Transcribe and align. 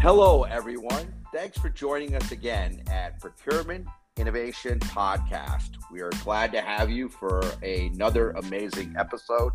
Hello, 0.00 0.44
everyone. 0.44 1.12
Thanks 1.34 1.58
for 1.58 1.70
joining 1.70 2.14
us 2.14 2.30
again 2.30 2.84
at 2.88 3.18
Procurement 3.18 3.84
Innovation 4.16 4.78
Podcast. 4.78 5.70
We 5.90 6.02
are 6.02 6.12
glad 6.22 6.52
to 6.52 6.60
have 6.60 6.88
you 6.88 7.08
for 7.08 7.42
another 7.64 8.30
amazing 8.30 8.94
episode. 8.96 9.52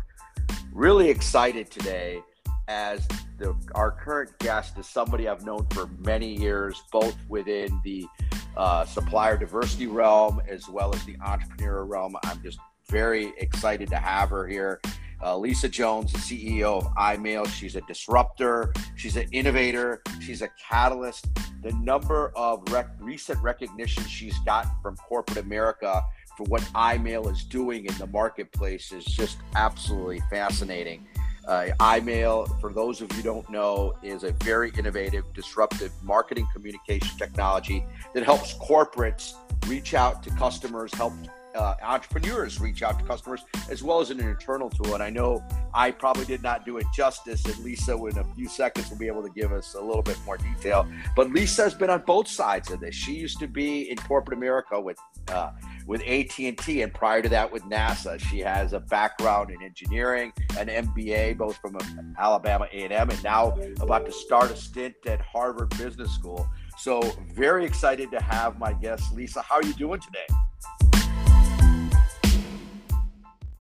Really 0.70 1.08
excited 1.08 1.70
today 1.70 2.20
as 2.68 3.08
the, 3.38 3.56
our 3.74 3.90
current 3.90 4.38
guest 4.38 4.78
is 4.78 4.86
somebody 4.86 5.28
I've 5.28 5.46
known 5.46 5.66
for 5.70 5.88
many 6.00 6.36
years, 6.36 6.82
both 6.92 7.16
within 7.26 7.80
the 7.82 8.06
uh, 8.54 8.84
supplier 8.84 9.38
diversity 9.38 9.86
realm 9.86 10.42
as 10.46 10.68
well 10.68 10.94
as 10.94 11.02
the 11.06 11.16
entrepreneur 11.24 11.86
realm. 11.86 12.16
I'm 12.22 12.42
just 12.42 12.58
very 12.90 13.32
excited 13.38 13.88
to 13.88 13.96
have 13.96 14.28
her 14.28 14.46
here. 14.46 14.82
Uh, 15.22 15.36
Lisa 15.36 15.68
Jones, 15.68 16.12
the 16.12 16.18
CEO 16.18 16.78
of 16.78 16.84
EyeMail. 16.94 17.46
She's 17.48 17.76
a 17.76 17.80
disruptor. 17.82 18.72
She's 18.96 19.16
an 19.16 19.28
innovator. 19.32 20.02
She's 20.20 20.42
a 20.42 20.48
catalyst. 20.68 21.26
The 21.62 21.72
number 21.72 22.32
of 22.36 22.62
rec- 22.70 22.90
recent 23.00 23.42
recognition 23.42 24.04
she's 24.04 24.38
gotten 24.40 24.70
from 24.82 24.96
corporate 24.96 25.38
America 25.38 26.02
for 26.36 26.44
what 26.44 26.62
EyeMail 26.74 27.30
is 27.30 27.44
doing 27.44 27.86
in 27.86 27.96
the 27.98 28.06
marketplace 28.08 28.92
is 28.92 29.04
just 29.04 29.38
absolutely 29.54 30.20
fascinating. 30.30 31.06
Uh, 31.46 31.68
EyeMail, 31.78 32.58
for 32.60 32.72
those 32.72 33.02
of 33.02 33.14
you 33.16 33.22
don't 33.22 33.48
know, 33.50 33.94
is 34.02 34.24
a 34.24 34.32
very 34.44 34.72
innovative, 34.78 35.24
disruptive 35.34 35.92
marketing 36.02 36.46
communication 36.52 37.16
technology 37.18 37.84
that 38.14 38.24
helps 38.24 38.54
corporates 38.54 39.34
reach 39.66 39.94
out 39.94 40.22
to 40.22 40.30
customers, 40.30 40.92
help 40.94 41.12
uh, 41.54 41.74
entrepreneurs 41.82 42.60
reach 42.60 42.82
out 42.82 42.98
to 42.98 43.04
customers 43.04 43.44
as 43.70 43.82
well 43.82 44.00
as 44.00 44.10
an 44.10 44.20
internal 44.20 44.70
tool. 44.70 44.94
And 44.94 45.02
I 45.02 45.10
know 45.10 45.42
I 45.72 45.90
probably 45.90 46.24
did 46.24 46.42
not 46.42 46.64
do 46.64 46.78
it 46.78 46.86
justice, 46.94 47.44
and 47.44 47.58
Lisa, 47.58 47.96
in 47.96 48.18
a 48.18 48.24
few 48.34 48.48
seconds, 48.48 48.90
will 48.90 48.98
be 48.98 49.06
able 49.06 49.22
to 49.22 49.30
give 49.30 49.52
us 49.52 49.74
a 49.74 49.80
little 49.80 50.02
bit 50.02 50.18
more 50.24 50.36
detail. 50.36 50.88
But 51.16 51.30
Lisa 51.30 51.62
has 51.62 51.74
been 51.74 51.90
on 51.90 52.02
both 52.06 52.28
sides 52.28 52.70
of 52.70 52.80
this. 52.80 52.94
She 52.94 53.14
used 53.14 53.38
to 53.40 53.48
be 53.48 53.90
in 53.90 53.96
corporate 53.96 54.36
America 54.36 54.80
with 54.80 54.98
uh, 55.28 55.50
with 55.86 56.02
AT&T, 56.02 56.82
and 56.82 56.94
prior 56.94 57.22
to 57.22 57.28
that 57.28 57.50
with 57.50 57.62
NASA. 57.64 58.18
She 58.18 58.40
has 58.40 58.72
a 58.72 58.80
background 58.80 59.50
in 59.50 59.62
engineering, 59.62 60.32
an 60.58 60.68
MBA, 60.68 61.36
both 61.36 61.56
from 61.58 61.76
Alabama 62.18 62.66
A&M, 62.72 63.10
and 63.10 63.24
now 63.24 63.56
about 63.80 64.06
to 64.06 64.12
start 64.12 64.50
a 64.50 64.56
stint 64.56 64.94
at 65.06 65.20
Harvard 65.20 65.70
Business 65.76 66.10
School. 66.12 66.48
So 66.78 67.00
very 67.32 67.64
excited 67.64 68.10
to 68.12 68.22
have 68.22 68.58
my 68.58 68.72
guest, 68.72 69.14
Lisa. 69.14 69.42
How 69.42 69.56
are 69.56 69.64
you 69.64 69.74
doing 69.74 70.00
today? 70.00 70.26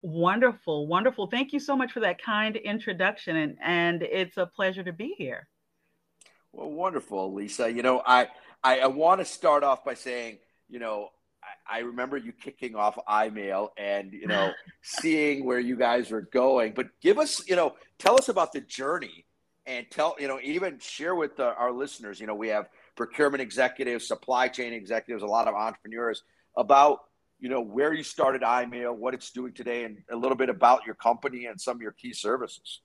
Wonderful, 0.03 0.87
wonderful. 0.87 1.27
Thank 1.27 1.53
you 1.53 1.59
so 1.59 1.75
much 1.75 1.91
for 1.91 1.99
that 1.99 2.21
kind 2.21 2.55
introduction, 2.55 3.35
and, 3.35 3.57
and 3.63 4.01
it's 4.01 4.37
a 4.37 4.47
pleasure 4.47 4.83
to 4.83 4.93
be 4.93 5.13
here. 5.17 5.47
Well, 6.51 6.71
wonderful, 6.71 7.33
Lisa. 7.33 7.71
You 7.71 7.83
know, 7.83 8.01
I 8.05 8.27
I, 8.63 8.79
I 8.79 8.87
want 8.87 9.21
to 9.21 9.25
start 9.25 9.63
off 9.63 9.85
by 9.85 9.93
saying, 9.93 10.39
you 10.69 10.79
know, 10.79 11.09
I, 11.69 11.77
I 11.77 11.79
remember 11.81 12.17
you 12.17 12.31
kicking 12.31 12.75
off 12.75 12.97
EyeMail 13.07 13.69
and 13.77 14.11
you 14.11 14.27
know 14.27 14.51
seeing 14.81 15.45
where 15.45 15.59
you 15.59 15.75
guys 15.75 16.09
were 16.09 16.21
going. 16.21 16.73
But 16.73 16.87
give 17.01 17.19
us, 17.19 17.47
you 17.47 17.55
know, 17.55 17.75
tell 17.99 18.15
us 18.15 18.27
about 18.27 18.53
the 18.53 18.61
journey 18.61 19.25
and 19.65 19.85
tell, 19.91 20.15
you 20.19 20.27
know, 20.27 20.39
even 20.41 20.79
share 20.79 21.15
with 21.15 21.37
the, 21.37 21.55
our 21.55 21.71
listeners. 21.71 22.19
You 22.19 22.27
know, 22.27 22.35
we 22.35 22.47
have 22.49 22.69
procurement 22.95 23.41
executives, 23.41 24.07
supply 24.07 24.47
chain 24.47 24.73
executives, 24.73 25.23
a 25.23 25.27
lot 25.27 25.47
of 25.47 25.55
entrepreneurs 25.55 26.23
about 26.57 27.01
you 27.41 27.49
know 27.49 27.59
where 27.59 27.91
you 27.91 28.03
started 28.03 28.43
EyeMail, 28.43 28.95
what 28.95 29.13
it's 29.13 29.31
doing 29.31 29.51
today, 29.51 29.83
and 29.83 29.97
a 30.11 30.15
little 30.15 30.37
bit 30.37 30.49
about 30.49 30.85
your 30.85 30.95
company 30.95 31.47
and 31.47 31.59
some 31.59 31.75
of 31.75 31.81
your 31.81 31.91
key 31.91 32.13
services. 32.13 32.81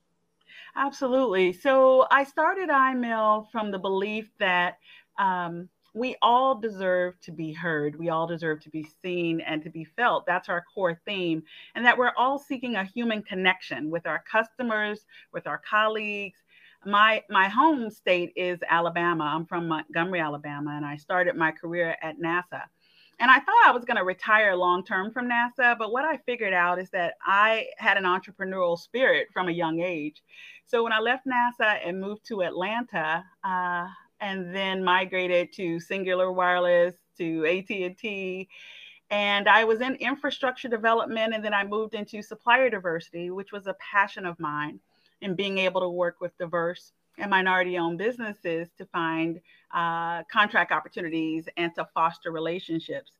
Absolutely. 0.75 1.53
So 1.53 2.07
I 2.11 2.23
started 2.23 2.69
EyeMail 2.69 3.49
from 3.51 3.71
the 3.71 3.79
belief 3.79 4.29
that 4.39 4.79
um, 5.19 5.69
we 5.93 6.15
all 6.21 6.55
deserve 6.55 7.19
to 7.21 7.31
be 7.31 7.53
heard. 7.53 7.97
We 7.97 8.09
all 8.09 8.27
deserve 8.27 8.61
to 8.61 8.69
be 8.69 8.87
seen 9.01 9.41
and 9.41 9.63
to 9.63 9.69
be 9.69 9.83
felt. 9.83 10.25
That's 10.25 10.49
our 10.49 10.63
core 10.73 10.99
theme. 11.05 11.43
And 11.75 11.85
that 11.85 11.97
we're 11.97 12.13
all 12.17 12.39
seeking 12.39 12.75
a 12.75 12.83
human 12.83 13.21
connection 13.21 13.89
with 13.89 14.05
our 14.05 14.23
customers, 14.29 15.05
with 15.33 15.47
our 15.47 15.61
colleagues. 15.69 16.39
My 16.85 17.23
my 17.29 17.47
home 17.47 17.89
state 17.89 18.33
is 18.35 18.59
Alabama. 18.69 19.23
I'm 19.23 19.45
from 19.45 19.67
Montgomery, 19.67 20.19
Alabama, 20.19 20.75
and 20.75 20.85
I 20.85 20.95
started 20.95 21.35
my 21.35 21.51
career 21.51 21.95
at 22.01 22.19
NASA. 22.19 22.61
And 23.19 23.31
I 23.31 23.39
thought 23.39 23.65
I 23.65 23.71
was 23.71 23.83
going 23.83 23.97
to 23.97 24.03
retire 24.03 24.55
long 24.55 24.83
term 24.83 25.11
from 25.11 25.27
NASA, 25.27 25.77
but 25.77 25.91
what 25.91 26.05
I 26.05 26.17
figured 26.17 26.53
out 26.53 26.79
is 26.79 26.89
that 26.91 27.15
I 27.21 27.65
had 27.77 27.97
an 27.97 28.03
entrepreneurial 28.03 28.77
spirit 28.77 29.27
from 29.33 29.47
a 29.47 29.51
young 29.51 29.79
age. 29.79 30.21
So 30.65 30.83
when 30.83 30.93
I 30.93 30.99
left 30.99 31.25
NASA 31.25 31.79
and 31.83 31.99
moved 31.99 32.25
to 32.27 32.43
Atlanta, 32.43 33.23
uh, 33.43 33.87
and 34.19 34.53
then 34.53 34.83
migrated 34.83 35.53
to 35.53 35.77
Cingular 35.77 36.33
Wireless, 36.33 36.95
to 37.17 37.45
AT&T, 37.45 38.47
and 39.09 39.47
I 39.47 39.63
was 39.63 39.81
in 39.81 39.95
infrastructure 39.95 40.67
development, 40.67 41.33
and 41.33 41.43
then 41.43 41.53
I 41.53 41.63
moved 41.63 41.95
into 41.95 42.21
supplier 42.21 42.69
diversity, 42.69 43.31
which 43.31 43.51
was 43.51 43.65
a 43.65 43.75
passion 43.75 44.25
of 44.25 44.39
mine, 44.39 44.79
in 45.21 45.35
being 45.35 45.57
able 45.57 45.81
to 45.81 45.89
work 45.89 46.21
with 46.21 46.37
diverse 46.37 46.91
and 47.17 47.29
minority 47.29 47.77
owned 47.77 47.97
businesses 47.97 48.69
to 48.77 48.85
find 48.85 49.39
uh, 49.73 50.23
contract 50.23 50.71
opportunities 50.71 51.47
and 51.57 51.73
to 51.75 51.87
foster 51.93 52.31
relationships. 52.31 53.11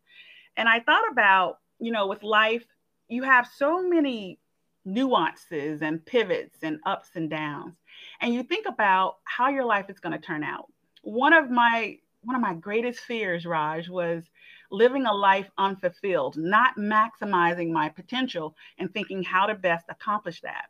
And 0.56 0.68
I 0.68 0.80
thought 0.80 1.12
about, 1.12 1.60
you 1.80 1.92
know, 1.92 2.08
with 2.08 2.24
life, 2.24 2.64
you 3.08 3.24
have 3.24 3.48
so 3.48 3.82
many 3.82 4.40
nuances 4.86 5.82
and 5.82 6.06
pivots 6.06 6.58
and 6.64 6.80
ups 6.86 7.10
and 7.16 7.30
downs. 7.30 7.76
And 8.22 8.34
you 8.34 8.44
think 8.44 8.66
about 8.66 9.18
how 9.24 9.50
your 9.50 9.66
life 9.66 9.90
is 9.90 10.00
going 10.00 10.14
to 10.14 10.26
turn 10.26 10.44
out. 10.44 10.66
One 11.04 11.34
of 11.34 11.50
my 11.50 11.98
one 12.24 12.36
of 12.36 12.42
my 12.42 12.56
greatest 12.56 13.00
fears, 13.02 13.46
Raj, 13.46 13.88
was 13.88 14.24
living 14.70 15.06
a 15.06 15.14
life 15.14 15.50
unfulfilled, 15.58 16.36
not 16.36 16.76
maximizing 16.76 17.72
my 17.72 17.88
potential 17.88 18.56
and 18.80 18.92
thinking 18.94 19.24
how 19.24 19.46
to 19.46 19.56
best 19.56 19.86
accomplish 19.90 20.42
that. 20.42 20.66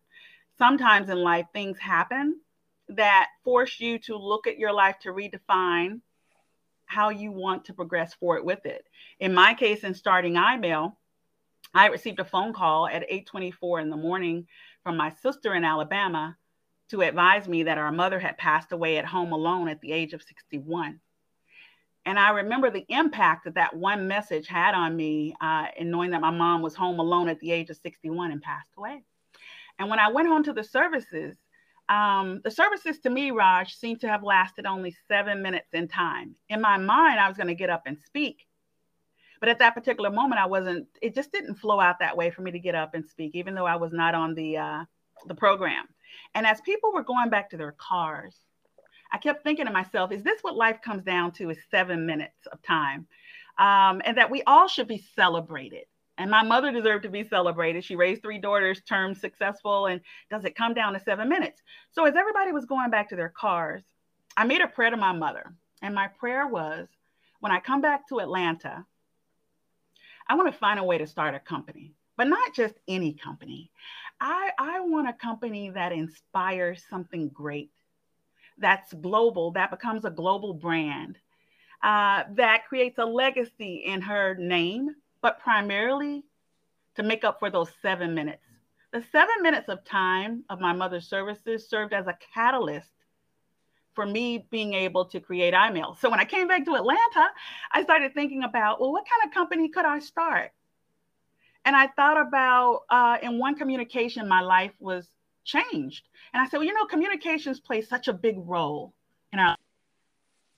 Sometimes 0.60 1.10
in 1.10 1.18
life, 1.18 1.48
things 1.54 1.80
happen 1.80 2.40
that 2.90 3.30
force 3.44 3.80
you 3.80 4.00
to 4.00 4.16
look 4.16 4.48
at 4.48 4.58
your 4.58 4.74
life 4.74 4.98
to 5.00 5.10
redefine 5.10 6.02
how 6.86 7.10
you 7.10 7.32
want 7.32 7.66
to 7.66 7.74
progress 7.74 8.14
forward 8.14 8.46
with 8.46 8.66
it. 8.66 8.86
In 9.20 9.34
my 9.34 9.54
case, 9.54 9.84
in 9.84 9.94
starting 9.94 10.36
EyeMail, 10.36 10.96
I 11.74 11.88
received 11.88 12.20
a 12.20 12.26
phone 12.26 12.54
call 12.54 12.88
at 12.88 13.06
8:24 13.10 13.82
in 13.82 13.90
the 13.90 13.98
morning 13.98 14.48
from 14.84 14.96
my 14.96 15.12
sister 15.12 15.54
in 15.54 15.66
Alabama 15.66 16.38
to 16.90 17.02
advise 17.02 17.48
me 17.48 17.64
that 17.64 17.78
our 17.78 17.92
mother 17.92 18.20
had 18.20 18.38
passed 18.38 18.72
away 18.72 18.98
at 18.98 19.06
home 19.06 19.34
alone 19.34 19.68
at 19.68 19.82
the 19.82 19.92
age 19.92 20.14
of 20.14 20.24
61. 20.24 21.02
And 22.06 22.18
I 22.18 22.30
remember 22.30 22.70
the 22.70 22.86
impact 22.88 23.44
that 23.44 23.56
that 23.56 23.76
one 23.76 24.08
message 24.08 24.48
had 24.48 24.74
on 24.74 24.96
me 24.96 25.36
uh, 25.42 25.66
in 25.76 25.92
knowing 25.92 26.12
that 26.12 26.22
my 26.22 26.32
mom 26.32 26.62
was 26.62 26.74
home 26.74 27.00
alone 27.00 27.28
at 27.28 27.42
the 27.42 27.52
age 27.52 27.70
of 27.70 27.76
61 27.76 28.32
and 28.32 28.42
passed 28.42 28.70
away. 28.78 29.04
And 29.78 29.90
when 29.90 30.00
I 30.00 30.10
went 30.10 30.30
home 30.30 30.44
to 30.44 30.54
the 30.54 30.64
services, 30.64 31.36
um, 31.90 32.42
the 32.44 32.52
services 32.52 33.00
to 33.00 33.10
me, 33.10 33.32
Raj, 33.32 33.74
seemed 33.76 34.02
to 34.02 34.10
have 34.10 34.24
lasted 34.24 34.66
only 34.66 34.96
seven 35.08 35.42
minutes 35.42 35.70
in 35.74 35.88
time. 35.88 36.36
In 36.50 36.62
my 36.62 36.78
mind, 36.78 37.20
I 37.20 37.28
was 37.28 37.38
going 37.38 37.48
to 37.48 37.56
get 37.56 37.70
up 37.70 37.84
and 37.86 37.98
speak. 38.00 38.46
But 39.40 39.50
at 39.50 39.60
that 39.60 39.76
particular 39.76 40.10
moment, 40.10 40.42
I 40.42 40.48
wasn't, 40.48 40.88
it 41.02 41.16
just 41.16 41.32
didn't 41.32 41.56
flow 41.56 41.80
out 41.80 42.00
that 42.00 42.18
way 42.18 42.32
for 42.32 42.42
me 42.42 42.52
to 42.52 42.60
get 42.60 42.76
up 42.76 42.94
and 42.94 43.06
speak, 43.06 43.36
even 43.36 43.54
though 43.54 43.68
I 43.68 43.76
was 43.76 43.94
not 43.94 44.16
on 44.16 44.34
the, 44.34 44.58
uh, 44.58 44.84
the 45.28 45.36
program. 45.36 45.86
And 46.34 46.46
as 46.46 46.60
people 46.62 46.92
were 46.92 47.04
going 47.04 47.30
back 47.30 47.50
to 47.52 47.58
their 47.58 47.76
cars, 47.78 48.36
I 49.12 49.18
kept 49.20 49.44
thinking 49.44 49.66
to 49.66 49.72
myself, 49.72 50.12
is 50.12 50.24
this 50.24 50.42
what 50.42 50.56
life 50.56 50.82
comes 50.82 51.04
down 51.04 51.32
to 51.34 51.50
is 51.52 51.58
seven 51.72 52.06
minutes 52.06 52.48
of 52.52 52.62
time? 52.64 53.08
Um, 53.58 54.02
and 54.06 54.18
that 54.18 54.30
we 54.30 54.44
all 54.44 54.68
should 54.68 54.88
be 54.88 55.04
celebrated 55.16 55.86
and 56.18 56.32
my 56.32 56.44
mother 56.44 56.72
deserved 56.72 57.04
to 57.04 57.10
be 57.10 57.24
celebrated. 57.24 57.84
She 57.84 57.96
raised 57.96 58.22
three 58.22 58.40
daughters, 58.40 58.82
termed 58.82 59.18
successful, 59.18 59.86
and 59.86 60.02
does 60.30 60.46
it 60.46 60.56
come 60.56 60.74
down 60.74 60.94
to 60.94 61.00
seven 61.00 61.30
minutes? 61.30 61.62
So 61.92 62.06
as 62.06 62.16
everybody 62.16 62.52
was 62.52 62.66
going 62.66 62.90
back 62.90 63.10
to 63.10 63.16
their 63.16 63.30
cars, 63.30 63.84
I 64.36 64.46
made 64.46 64.62
a 64.62 64.68
prayer 64.68 64.90
to 64.90 64.98
my 64.98 65.12
mother. 65.12 65.54
And 65.82 65.94
my 65.94 66.08
prayer 66.08 66.48
was 66.48 66.88
when 67.40 67.52
I 67.52 67.60
come 67.60 67.82
back 67.82 68.08
to 68.10 68.20
Atlanta, 68.20 68.86
I 70.28 70.36
want 70.36 70.52
to 70.52 70.58
find 70.58 70.80
a 70.80 70.84
way 70.84 70.98
to 70.98 71.08
start 71.08 71.36
a 71.36 71.40
company, 71.40 71.94
but 72.18 72.28
not 72.28 72.54
just 72.54 72.76
any 72.88 73.14
company. 73.14 73.72
I, 74.20 74.50
I 74.58 74.80
want 74.80 75.08
a 75.08 75.14
company 75.14 75.70
that 75.70 75.92
inspires 75.92 76.84
something 76.90 77.30
great, 77.30 77.72
that's 78.58 78.92
global, 78.94 79.52
that 79.52 79.70
becomes 79.70 80.04
a 80.04 80.10
global 80.10 80.56
brand, 80.56 81.20
uh, 81.84 82.24
that 82.34 82.66
creates 82.68 82.98
a 82.98 83.06
legacy 83.06 83.84
in 83.86 84.02
her 84.02 84.34
name 84.36 84.96
but 85.22 85.40
primarily 85.40 86.24
to 86.96 87.04
make 87.04 87.24
up 87.24 87.40
for 87.40 87.50
those 87.50 87.70
seven 87.82 88.14
minutes. 88.14 88.44
The 88.92 89.04
seven 89.12 89.42
minutes 89.42 89.70
of 89.70 89.84
time 89.84 90.44
of 90.50 90.60
my 90.60 90.74
mother's 90.74 91.08
services 91.08 91.70
served 91.70 91.94
as 91.94 92.08
a 92.08 92.18
catalyst 92.34 92.90
for 93.94 94.06
me 94.06 94.46
being 94.52 94.74
able 94.74 95.06
to 95.06 95.20
create 95.20 95.54
EyeMail. 95.54 96.00
So 96.00 96.10
when 96.10 96.20
I 96.20 96.26
came 96.26 96.48
back 96.48 96.66
to 96.66 96.76
Atlanta, 96.76 97.28
I 97.72 97.84
started 97.84 98.14
thinking 98.14 98.44
about, 98.44 98.80
well, 98.80 98.92
what 98.92 99.06
kind 99.10 99.28
of 99.28 99.34
company 99.34 99.70
could 99.70 99.86
I 99.86 100.00
start? 100.00 100.52
And 101.66 101.76
I 101.76 101.88
thought 101.88 102.20
about, 102.20 102.82
uh, 102.90 103.18
in 103.22 103.40
one 103.40 103.56
communication, 103.56 104.28
my 104.28 104.42
life 104.42 104.72
was 104.80 105.10
changed. 105.44 106.08
And 106.34 106.42
I 106.42 106.48
said, 106.48 106.58
well, 106.58 106.66
you 106.68 106.74
know, 106.74 106.86
communications 106.86 107.60
play 107.60 107.82
such 107.82 108.08
a 108.08 108.14
big 108.14 108.36
role 108.38 108.94
in 109.34 109.40
our 109.40 109.58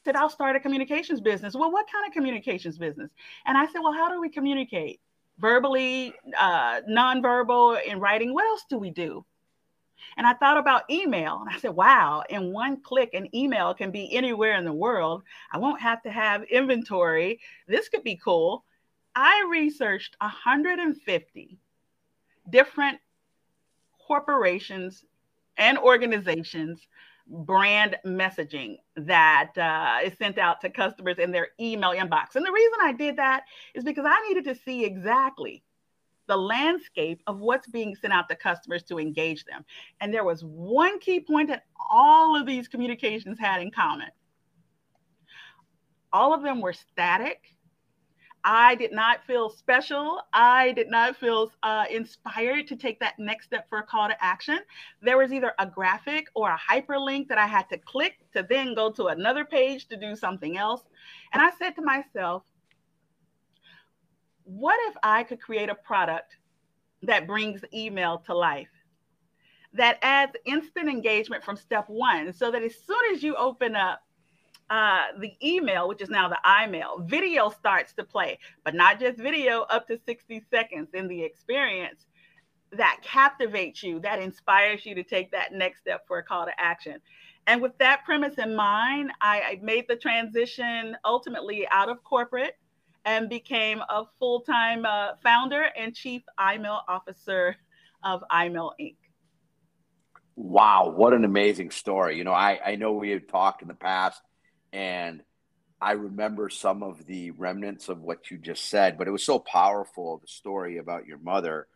said, 0.09 0.15
I'll 0.15 0.29
start 0.29 0.55
a 0.55 0.59
communications 0.59 1.21
business. 1.21 1.53
Well, 1.53 1.71
what 1.71 1.85
kind 1.91 2.07
of 2.07 2.13
communications 2.13 2.79
business? 2.79 3.11
And 3.45 3.55
I 3.55 3.67
said, 3.67 3.79
Well, 3.83 3.93
how 3.93 4.09
do 4.09 4.19
we 4.19 4.27
communicate? 4.29 4.99
Verbally, 5.37 6.15
uh, 6.35 6.81
nonverbal, 6.89 7.83
in 7.85 7.99
writing. 7.99 8.33
What 8.33 8.45
else 8.45 8.65
do 8.67 8.79
we 8.79 8.89
do? 8.89 9.23
And 10.17 10.25
I 10.25 10.33
thought 10.33 10.57
about 10.57 10.89
email 10.89 11.39
and 11.41 11.49
I 11.53 11.59
said, 11.59 11.71
wow, 11.71 12.23
in 12.29 12.51
one 12.51 12.81
click, 12.81 13.13
an 13.13 13.33
email 13.35 13.73
can 13.73 13.91
be 13.91 14.13
anywhere 14.15 14.55
in 14.57 14.65
the 14.65 14.73
world. 14.73 15.23
I 15.51 15.59
won't 15.59 15.81
have 15.81 16.01
to 16.03 16.09
have 16.09 16.43
inventory. 16.43 17.39
This 17.67 17.89
could 17.89 18.03
be 18.03 18.15
cool. 18.15 18.63
I 19.15 19.47
researched 19.49 20.15
150 20.19 21.57
different 22.49 22.99
corporations 24.07 25.03
and 25.57 25.77
organizations 25.77 26.79
brand 27.29 27.95
messaging 28.05 28.77
that 28.95 29.51
uh, 29.57 29.99
is 30.03 30.17
sent 30.17 30.37
out 30.37 30.61
to 30.61 30.69
customers 30.69 31.19
in 31.19 31.31
their 31.31 31.49
email 31.59 31.91
inbox. 31.91 32.35
And 32.35 32.45
the 32.45 32.51
reason 32.51 32.79
I 32.81 32.93
did 32.93 33.17
that 33.17 33.43
is 33.75 33.83
because 33.83 34.05
I 34.07 34.27
needed 34.27 34.45
to 34.45 34.55
see 34.55 34.83
exactly 34.83 35.63
the 36.27 36.37
landscape 36.37 37.21
of 37.27 37.39
what's 37.39 37.67
being 37.67 37.95
sent 37.95 38.13
out 38.13 38.29
to 38.29 38.35
customers 38.35 38.83
to 38.83 38.99
engage 38.99 39.45
them. 39.45 39.65
And 39.99 40.13
there 40.13 40.23
was 40.23 40.43
one 40.43 40.99
key 40.99 41.19
point 41.19 41.49
that 41.49 41.65
all 41.89 42.39
of 42.39 42.45
these 42.45 42.67
communications 42.67 43.39
had 43.39 43.61
in 43.61 43.71
common. 43.71 44.09
All 46.13 46.33
of 46.33 46.41
them 46.43 46.61
were 46.61 46.73
static. 46.73 47.55
I 48.43 48.75
did 48.75 48.91
not 48.93 49.25
feel 49.25 49.49
special. 49.49 50.21
I 50.31 50.71
did 50.71 50.89
not 50.89 51.17
feel 51.17 51.51
uh, 51.61 51.85
inspired 51.89 52.67
to 52.67 52.75
take 52.75 52.99
that 53.01 53.19
next 53.19 53.45
step 53.47 53.67
for 53.67 53.79
a 53.79 53.83
call 53.83 54.07
to 54.07 54.23
action. 54.23 54.59
There 55.01 55.17
was 55.17 55.33
either 55.33 55.53
a 55.59 55.65
graphic 55.65 56.27
or 56.35 56.49
a 56.49 56.57
hyperlink 56.57 57.27
that 57.27 57.37
I 57.37 57.47
had 57.47 57.69
to 57.69 57.77
click 57.77 58.19
to 58.33 58.45
then 58.49 58.75
go 58.75 58.91
to 58.91 59.07
another 59.07 59.43
page 59.43 59.87
to 59.87 59.97
do 59.97 60.15
something 60.15 60.57
else. 60.57 60.83
And 61.33 61.41
I 61.41 61.49
said 61.59 61.75
to 61.75 61.81
myself, 61.81 62.43
what 64.45 64.79
if 64.89 64.95
I 65.03 65.23
could 65.23 65.41
create 65.41 65.69
a 65.69 65.75
product 65.75 66.37
that 67.03 67.27
brings 67.27 67.61
email 67.73 68.19
to 68.25 68.33
life? 68.33 68.69
That 69.73 69.99
adds 70.01 70.33
instant 70.45 70.89
engagement 70.89 71.43
from 71.43 71.55
step 71.55 71.85
one, 71.87 72.33
so 72.33 72.49
that 72.49 72.63
as 72.63 72.75
soon 72.75 73.13
as 73.13 73.21
you 73.21 73.35
open 73.35 73.75
up 73.75 74.01
uh, 74.69 75.05
the 75.19 75.33
email, 75.43 75.87
which 75.87 76.01
is 76.01 76.09
now 76.09 76.29
the 76.29 76.39
EyeMail, 76.45 77.07
video 77.09 77.49
starts 77.49 77.93
to 77.93 78.03
play, 78.03 78.37
but 78.63 78.75
not 78.75 78.99
just 78.99 79.17
video, 79.17 79.61
up 79.63 79.87
to 79.87 79.99
60 80.05 80.43
seconds 80.49 80.89
in 80.93 81.07
the 81.07 81.23
experience 81.23 82.05
that 82.71 82.99
captivates 83.01 83.81
you, 83.81 83.99
that 83.99 84.19
inspires 84.19 84.85
you 84.85 84.93
to 84.95 85.03
take 85.03 85.31
that 85.31 85.53
next 85.53 85.79
step 85.81 86.05
for 86.07 86.19
a 86.19 86.23
call 86.23 86.45
to 86.45 86.51
action. 86.59 86.99
And 87.47 87.61
with 87.61 87.77
that 87.79 88.05
premise 88.05 88.37
in 88.37 88.55
mind, 88.55 89.11
I, 89.21 89.41
I 89.41 89.59
made 89.63 89.85
the 89.87 89.95
transition 89.95 90.95
ultimately 91.03 91.67
out 91.71 91.89
of 91.89 92.03
corporate 92.03 92.55
and 93.05 93.27
became 93.27 93.81
a 93.89 94.03
full 94.19 94.41
time 94.41 94.85
uh, 94.85 95.13
founder 95.23 95.69
and 95.75 95.95
chief 95.95 96.21
EyeMail 96.39 96.81
officer 96.87 97.55
of 98.03 98.23
EyeMail 98.31 98.71
Inc. 98.79 98.95
Wow, 100.35 100.93
what 100.95 101.13
an 101.13 101.25
amazing 101.25 101.71
story. 101.71 102.17
You 102.17 102.23
know, 102.23 102.33
I, 102.33 102.59
I 102.63 102.75
know 102.75 102.93
we 102.93 103.09
have 103.09 103.27
talked 103.27 103.61
in 103.61 103.67
the 103.67 103.73
past, 103.73 104.21
and 104.73 105.21
I 105.81 105.93
remember 105.93 106.49
some 106.49 106.83
of 106.83 107.05
the 107.05 107.31
remnants 107.31 107.87
of 107.89 108.01
what 108.01 108.29
you 108.29 108.37
just 108.37 108.69
said, 108.69 108.97
but 108.97 109.07
it 109.07 109.11
was 109.11 109.23
so 109.23 109.39
powerful 109.39 110.17
the 110.17 110.27
story 110.27 110.77
about 110.77 111.07
your 111.07 111.19
mother 111.19 111.67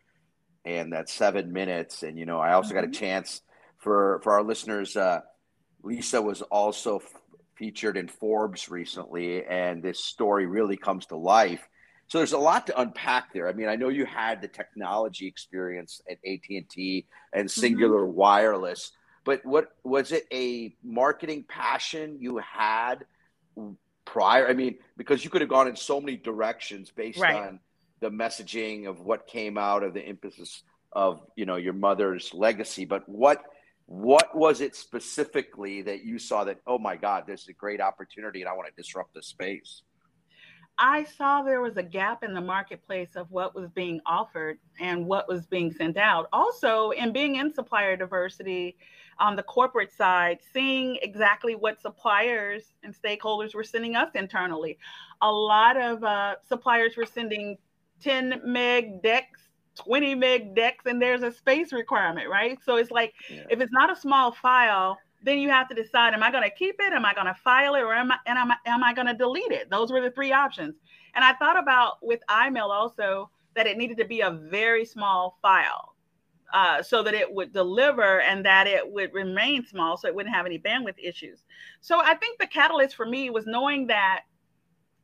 and 0.64 0.92
that 0.92 1.08
seven 1.08 1.52
minutes. 1.52 2.02
And, 2.02 2.18
you 2.18 2.26
know, 2.26 2.38
I 2.38 2.52
also 2.52 2.68
mm-hmm. 2.68 2.76
got 2.76 2.84
a 2.84 2.88
mm-hmm. 2.88 3.00
chance 3.00 3.40
for, 3.78 4.20
for 4.22 4.34
our 4.34 4.42
listeners. 4.42 4.96
Uh, 4.96 5.20
Lisa 5.82 6.20
was 6.20 6.42
also 6.42 7.00
featured 7.56 7.96
in 7.96 8.08
Forbes 8.08 8.68
recently, 8.68 9.44
and 9.44 9.82
this 9.82 10.04
story 10.04 10.46
really 10.46 10.76
comes 10.76 11.06
to 11.06 11.16
life. 11.16 11.66
So 12.08 12.18
there's 12.18 12.32
a 12.32 12.38
lot 12.38 12.66
to 12.66 12.78
unpack 12.78 13.32
there. 13.32 13.48
I 13.48 13.54
mean, 13.54 13.68
I 13.68 13.76
know 13.76 13.88
you 13.88 14.04
had 14.04 14.42
the 14.42 14.48
technology 14.48 15.26
experience 15.26 16.02
at 16.10 16.18
AT&T 16.26 17.06
and 17.32 17.48
Cingular 17.48 18.04
mm-hmm. 18.04 18.16
Wireless, 18.16 18.92
but 19.24 19.44
what 19.44 19.72
was 19.82 20.12
it 20.12 20.26
a 20.32 20.76
marketing 20.82 21.44
passion 21.48 22.18
you 22.20 22.38
had 22.38 23.04
prior? 24.04 24.46
I 24.48 24.52
mean, 24.52 24.76
because 24.96 25.24
you 25.24 25.30
could 25.30 25.40
have 25.40 25.50
gone 25.50 25.66
in 25.66 25.76
so 25.76 26.00
many 26.00 26.16
directions 26.16 26.90
based 26.90 27.18
right. 27.18 27.34
on 27.34 27.60
the 28.00 28.10
messaging 28.10 28.86
of 28.86 29.00
what 29.00 29.26
came 29.26 29.56
out 29.56 29.82
of 29.82 29.94
the 29.94 30.02
emphasis 30.02 30.62
of, 30.92 31.20
you 31.36 31.46
know, 31.46 31.56
your 31.56 31.72
mother's 31.72 32.32
legacy, 32.34 32.84
but 32.84 33.08
what 33.08 33.42
what 33.86 34.34
was 34.34 34.62
it 34.62 34.74
specifically 34.74 35.82
that 35.82 36.04
you 36.04 36.18
saw 36.18 36.44
that, 36.44 36.58
oh 36.66 36.78
my 36.78 36.96
God, 36.96 37.24
this 37.26 37.42
is 37.42 37.48
a 37.48 37.52
great 37.52 37.82
opportunity 37.82 38.40
and 38.40 38.48
I 38.48 38.54
want 38.54 38.66
to 38.68 38.74
disrupt 38.74 39.12
the 39.12 39.22
space? 39.22 39.82
I 40.78 41.04
saw 41.04 41.42
there 41.42 41.60
was 41.60 41.76
a 41.76 41.82
gap 41.82 42.24
in 42.24 42.34
the 42.34 42.40
marketplace 42.40 43.14
of 43.14 43.30
what 43.30 43.54
was 43.54 43.70
being 43.70 44.00
offered 44.06 44.58
and 44.80 45.06
what 45.06 45.28
was 45.28 45.46
being 45.46 45.70
sent 45.70 45.96
out. 45.96 46.28
Also, 46.32 46.90
in 46.90 47.12
being 47.12 47.36
in 47.36 47.54
supplier 47.54 47.96
diversity 47.96 48.76
on 49.18 49.36
the 49.36 49.42
corporate 49.42 49.92
side, 49.92 50.38
seeing 50.52 50.98
exactly 51.02 51.54
what 51.54 51.80
suppliers 51.80 52.74
and 52.82 52.94
stakeholders 52.94 53.54
were 53.54 53.64
sending 53.64 53.96
us 53.96 54.10
internally. 54.14 54.78
A 55.22 55.30
lot 55.30 55.76
of 55.76 56.02
uh, 56.04 56.36
suppliers 56.46 56.96
were 56.96 57.06
sending 57.06 57.56
10 58.00 58.42
meg 58.44 59.02
decks 59.02 59.40
20 59.76 60.14
meg 60.14 60.54
decks 60.54 60.86
and 60.86 61.00
there's 61.00 61.22
a 61.22 61.32
space 61.32 61.72
requirement, 61.72 62.28
right? 62.28 62.58
So 62.64 62.76
it's 62.76 62.90
like 62.90 63.12
yeah. 63.28 63.42
if 63.50 63.60
it's 63.60 63.72
not 63.72 63.90
a 63.90 63.96
small 64.00 64.32
file, 64.32 64.98
then 65.22 65.38
you 65.38 65.48
have 65.48 65.68
to 65.68 65.74
decide: 65.74 66.14
Am 66.14 66.22
I 66.22 66.30
going 66.30 66.44
to 66.44 66.54
keep 66.54 66.76
it? 66.78 66.92
Am 66.92 67.04
I 67.04 67.14
going 67.14 67.26
to 67.26 67.34
file 67.34 67.74
it, 67.74 67.80
or 67.80 67.94
am 67.94 68.12
I 68.12 68.16
and 68.26 68.38
am 68.38 68.52
I, 68.52 68.56
am 68.66 68.84
I 68.84 68.92
going 68.94 69.06
to 69.06 69.14
delete 69.14 69.50
it? 69.50 69.70
Those 69.70 69.90
were 69.90 70.00
the 70.00 70.10
three 70.10 70.32
options. 70.32 70.76
And 71.14 71.24
I 71.24 71.32
thought 71.34 71.58
about 71.58 71.98
with 72.02 72.20
EyeMail 72.28 72.68
also 72.68 73.30
that 73.54 73.66
it 73.66 73.76
needed 73.76 73.96
to 73.98 74.04
be 74.04 74.20
a 74.20 74.30
very 74.30 74.84
small 74.84 75.38
file, 75.40 75.93
uh, 76.52 76.82
so 76.82 77.02
that 77.02 77.14
it 77.14 77.32
would 77.32 77.52
deliver 77.52 78.20
and 78.20 78.44
that 78.44 78.66
it 78.66 78.88
would 78.90 79.12
remain 79.12 79.64
small, 79.66 79.96
so 79.96 80.08
it 80.08 80.14
wouldn't 80.14 80.34
have 80.34 80.46
any 80.46 80.58
bandwidth 80.58 80.98
issues. 81.02 81.44
So 81.80 82.00
I 82.00 82.14
think 82.14 82.38
the 82.38 82.46
catalyst 82.46 82.96
for 82.96 83.06
me 83.06 83.30
was 83.30 83.46
knowing 83.46 83.86
that 83.88 84.22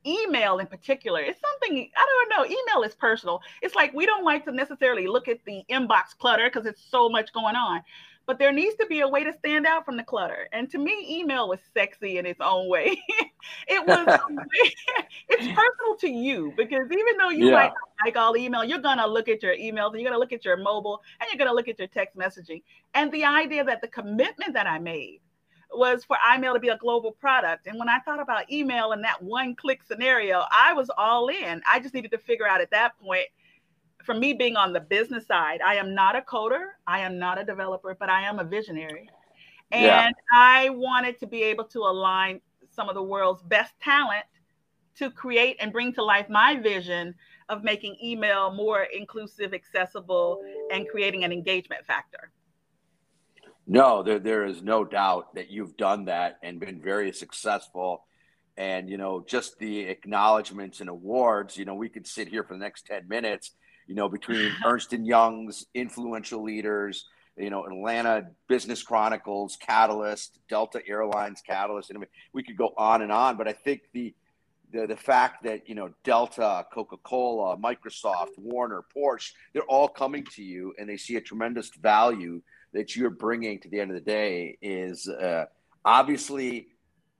email 0.07 0.59
in 0.59 0.67
particular 0.67 1.21
it's 1.21 1.41
something 1.41 1.91
i 1.95 2.27
don't 2.29 2.31
know 2.31 2.57
email 2.57 2.83
is 2.83 2.95
personal 2.95 3.41
it's 3.61 3.75
like 3.75 3.93
we 3.93 4.07
don't 4.07 4.25
like 4.25 4.45
to 4.45 4.53
necessarily 4.53 5.07
look 5.07 5.29
at 5.29 5.39
the 5.45 5.63
inbox 5.71 6.17
clutter 6.19 6.45
because 6.47 6.65
it's 6.65 6.83
so 6.83 7.09
much 7.09 7.33
going 7.35 7.55
on 7.55 7.83
but 8.27 8.39
there 8.39 8.53
needs 8.53 8.77
to 8.77 8.87
be 8.87 9.01
a 9.01 9.09
way 9.09 9.25
to 9.25 9.33
stand 9.39 9.67
out 9.67 9.85
from 9.85 9.99
the 9.99 10.03
clutter 10.03 10.49
and 10.53 10.71
to 10.71 10.79
me 10.79 11.07
email 11.07 11.49
was 11.49 11.61
sexy 11.75 12.17
in 12.17 12.25
its 12.25 12.41
own 12.41 12.67
way 12.69 12.99
it 13.69 13.87
was 13.87 14.07
it's 15.29 15.47
personal 15.47 15.97
to 15.99 16.09
you 16.09 16.53
because 16.57 16.87
even 16.91 17.17
though 17.19 17.31
you 17.31 17.47
yeah. 17.47 17.53
might 17.53 17.73
like 18.05 18.17
all 18.17 18.37
email 18.37 18.65
you're 18.65 18.79
going 18.79 18.99
to 18.99 19.07
look 19.07 19.29
at 19.29 19.43
your 19.43 19.57
emails 19.57 19.93
and 19.93 20.01
you're 20.01 20.11
going 20.11 20.13
to 20.13 20.19
look 20.19 20.33
at 20.33 20.45
your 20.45 20.57
mobile 20.57 21.03
and 21.21 21.29
you're 21.31 21.39
going 21.39 21.51
to 21.51 21.55
look 21.55 21.69
at 21.69 21.79
your 21.79 21.89
text 21.89 22.17
messaging 22.17 22.63
and 22.95 23.11
the 23.13 23.25
idea 23.25 23.65
that 23.65 23.81
the 23.81 23.89
commitment 23.89 24.53
that 24.53 24.67
i 24.67 24.79
made 24.79 25.21
was 25.73 26.05
for 26.05 26.17
EyeMail 26.17 26.55
to 26.55 26.61
be 26.61 26.69
a 26.69 26.77
global 26.77 27.13
product. 27.13 27.67
And 27.67 27.79
when 27.79 27.89
I 27.89 28.01
thought 28.01 28.21
about 28.21 28.51
email 28.51 28.93
in 28.93 29.03
that 29.03 29.23
one 29.23 29.55
click 29.55 29.83
scenario, 29.83 30.45
I 30.51 30.73
was 30.73 30.91
all 30.97 31.29
in. 31.29 31.63
I 31.71 31.81
just 31.81 31.95
needed 31.95 32.11
to 32.13 32.19
figure 32.19 32.49
out 32.49 32.61
at 32.61 32.71
that 32.73 32.99
point, 32.99 33.27
for 34.05 34.15
me 34.15 34.33
being 34.33 34.57
on 34.57 34.73
the 34.73 34.81
business 34.81 35.27
side, 35.27 35.61
I 35.65 35.75
am 35.77 35.95
not 35.95 36.17
a 36.17 36.23
coder, 36.23 36.71
I 36.87 37.01
am 37.01 37.19
not 37.19 37.39
a 37.39 37.45
developer, 37.45 37.97
but 37.99 38.09
I 38.09 38.23
am 38.23 38.39
a 38.39 38.45
visionary. 38.45 39.09
And 39.71 39.85
yeah. 39.85 40.11
I 40.35 40.71
wanted 40.71 41.21
to 41.21 41.27
be 41.27 41.43
able 41.45 41.65
to 41.65 41.81
align 41.81 42.41
some 42.71 42.89
of 42.89 42.95
the 42.95 43.03
world's 43.03 43.43
best 43.43 43.75
talent 43.81 44.25
to 44.97 45.11
create 45.11 45.57
and 45.61 45.73
bring 45.73 45.93
to 45.93 46.03
life 46.03 46.29
my 46.29 46.57
vision 46.57 47.15
of 47.51 47.65
making 47.65 47.97
email 48.03 48.53
more 48.53 48.85
inclusive, 48.85 49.53
accessible, 49.53 50.41
and 50.73 50.89
creating 50.89 51.25
an 51.25 51.33
engagement 51.33 51.85
factor. 51.85 52.31
No, 53.67 54.03
there, 54.03 54.19
there 54.19 54.47
is 54.47 54.63
no 54.63 54.85
doubt 54.85 55.35
that 55.35 55.51
you've 55.51 55.77
done 55.77 56.07
that 56.07 56.39
and 56.43 56.59
been 56.59 56.81
very 56.81 57.13
successful. 57.13 58.07
And, 58.57 58.89
you 58.89 58.97
know, 58.97 59.25
just 59.27 59.59
the 59.59 59.81
acknowledgments 59.81 60.81
and 60.81 60.89
awards, 60.89 61.57
you 61.57 61.65
know, 61.65 61.75
we 61.75 61.89
could 61.89 62.07
sit 62.07 62.29
here 62.29 62.45
for 62.45 62.55
the 62.55 62.61
next 62.61 62.87
10 62.87 63.09
minutes, 63.09 63.53
you 63.87 63.95
know, 63.95 64.09
between 64.09 64.53
Ernst 64.65 64.93
and 64.93 65.07
Young's 65.07 65.67
influential 65.75 66.43
leaders, 66.43 67.07
you 67.37 67.51
know, 67.51 67.65
Atlanta 67.65 68.27
Business 68.49 68.83
Chronicles, 68.83 69.57
Catalyst, 69.61 70.39
Delta 70.49 70.81
Airlines, 70.87 71.43
Catalyst, 71.47 71.91
and 71.91 72.05
we 72.33 72.43
could 72.43 72.57
go 72.57 72.73
on 72.77 73.03
and 73.03 73.13
on. 73.13 73.37
But 73.37 73.49
I 73.49 73.53
think 73.53 73.83
the, 73.93 74.15
the, 74.73 74.87
the 74.87 74.97
fact 74.97 75.45
that 75.45 75.69
you 75.69 75.75
know 75.75 75.91
Delta, 76.05 76.67
Coca 76.73 76.97
Cola, 76.99 77.57
Microsoft, 77.57 78.39
Warner, 78.39 78.85
Porsche, 78.95 79.33
they're 79.53 79.63
all 79.63 79.89
coming 79.89 80.25
to 80.35 80.43
you 80.43 80.75
and 80.79 80.89
they 80.89 80.97
see 80.97 81.17
a 81.17 81.21
tremendous 81.21 81.71
value 81.71 82.41
that 82.73 82.95
you're 82.95 83.11
bringing 83.11 83.59
to 83.61 83.69
the 83.69 83.81
end 83.81 83.91
of 83.91 83.97
the 83.97 84.11
day 84.11 84.57
is 84.63 85.09
uh, 85.09 85.47
obviously 85.85 86.69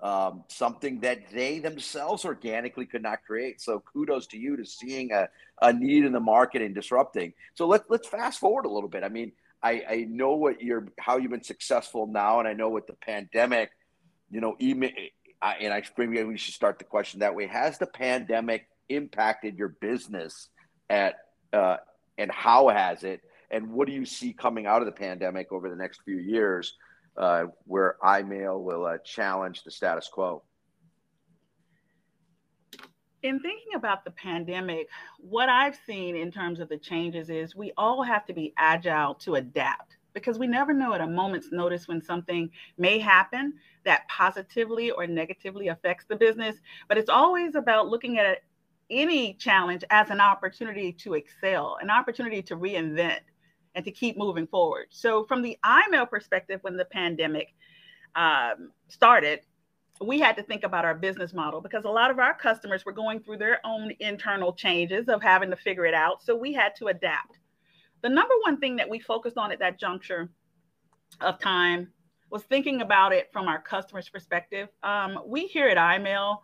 um, 0.01 0.45
something 0.49 1.01
that 1.01 1.31
they 1.33 1.59
themselves 1.59 2.25
organically 2.25 2.87
could 2.87 3.03
not 3.03 3.25
create. 3.27 3.61
So 3.61 3.81
kudos 3.81 4.27
to 4.29 4.39
you 4.39 4.57
to 4.57 4.65
seeing 4.65 5.13
a, 5.13 5.29
a 5.61 5.73
need 5.73 6.05
in 6.05 6.13
the 6.13 6.21
market 6.21 6.63
and 6.63 6.75
disrupting. 6.75 7.35
So 7.55 7.67
let, 7.67 7.91
let's 7.91 8.09
fast 8.09 8.39
forward 8.39 8.65
a 8.65 8.71
little 8.71 8.89
bit. 8.89 9.05
I 9.05 9.09
mean, 9.09 9.33
I, 9.63 9.83
I 9.89 10.07
know 10.09 10.37
what 10.37 10.63
you're, 10.63 10.87
how 10.99 11.19
you've 11.19 11.33
been 11.33 11.43
successful 11.43 12.07
now, 12.07 12.39
and 12.39 12.49
I 12.49 12.55
know 12.55 12.71
with 12.71 12.87
the 12.87 12.95
pandemic, 12.95 13.71
you 14.31 14.41
know, 14.41 14.57
email, 14.61 14.91
I, 15.43 15.55
and 15.55 15.73
I 15.73 15.83
maybe 15.97 16.23
we 16.25 16.37
should 16.37 16.55
start 16.55 16.79
the 16.79 16.85
question 16.85 17.21
that 17.21 17.35
way. 17.35 17.47
Has 17.47 17.79
the 17.79 17.87
pandemic 17.87 18.67
impacted 18.89 19.57
your 19.57 19.69
business 19.69 20.49
at 20.89 21.15
uh, 21.53 21.77
and 22.19 22.31
how 22.31 22.69
has 22.69 23.05
it? 23.05 23.23
And 23.51 23.73
what 23.73 23.89
do 23.89 23.93
you 23.93 24.05
see 24.05 24.33
coming 24.33 24.67
out 24.67 24.83
of 24.83 24.87
the 24.87 24.93
pandemic 24.93 25.51
over 25.51 25.69
the 25.69 25.77
next 25.77 26.03
few 26.05 26.19
years, 26.19 26.77
uh, 27.17 27.45
where 27.65 27.97
EyeMail 28.03 28.63
will 28.63 28.87
uh, 28.87 28.99
challenge 28.99 29.65
the 29.65 29.71
status 29.71 30.09
quo? 30.13 30.43
In 33.23 33.41
thinking 33.41 33.75
about 33.75 34.05
the 34.05 34.13
pandemic, 34.13 34.89
what 35.19 35.49
I've 35.49 35.79
seen 35.87 36.17
in 36.17 36.31
terms 36.31 36.61
of 36.61 36.69
the 36.69 36.79
changes 36.79 37.29
is 37.29 37.55
we 37.55 37.73
all 37.77 38.03
have 38.03 38.25
to 38.27 38.33
be 38.33 38.55
agile 38.57 39.15
to 39.17 39.35
adapt 39.35 39.97
because 40.13 40.39
we 40.39 40.47
never 40.47 40.73
know 40.73 40.93
at 40.95 41.01
a 41.01 41.07
moment's 41.07 41.53
notice 41.53 41.89
when 41.89 42.03
something 42.03 42.51
may 42.79 42.99
happen 42.99 43.55
that 43.85 44.07
positively 44.09 44.91
or 44.91 45.07
negatively 45.07 45.69
affects 45.69 46.05
the 46.09 46.17
business. 46.17 46.57
But 46.89 46.99
it's 46.99 47.11
always 47.11 47.55
about 47.55 47.89
looking 47.89 48.19
at 48.19 48.43
any 48.91 49.35
challenge 49.35 49.85
as 49.91 50.11
an 50.11 50.21
opportunity 50.21 50.93
to 50.93 51.15
excel, 51.15 51.79
an 51.81 51.91
opportunity 51.91 52.43
to 52.43 52.57
reinvent 52.57 53.21
and 53.75 53.85
to 53.85 53.91
keep 53.91 54.19
moving 54.19 54.47
forward. 54.47 54.87
So, 54.91 55.25
from 55.25 55.43
the 55.43 55.57
EyeMail 55.65 56.11
perspective, 56.11 56.59
when 56.63 56.77
the 56.77 56.85
pandemic 56.85 57.55
um, 58.17 58.73
started, 58.89 59.41
we 60.01 60.19
had 60.19 60.37
to 60.37 60.43
think 60.43 60.65
about 60.65 60.85
our 60.85 60.95
business 60.95 61.33
model 61.33 61.61
because 61.61 61.85
a 61.85 61.91
lot 61.91 62.11
of 62.11 62.19
our 62.19 62.35
customers 62.35 62.85
were 62.85 62.93
going 62.93 63.21
through 63.21 63.37
their 63.37 63.61
own 63.65 63.93
internal 64.01 64.53
changes 64.53 65.09
of 65.09 65.23
having 65.23 65.51
to 65.51 65.57
figure 65.57 65.87
it 65.87 65.95
out. 65.95 66.23
So, 66.23 66.37
we 66.37 66.53
had 66.53 66.75
to 66.77 66.89
adapt. 66.89 67.39
The 68.03 68.09
number 68.09 68.35
one 68.43 68.59
thing 68.59 68.77
that 68.77 68.89
we 68.89 68.99
focused 68.99 69.37
on 69.37 69.53
at 69.53 69.59
that 69.59 69.79
juncture 69.79 70.31
of 71.21 71.39
time 71.39 71.89
was 72.31 72.43
thinking 72.45 72.81
about 72.81 73.13
it 73.13 73.31
from 73.33 73.49
our 73.49 73.61
customers' 73.61 74.09
perspective. 74.09 74.69
Um, 74.83 75.19
we 75.27 75.47
here 75.47 75.69
at 75.69 75.77
EyeMail, 75.77 76.39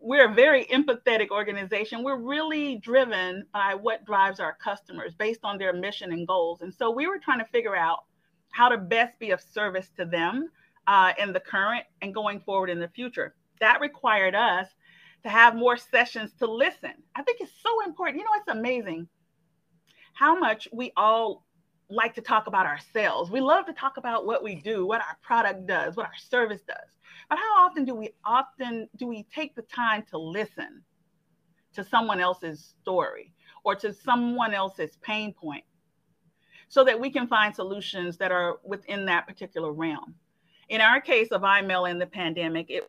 we're 0.00 0.30
a 0.30 0.34
very 0.34 0.64
empathetic 0.66 1.28
organization. 1.28 2.02
We're 2.02 2.16
really 2.16 2.76
driven 2.76 3.44
by 3.52 3.74
what 3.74 4.06
drives 4.06 4.40
our 4.40 4.54
customers 4.54 5.14
based 5.14 5.40
on 5.44 5.58
their 5.58 5.74
mission 5.74 6.12
and 6.12 6.26
goals. 6.26 6.62
And 6.62 6.72
so 6.72 6.90
we 6.90 7.06
were 7.06 7.18
trying 7.18 7.40
to 7.40 7.44
figure 7.46 7.76
out 7.76 8.04
how 8.50 8.70
to 8.70 8.78
best 8.78 9.18
be 9.18 9.30
of 9.30 9.40
service 9.40 9.90
to 9.98 10.06
them 10.06 10.50
uh, 10.86 11.12
in 11.18 11.32
the 11.32 11.40
current 11.40 11.84
and 12.00 12.14
going 12.14 12.40
forward 12.40 12.70
in 12.70 12.80
the 12.80 12.88
future. 12.88 13.34
That 13.60 13.80
required 13.80 14.34
us 14.34 14.68
to 15.22 15.28
have 15.28 15.54
more 15.54 15.76
sessions 15.76 16.32
to 16.38 16.50
listen. 16.50 16.94
I 17.14 17.22
think 17.22 17.42
it's 17.42 17.52
so 17.62 17.84
important. 17.84 18.18
You 18.18 18.24
know, 18.24 18.30
it's 18.36 18.48
amazing 18.48 19.06
how 20.12 20.38
much 20.38 20.68
we 20.72 20.92
all 20.96 21.44
like 21.90 22.14
to 22.14 22.20
talk 22.20 22.46
about 22.46 22.66
ourselves. 22.66 23.30
We 23.30 23.40
love 23.40 23.66
to 23.66 23.72
talk 23.72 23.96
about 23.96 24.24
what 24.24 24.42
we 24.42 24.54
do, 24.54 24.86
what 24.86 25.00
our 25.00 25.16
product 25.22 25.66
does, 25.66 25.96
what 25.96 26.06
our 26.06 26.16
service 26.16 26.62
does. 26.66 26.76
But 27.28 27.38
how 27.38 27.66
often 27.66 27.84
do 27.84 27.94
we 27.94 28.10
often 28.24 28.88
do 28.96 29.06
we 29.06 29.26
take 29.34 29.54
the 29.54 29.62
time 29.62 30.04
to 30.10 30.18
listen 30.18 30.82
to 31.74 31.84
someone 31.84 32.20
else's 32.20 32.74
story 32.80 33.32
or 33.64 33.74
to 33.76 33.92
someone 33.92 34.54
else's 34.54 34.96
pain 35.02 35.32
point 35.32 35.64
so 36.68 36.84
that 36.84 36.98
we 36.98 37.10
can 37.10 37.26
find 37.26 37.54
solutions 37.54 38.16
that 38.18 38.32
are 38.32 38.58
within 38.64 39.04
that 39.06 39.26
particular 39.26 39.72
realm? 39.72 40.14
In 40.68 40.80
our 40.80 41.00
case 41.00 41.28
of 41.28 41.42
EyeMail 41.42 41.90
in 41.90 41.98
the 41.98 42.06
pandemic, 42.06 42.70
it 42.70 42.86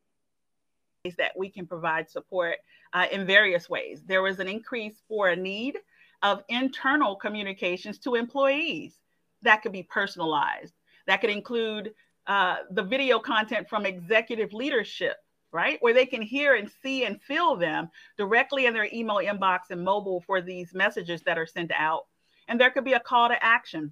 is 1.03 1.15
that 1.15 1.31
we 1.35 1.49
can 1.49 1.65
provide 1.65 2.09
support 2.09 2.57
uh, 2.93 3.07
in 3.11 3.25
various 3.25 3.67
ways. 3.67 4.03
There 4.05 4.21
was 4.21 4.39
an 4.39 4.47
increase 4.47 5.01
for 5.07 5.29
a 5.29 5.35
need 5.35 5.77
of 6.23 6.43
internal 6.49 7.15
communications 7.15 7.97
to 7.99 8.15
employees 8.15 9.01
that 9.41 9.61
could 9.61 9.71
be 9.71 9.83
personalized. 9.83 10.73
That 11.07 11.21
could 11.21 11.29
include 11.29 11.93
uh, 12.27 12.57
the 12.71 12.83
video 12.83 13.19
content 13.19 13.67
from 13.67 13.85
executive 13.85 14.53
leadership, 14.53 15.17
right? 15.51 15.77
Where 15.81 15.93
they 15.93 16.05
can 16.05 16.21
hear 16.21 16.55
and 16.55 16.69
see 16.81 17.05
and 17.05 17.21
feel 17.21 17.55
them 17.55 17.89
directly 18.17 18.67
in 18.67 18.73
their 18.73 18.87
email 18.93 19.17
inbox 19.17 19.59
and 19.71 19.83
mobile 19.83 20.23
for 20.25 20.41
these 20.41 20.73
messages 20.73 21.21
that 21.23 21.37
are 21.37 21.47
sent 21.47 21.71
out. 21.75 22.05
And 22.47 22.59
there 22.59 22.71
could 22.71 22.85
be 22.85 22.93
a 22.93 22.99
call 22.99 23.29
to 23.29 23.43
action, 23.43 23.91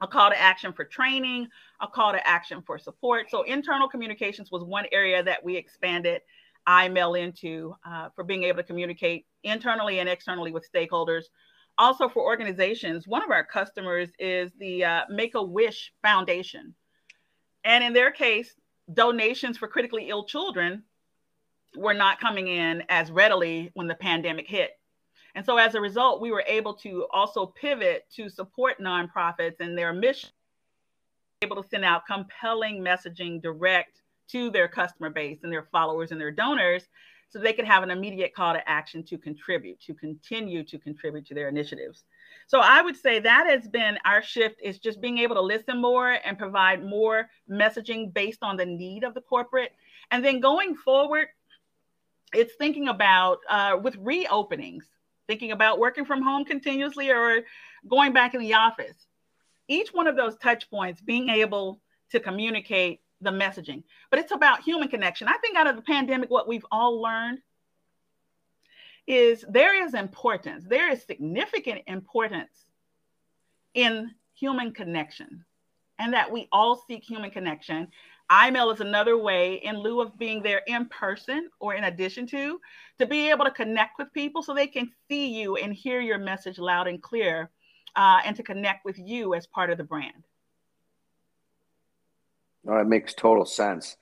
a 0.00 0.06
call 0.06 0.30
to 0.30 0.40
action 0.40 0.72
for 0.72 0.84
training, 0.84 1.48
a 1.80 1.86
call 1.86 2.12
to 2.12 2.26
action 2.26 2.62
for 2.62 2.78
support. 2.78 3.30
So, 3.30 3.42
internal 3.42 3.88
communications 3.88 4.50
was 4.50 4.64
one 4.64 4.86
area 4.92 5.22
that 5.22 5.44
we 5.44 5.56
expanded 5.56 6.22
EyeMail 6.68 7.20
into 7.20 7.74
uh, 7.84 8.08
for 8.14 8.24
being 8.24 8.44
able 8.44 8.58
to 8.58 8.66
communicate 8.66 9.26
internally 9.42 9.98
and 9.98 10.08
externally 10.08 10.52
with 10.52 10.70
stakeholders. 10.72 11.24
Also, 11.78 12.08
for 12.08 12.22
organizations, 12.22 13.08
one 13.08 13.22
of 13.22 13.30
our 13.30 13.44
customers 13.44 14.10
is 14.18 14.52
the 14.58 14.84
uh, 14.84 15.00
Make 15.08 15.34
a 15.34 15.42
Wish 15.42 15.92
Foundation. 16.02 16.74
And 17.64 17.82
in 17.82 17.92
their 17.92 18.10
case, 18.10 18.54
donations 18.92 19.56
for 19.56 19.68
critically 19.68 20.08
ill 20.08 20.24
children 20.24 20.82
were 21.76 21.94
not 21.94 22.20
coming 22.20 22.48
in 22.48 22.82
as 22.88 23.10
readily 23.10 23.70
when 23.74 23.86
the 23.86 23.94
pandemic 23.94 24.46
hit. 24.46 24.72
And 25.34 25.46
so, 25.46 25.56
as 25.56 25.74
a 25.74 25.80
result, 25.80 26.20
we 26.20 26.30
were 26.30 26.44
able 26.46 26.74
to 26.74 27.06
also 27.10 27.46
pivot 27.46 28.06
to 28.16 28.28
support 28.28 28.78
nonprofits 28.78 29.60
and 29.60 29.76
their 29.76 29.94
mission, 29.94 30.28
able 31.40 31.62
to 31.62 31.68
send 31.68 31.86
out 31.86 32.06
compelling 32.06 32.84
messaging 32.84 33.40
direct 33.40 34.01
to 34.32 34.50
their 34.50 34.68
customer 34.68 35.10
base 35.10 35.40
and 35.42 35.52
their 35.52 35.68
followers 35.70 36.10
and 36.10 36.20
their 36.20 36.30
donors 36.30 36.88
so 37.32 37.38
they 37.38 37.52
can 37.54 37.64
have 37.64 37.82
an 37.82 37.90
immediate 37.90 38.34
call 38.34 38.52
to 38.52 38.68
action 38.68 39.02
to 39.02 39.16
contribute, 39.16 39.80
to 39.80 39.94
continue 39.94 40.62
to 40.64 40.78
contribute 40.78 41.26
to 41.26 41.34
their 41.34 41.48
initiatives. 41.48 42.04
So 42.46 42.60
I 42.60 42.82
would 42.82 42.96
say 42.96 43.20
that 43.20 43.46
has 43.46 43.66
been 43.66 43.96
our 44.04 44.22
shift 44.22 44.60
is 44.62 44.78
just 44.78 45.00
being 45.00 45.16
able 45.18 45.36
to 45.36 45.40
listen 45.40 45.80
more 45.80 46.18
and 46.24 46.38
provide 46.38 46.84
more 46.84 47.30
messaging 47.50 48.12
based 48.12 48.42
on 48.42 48.58
the 48.58 48.66
need 48.66 49.02
of 49.02 49.14
the 49.14 49.22
corporate. 49.22 49.72
And 50.10 50.22
then 50.22 50.40
going 50.40 50.74
forward, 50.74 51.28
it's 52.34 52.54
thinking 52.56 52.88
about 52.88 53.38
uh, 53.48 53.78
with 53.82 53.96
reopenings, 53.96 54.84
thinking 55.26 55.52
about 55.52 55.78
working 55.78 56.04
from 56.04 56.22
home 56.22 56.44
continuously 56.44 57.10
or 57.10 57.40
going 57.88 58.12
back 58.12 58.34
in 58.34 58.40
the 58.40 58.54
office. 58.54 59.06
Each 59.68 59.88
one 59.94 60.06
of 60.06 60.16
those 60.16 60.36
touch 60.36 60.68
points, 60.68 61.00
being 61.00 61.30
able 61.30 61.80
to 62.10 62.20
communicate 62.20 63.00
the 63.22 63.30
messaging, 63.30 63.82
but 64.10 64.18
it's 64.18 64.32
about 64.32 64.62
human 64.62 64.88
connection. 64.88 65.28
I 65.28 65.38
think 65.38 65.56
out 65.56 65.66
of 65.66 65.76
the 65.76 65.82
pandemic, 65.82 66.30
what 66.30 66.48
we've 66.48 66.66
all 66.70 67.00
learned 67.00 67.38
is 69.06 69.44
there 69.48 69.84
is 69.84 69.94
importance, 69.94 70.64
there 70.66 70.90
is 70.90 71.02
significant 71.02 71.82
importance 71.86 72.66
in 73.74 74.10
human 74.34 74.72
connection, 74.72 75.44
and 75.98 76.12
that 76.12 76.30
we 76.30 76.48
all 76.52 76.84
seek 76.88 77.02
human 77.02 77.30
connection. 77.30 77.88
EyeMail 78.30 78.72
is 78.72 78.80
another 78.80 79.18
way, 79.18 79.54
in 79.56 79.78
lieu 79.78 80.00
of 80.00 80.18
being 80.18 80.42
there 80.42 80.62
in 80.66 80.86
person 80.86 81.50
or 81.60 81.74
in 81.74 81.84
addition 81.84 82.26
to, 82.28 82.60
to 82.98 83.06
be 83.06 83.30
able 83.30 83.44
to 83.44 83.50
connect 83.50 83.98
with 83.98 84.12
people 84.12 84.42
so 84.42 84.54
they 84.54 84.66
can 84.66 84.90
see 85.08 85.38
you 85.38 85.56
and 85.56 85.74
hear 85.74 86.00
your 86.00 86.18
message 86.18 86.58
loud 86.58 86.86
and 86.86 87.02
clear 87.02 87.50
uh, 87.96 88.20
and 88.24 88.36
to 88.36 88.42
connect 88.42 88.84
with 88.84 88.98
you 88.98 89.34
as 89.34 89.46
part 89.46 89.70
of 89.70 89.78
the 89.78 89.84
brand. 89.84 90.24
No, 92.64 92.76
it 92.78 92.86
makes 92.86 93.14
total 93.14 93.44
sense. 93.44 93.96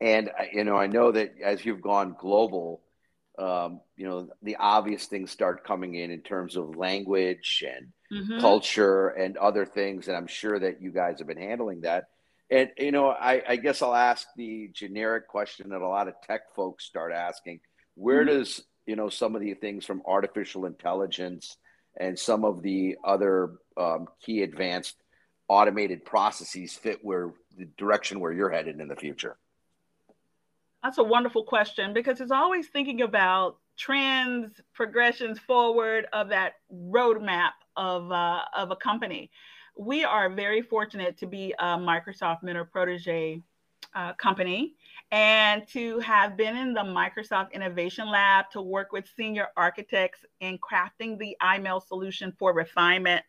And, 0.00 0.28
uh, 0.28 0.44
you 0.52 0.64
know, 0.64 0.76
I 0.76 0.86
know 0.86 1.12
that 1.12 1.34
as 1.42 1.64
you've 1.64 1.82
gone 1.82 2.16
global, 2.18 2.82
um, 3.38 3.80
you 3.96 4.08
know, 4.08 4.28
the 4.42 4.56
obvious 4.56 5.06
things 5.06 5.30
start 5.30 5.64
coming 5.64 5.94
in 5.94 6.10
in 6.10 6.22
terms 6.22 6.56
of 6.56 6.76
language 6.76 7.64
and 7.66 7.92
mm-hmm. 8.12 8.40
culture 8.40 9.08
and 9.08 9.36
other 9.36 9.66
things. 9.66 10.08
And 10.08 10.16
I'm 10.16 10.26
sure 10.26 10.58
that 10.58 10.80
you 10.80 10.90
guys 10.90 11.18
have 11.18 11.28
been 11.28 11.36
handling 11.36 11.82
that. 11.82 12.04
And, 12.50 12.70
you 12.78 12.92
know, 12.92 13.08
I, 13.08 13.42
I 13.46 13.56
guess 13.56 13.82
I'll 13.82 13.94
ask 13.94 14.26
the 14.36 14.70
generic 14.72 15.28
question 15.28 15.70
that 15.70 15.82
a 15.82 15.88
lot 15.88 16.08
of 16.08 16.14
tech 16.26 16.54
folks 16.54 16.84
start 16.84 17.12
asking 17.12 17.60
where 17.94 18.24
mm-hmm. 18.24 18.38
does, 18.38 18.62
you 18.86 18.96
know, 18.96 19.08
some 19.08 19.34
of 19.34 19.42
the 19.42 19.54
things 19.54 19.84
from 19.84 20.02
artificial 20.06 20.64
intelligence 20.64 21.56
and 21.98 22.18
some 22.18 22.44
of 22.44 22.62
the 22.62 22.96
other 23.04 23.54
um, 23.76 24.06
key 24.24 24.42
advanced 24.42 24.94
automated 25.48 26.04
processes 26.04 26.74
fit 26.74 26.98
where 27.02 27.32
the 27.56 27.66
direction 27.76 28.20
where 28.20 28.32
you're 28.32 28.50
headed 28.50 28.80
in 28.80 28.88
the 28.88 28.96
future? 28.96 29.36
That's 30.82 30.98
a 30.98 31.04
wonderful 31.04 31.44
question 31.44 31.92
because 31.92 32.20
it's 32.20 32.30
always 32.30 32.68
thinking 32.68 33.02
about 33.02 33.58
trends, 33.76 34.60
progressions 34.72 35.38
forward 35.38 36.06
of 36.12 36.28
that 36.28 36.54
roadmap 36.72 37.50
of, 37.76 38.10
uh, 38.12 38.42
of 38.56 38.70
a 38.70 38.76
company. 38.76 39.30
We 39.76 40.04
are 40.04 40.30
very 40.30 40.62
fortunate 40.62 41.18
to 41.18 41.26
be 41.26 41.54
a 41.58 41.76
Microsoft 41.76 42.42
mentor 42.42 42.64
protege 42.64 43.42
uh, 43.94 44.12
company 44.14 44.74
and 45.10 45.66
to 45.68 45.98
have 46.00 46.36
been 46.36 46.56
in 46.56 46.74
the 46.74 46.80
Microsoft 46.80 47.52
Innovation 47.52 48.10
Lab 48.10 48.50
to 48.50 48.60
work 48.60 48.92
with 48.92 49.06
senior 49.16 49.48
architects 49.56 50.24
in 50.40 50.58
crafting 50.58 51.18
the 51.18 51.36
EyeMail 51.42 51.86
solution 51.86 52.32
for 52.38 52.52
refinement 52.52 53.22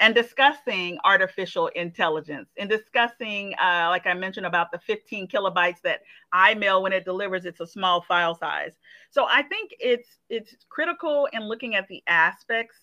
and 0.00 0.14
discussing 0.14 0.98
artificial 1.04 1.68
intelligence 1.68 2.48
and 2.58 2.70
discussing, 2.70 3.54
uh, 3.62 3.86
like 3.90 4.06
I 4.06 4.14
mentioned, 4.14 4.46
about 4.46 4.72
the 4.72 4.78
15 4.78 5.28
kilobytes 5.28 5.82
that 5.82 6.00
EyeMail 6.34 6.82
when 6.82 6.94
it 6.94 7.04
delivers, 7.04 7.44
it's 7.44 7.60
a 7.60 7.66
small 7.66 8.00
file 8.00 8.34
size. 8.34 8.72
So 9.10 9.26
I 9.28 9.42
think 9.42 9.74
it's 9.78 10.08
it's 10.30 10.56
critical 10.70 11.28
in 11.32 11.42
looking 11.46 11.76
at 11.76 11.86
the 11.88 12.02
aspects 12.06 12.76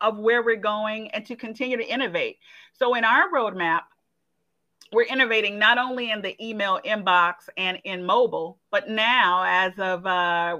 of 0.00 0.18
where 0.18 0.42
we're 0.42 0.56
going 0.56 1.10
and 1.10 1.24
to 1.26 1.36
continue 1.36 1.76
to 1.76 1.84
innovate. 1.84 2.38
So 2.72 2.94
in 2.94 3.04
our 3.04 3.30
roadmap, 3.30 3.82
we're 4.92 5.04
innovating 5.04 5.58
not 5.58 5.78
only 5.78 6.10
in 6.10 6.20
the 6.20 6.36
email 6.44 6.78
inbox 6.84 7.48
and 7.56 7.78
in 7.84 8.04
mobile, 8.04 8.58
but 8.70 8.90
now 8.90 9.42
as 9.46 9.72
of 9.78 10.04
uh, 10.06 10.58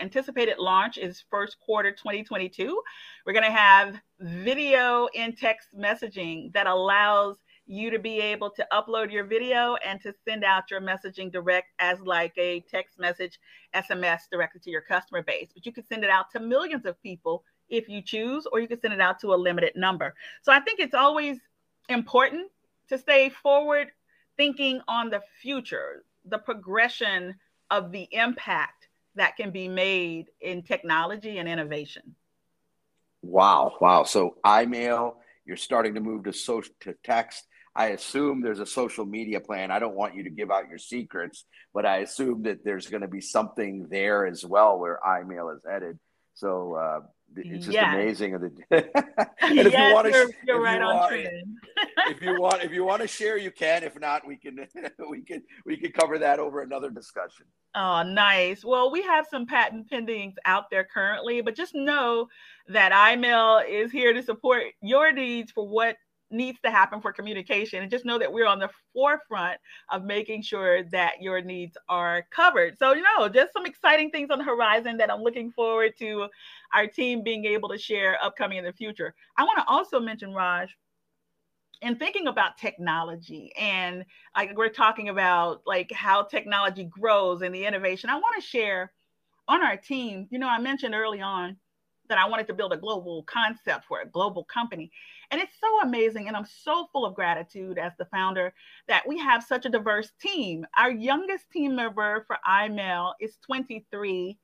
anticipated 0.00 0.58
launch 0.58 0.96
is 0.96 1.24
first 1.30 1.58
quarter 1.60 1.92
2022, 1.92 2.82
we're 3.26 3.32
going 3.32 3.44
to 3.44 3.50
have 3.50 4.00
video 4.20 5.06
in 5.14 5.34
text 5.34 5.68
messaging 5.78 6.52
that 6.54 6.66
allows 6.66 7.36
you 7.66 7.90
to 7.90 7.98
be 7.98 8.20
able 8.20 8.50
to 8.50 8.66
upload 8.72 9.10
your 9.10 9.24
video 9.24 9.76
and 9.86 10.00
to 10.00 10.14
send 10.26 10.44
out 10.44 10.70
your 10.70 10.80
messaging 10.80 11.30
direct 11.30 11.68
as 11.78 11.98
like 12.00 12.32
a 12.36 12.60
text 12.70 12.98
message 12.98 13.38
SMS 13.74 14.20
directly 14.30 14.60
to 14.60 14.70
your 14.70 14.82
customer 14.82 15.22
base. 15.22 15.48
But 15.52 15.64
you 15.66 15.72
can 15.72 15.84
send 15.86 16.04
it 16.04 16.10
out 16.10 16.30
to 16.32 16.40
millions 16.40 16.86
of 16.86 17.00
people 17.02 17.44
if 17.68 17.88
you 17.88 18.02
choose, 18.02 18.46
or 18.52 18.60
you 18.60 18.68
can 18.68 18.80
send 18.80 18.92
it 18.92 19.00
out 19.00 19.18
to 19.20 19.34
a 19.34 19.36
limited 19.36 19.72
number. 19.76 20.14
So 20.42 20.52
I 20.52 20.60
think 20.60 20.80
it's 20.80 20.94
always 20.94 21.38
important 21.88 22.50
to 22.88 22.98
stay 22.98 23.28
forward 23.28 23.88
thinking 24.36 24.80
on 24.88 25.10
the 25.10 25.22
future, 25.40 26.04
the 26.24 26.38
progression 26.38 27.34
of 27.70 27.92
the 27.92 28.08
impact 28.12 28.88
that 29.14 29.36
can 29.36 29.50
be 29.50 29.68
made 29.68 30.26
in 30.40 30.62
technology 30.62 31.38
and 31.38 31.48
innovation. 31.48 32.14
Wow, 33.22 33.74
wow. 33.80 34.04
So 34.04 34.36
EyeMail, 34.44 35.14
you're 35.46 35.56
starting 35.56 35.94
to 35.94 36.00
move 36.00 36.24
to 36.24 36.32
social 36.32 36.74
to 36.80 36.94
text. 37.04 37.46
I 37.76 37.86
assume 37.88 38.40
there's 38.40 38.60
a 38.60 38.66
social 38.66 39.04
media 39.04 39.40
plan. 39.40 39.70
I 39.70 39.78
don't 39.78 39.96
want 39.96 40.14
you 40.14 40.24
to 40.24 40.30
give 40.30 40.50
out 40.50 40.68
your 40.68 40.78
secrets, 40.78 41.44
but 41.72 41.84
I 41.84 41.98
assume 41.98 42.42
that 42.44 42.64
there's 42.64 42.86
going 42.88 43.00
to 43.02 43.08
be 43.08 43.20
something 43.20 43.88
there 43.90 44.26
as 44.26 44.44
well 44.44 44.78
where 44.78 45.00
EyeMail 45.04 45.56
is 45.56 45.62
headed. 45.68 45.98
So 46.34 46.74
uh, 46.74 47.00
it's 47.36 47.66
just 47.66 47.74
yes. 47.74 47.94
amazing. 47.94 48.34
and 48.34 48.50
if 48.70 49.72
yes, 49.72 49.72
you 49.72 49.94
want 49.94 50.06
to, 50.06 50.12
you're, 50.12 50.30
you're 50.46 50.62
right 50.62 50.80
you 50.80 50.86
on 50.86 50.96
want, 50.96 51.10
trend. 51.10 51.56
if 52.08 52.22
you 52.22 52.40
want, 52.40 52.62
if 52.62 52.72
you 52.72 52.84
want 52.84 53.02
to 53.02 53.08
share, 53.08 53.36
you 53.36 53.50
can. 53.50 53.82
If 53.82 53.98
not, 53.98 54.26
we 54.26 54.36
can, 54.36 54.66
we 55.10 55.22
can, 55.22 55.42
we 55.64 55.76
can 55.76 55.92
cover 55.92 56.18
that 56.18 56.38
over 56.38 56.62
another 56.62 56.90
discussion. 56.90 57.46
Oh, 57.74 58.02
nice. 58.02 58.64
Well, 58.64 58.90
we 58.90 59.02
have 59.02 59.26
some 59.30 59.46
patent 59.46 59.90
pendings 59.90 60.34
out 60.44 60.70
there 60.70 60.84
currently, 60.84 61.40
but 61.40 61.56
just 61.56 61.74
know 61.74 62.28
that 62.68 62.92
EyeMail 62.92 63.68
is 63.68 63.90
here 63.90 64.12
to 64.12 64.22
support 64.22 64.64
your 64.80 65.12
needs 65.12 65.50
for 65.50 65.68
what 65.68 65.96
needs 66.34 66.58
to 66.64 66.70
happen 66.70 67.00
for 67.00 67.12
communication 67.12 67.82
and 67.82 67.90
just 67.90 68.04
know 68.04 68.18
that 68.18 68.32
we're 68.32 68.46
on 68.46 68.58
the 68.58 68.68
forefront 68.92 69.58
of 69.90 70.04
making 70.04 70.42
sure 70.42 70.82
that 70.84 71.22
your 71.22 71.40
needs 71.40 71.76
are 71.88 72.26
covered. 72.30 72.78
So 72.78 72.92
you 72.92 73.02
know 73.02 73.28
just 73.28 73.52
some 73.52 73.66
exciting 73.66 74.10
things 74.10 74.30
on 74.30 74.38
the 74.38 74.44
horizon 74.44 74.96
that 74.98 75.10
i'm 75.10 75.22
looking 75.22 75.50
forward 75.50 75.92
to 75.98 76.28
our 76.72 76.86
team 76.86 77.22
being 77.22 77.44
able 77.44 77.68
to 77.68 77.78
share 77.78 78.18
upcoming 78.22 78.58
in 78.58 78.64
the 78.64 78.72
future. 78.72 79.14
I 79.36 79.44
want 79.44 79.58
to 79.58 79.64
also 79.66 80.00
mention 80.00 80.34
raj 80.34 80.68
in 81.82 81.96
thinking 81.96 82.28
about 82.28 82.56
technology 82.56 83.52
and 83.58 84.04
like 84.36 84.56
we're 84.56 84.68
talking 84.68 85.08
about 85.08 85.62
like 85.66 85.92
how 85.92 86.22
technology 86.22 86.84
grows 86.84 87.42
and 87.42 87.54
the 87.54 87.66
innovation 87.66 88.08
i 88.08 88.14
want 88.14 88.34
to 88.36 88.40
share 88.40 88.92
on 89.48 89.62
our 89.62 89.76
team 89.76 90.26
you 90.30 90.38
know 90.38 90.48
i 90.48 90.58
mentioned 90.58 90.94
early 90.94 91.20
on 91.20 91.56
that 92.08 92.18
I 92.18 92.28
wanted 92.28 92.46
to 92.48 92.54
build 92.54 92.72
a 92.72 92.76
global 92.76 93.22
concept 93.24 93.86
for 93.86 94.00
a 94.00 94.06
global 94.06 94.44
company. 94.44 94.90
And 95.30 95.40
it's 95.40 95.54
so 95.60 95.80
amazing. 95.82 96.28
And 96.28 96.36
I'm 96.36 96.46
so 96.46 96.88
full 96.92 97.06
of 97.06 97.14
gratitude 97.14 97.78
as 97.78 97.92
the 97.98 98.04
founder 98.06 98.52
that 98.88 99.06
we 99.08 99.18
have 99.18 99.42
such 99.42 99.66
a 99.66 99.70
diverse 99.70 100.12
team. 100.20 100.66
Our 100.76 100.90
youngest 100.90 101.50
team 101.50 101.76
member 101.76 102.24
for 102.26 102.38
EyeMail 102.46 103.14
is 103.20 103.38
23, 103.46 104.38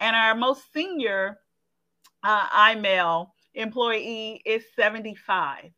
and 0.00 0.16
our 0.16 0.34
most 0.34 0.72
senior 0.72 1.38
uh, 2.22 2.48
EyeMail 2.48 3.30
employee 3.54 4.42
is 4.44 4.64
75 4.76 5.70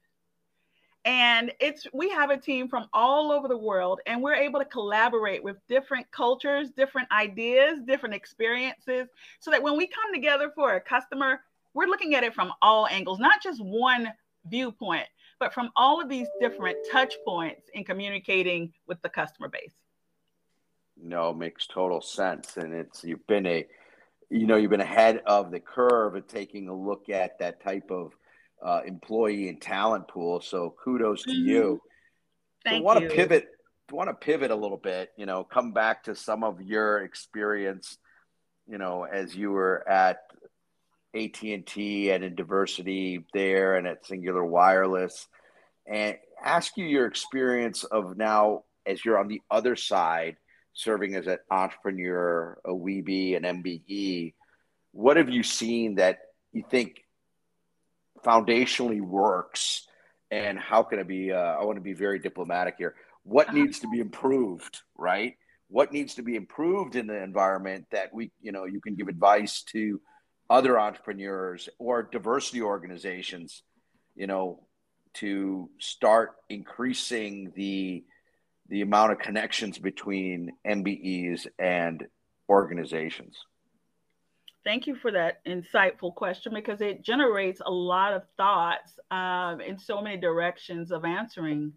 and 1.04 1.52
it's 1.60 1.86
we 1.92 2.08
have 2.10 2.30
a 2.30 2.36
team 2.36 2.68
from 2.68 2.86
all 2.92 3.30
over 3.30 3.48
the 3.48 3.56
world 3.56 4.00
and 4.06 4.22
we're 4.22 4.34
able 4.34 4.58
to 4.58 4.66
collaborate 4.66 5.42
with 5.42 5.56
different 5.68 6.10
cultures 6.10 6.70
different 6.70 7.08
ideas 7.12 7.78
different 7.86 8.14
experiences 8.14 9.08
so 9.38 9.50
that 9.50 9.62
when 9.62 9.76
we 9.76 9.86
come 9.86 10.12
together 10.12 10.50
for 10.54 10.74
a 10.74 10.80
customer 10.80 11.40
we're 11.74 11.86
looking 11.86 12.14
at 12.14 12.24
it 12.24 12.34
from 12.34 12.52
all 12.62 12.86
angles 12.88 13.18
not 13.18 13.42
just 13.42 13.62
one 13.62 14.08
viewpoint 14.46 15.06
but 15.38 15.54
from 15.54 15.70
all 15.76 16.00
of 16.00 16.08
these 16.08 16.28
different 16.40 16.76
touch 16.90 17.14
points 17.24 17.70
in 17.74 17.84
communicating 17.84 18.72
with 18.86 19.00
the 19.02 19.08
customer 19.08 19.48
base. 19.48 19.72
No 21.00 21.32
makes 21.32 21.66
total 21.66 22.00
sense 22.00 22.56
and 22.56 22.74
it's 22.74 23.04
you've 23.04 23.26
been 23.26 23.46
a 23.46 23.66
you 24.30 24.46
know 24.46 24.56
you've 24.56 24.70
been 24.70 24.80
ahead 24.80 25.22
of 25.26 25.52
the 25.52 25.60
curve 25.60 26.16
of 26.16 26.26
taking 26.26 26.68
a 26.68 26.74
look 26.74 27.08
at 27.08 27.38
that 27.38 27.62
type 27.62 27.90
of 27.90 28.16
uh, 28.64 28.80
employee 28.86 29.48
and 29.48 29.60
talent 29.60 30.08
pool. 30.08 30.40
So 30.40 30.74
kudos 30.82 31.22
to 31.24 31.30
mm-hmm. 31.30 31.48
you. 31.48 31.82
Thank 32.64 32.80
so 32.80 32.84
want 32.84 33.02
you. 33.02 33.08
to 33.08 33.14
pivot. 33.14 33.46
Want 33.90 34.10
to 34.10 34.14
pivot 34.14 34.50
a 34.50 34.56
little 34.56 34.76
bit? 34.76 35.10
You 35.16 35.26
know, 35.26 35.44
come 35.44 35.72
back 35.72 36.04
to 36.04 36.14
some 36.14 36.44
of 36.44 36.60
your 36.60 37.02
experience. 37.04 37.96
You 38.66 38.76
know, 38.78 39.04
as 39.04 39.34
you 39.34 39.50
were 39.50 39.88
at 39.88 40.18
AT 41.14 41.42
and 41.42 41.66
T 41.66 42.10
and 42.10 42.22
in 42.22 42.34
diversity 42.34 43.24
there, 43.32 43.76
and 43.76 43.86
at 43.86 44.04
Cingular 44.04 44.46
Wireless, 44.46 45.26
and 45.86 46.16
ask 46.42 46.76
you 46.76 46.84
your 46.84 47.06
experience 47.06 47.84
of 47.84 48.16
now 48.16 48.64
as 48.86 49.04
you're 49.04 49.18
on 49.18 49.28
the 49.28 49.40
other 49.50 49.76
side, 49.76 50.36
serving 50.72 51.14
as 51.14 51.26
an 51.26 51.38
entrepreneur, 51.50 52.58
a 52.64 52.70
WBE, 52.70 53.36
an 53.36 53.62
MBE. 53.62 54.34
What 54.92 55.16
have 55.16 55.28
you 55.28 55.42
seen 55.42 55.96
that 55.96 56.18
you 56.52 56.64
think 56.70 57.04
foundationally 58.22 59.00
works 59.00 59.86
and 60.30 60.58
how 60.58 60.82
can 60.82 60.98
it 60.98 61.08
be 61.08 61.32
uh, 61.32 61.36
i 61.36 61.64
want 61.64 61.76
to 61.76 61.82
be 61.82 61.94
very 61.94 62.18
diplomatic 62.18 62.74
here. 62.78 62.94
What 63.24 63.48
uh-huh. 63.48 63.58
needs 63.58 63.80
to 63.80 63.88
be 63.88 64.00
improved 64.00 64.80
right? 64.96 65.34
What 65.70 65.92
needs 65.92 66.14
to 66.14 66.22
be 66.22 66.34
improved 66.34 66.96
in 66.96 67.06
the 67.06 67.22
environment 67.22 67.86
that 67.90 68.12
we 68.12 68.30
you 68.40 68.52
know 68.52 68.64
you 68.64 68.80
can 68.80 68.94
give 68.94 69.08
advice 69.08 69.62
to 69.72 70.00
other 70.50 70.78
entrepreneurs 70.78 71.68
or 71.78 72.02
diversity 72.02 72.62
organizations 72.62 73.62
you 74.14 74.26
know 74.26 74.66
to 75.14 75.70
start 75.78 76.32
increasing 76.48 77.52
the 77.54 78.04
the 78.68 78.82
amount 78.82 79.12
of 79.12 79.18
connections 79.18 79.78
between 79.78 80.52
mbes 80.66 81.46
and 81.58 82.06
organizations 82.48 83.36
Thank 84.68 84.86
you 84.86 84.96
for 84.96 85.10
that 85.12 85.42
insightful 85.46 86.14
question 86.14 86.52
because 86.52 86.82
it 86.82 87.00
generates 87.00 87.62
a 87.64 87.70
lot 87.70 88.12
of 88.12 88.24
thoughts 88.36 89.00
um, 89.10 89.62
in 89.62 89.78
so 89.78 90.02
many 90.02 90.18
directions 90.18 90.92
of 90.92 91.06
answering 91.06 91.72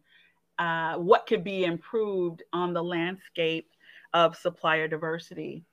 uh, 0.60 0.96
what 0.96 1.26
could 1.26 1.42
be 1.42 1.64
improved 1.64 2.44
on 2.52 2.74
the 2.74 2.84
landscape 2.84 3.70
of 4.14 4.36
supplier 4.36 4.90
diversity. 4.90 5.64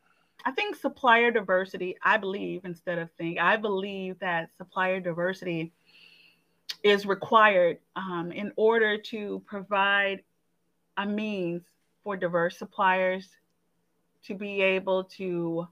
I 0.44 0.52
think 0.52 0.76
supplier 0.76 1.32
diversity, 1.32 1.96
I 2.04 2.18
believe, 2.18 2.64
instead 2.64 2.98
of 2.98 3.10
think, 3.18 3.40
I 3.40 3.56
believe 3.56 4.16
that 4.20 4.50
supplier 4.56 5.00
diversity 5.00 5.72
is 6.84 7.04
required 7.04 7.78
um, 7.96 8.30
in 8.30 8.52
order 8.54 8.96
to 8.96 9.42
provide 9.44 10.22
a 10.96 11.04
means 11.04 11.64
for 12.04 12.16
diverse 12.16 12.56
suppliers 12.56 13.28
to 14.22 14.36
be 14.36 14.62
able 14.62 15.02
to 15.02 15.66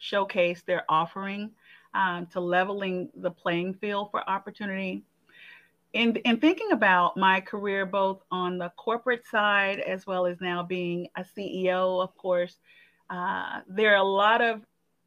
showcase 0.00 0.62
their 0.62 0.84
offering 0.88 1.50
um, 1.94 2.26
to 2.26 2.40
leveling 2.40 3.10
the 3.14 3.30
playing 3.30 3.74
field 3.74 4.10
for 4.10 4.28
opportunity. 4.28 5.04
In, 5.92 6.16
in 6.16 6.38
thinking 6.38 6.72
about 6.72 7.16
my 7.16 7.40
career, 7.40 7.84
both 7.84 8.22
on 8.30 8.58
the 8.58 8.72
corporate 8.76 9.26
side 9.26 9.80
as 9.80 10.06
well 10.06 10.26
as 10.26 10.40
now 10.40 10.62
being 10.62 11.08
a 11.16 11.22
CEO, 11.22 12.02
of 12.02 12.16
course, 12.16 12.56
uh, 13.10 13.60
there 13.68 13.92
are 13.92 13.96
a 13.96 14.02
lot 14.02 14.40
of 14.40 14.62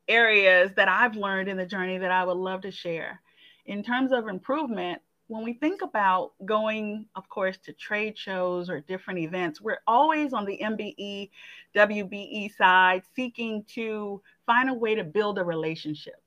areas 0.07 0.71
that 0.75 0.89
I've 0.89 1.15
learned 1.15 1.47
in 1.47 1.57
the 1.57 1.65
journey 1.65 1.97
that 1.97 2.11
I 2.11 2.23
would 2.25 2.37
love 2.37 2.61
to 2.61 2.71
share. 2.71 3.21
In 3.65 3.81
terms 3.81 4.11
of 4.11 4.27
improvement, 4.27 5.01
when 5.27 5.43
we 5.43 5.53
think 5.53 5.81
about 5.81 6.33
going, 6.45 7.05
of 7.15 7.29
course, 7.29 7.57
to 7.59 7.73
trade 7.73 8.17
shows 8.17 8.69
or 8.69 8.81
different 8.81 9.19
events, 9.19 9.61
we're 9.61 9.79
always 9.87 10.33
on 10.33 10.45
the 10.45 10.59
MBE, 10.61 11.29
WBE 11.75 12.53
side 12.55 13.03
seeking 13.15 13.63
to 13.69 14.21
find 14.45 14.69
a 14.69 14.73
way 14.73 14.95
to 14.95 15.03
build 15.03 15.37
a 15.37 15.43
relationship, 15.43 16.21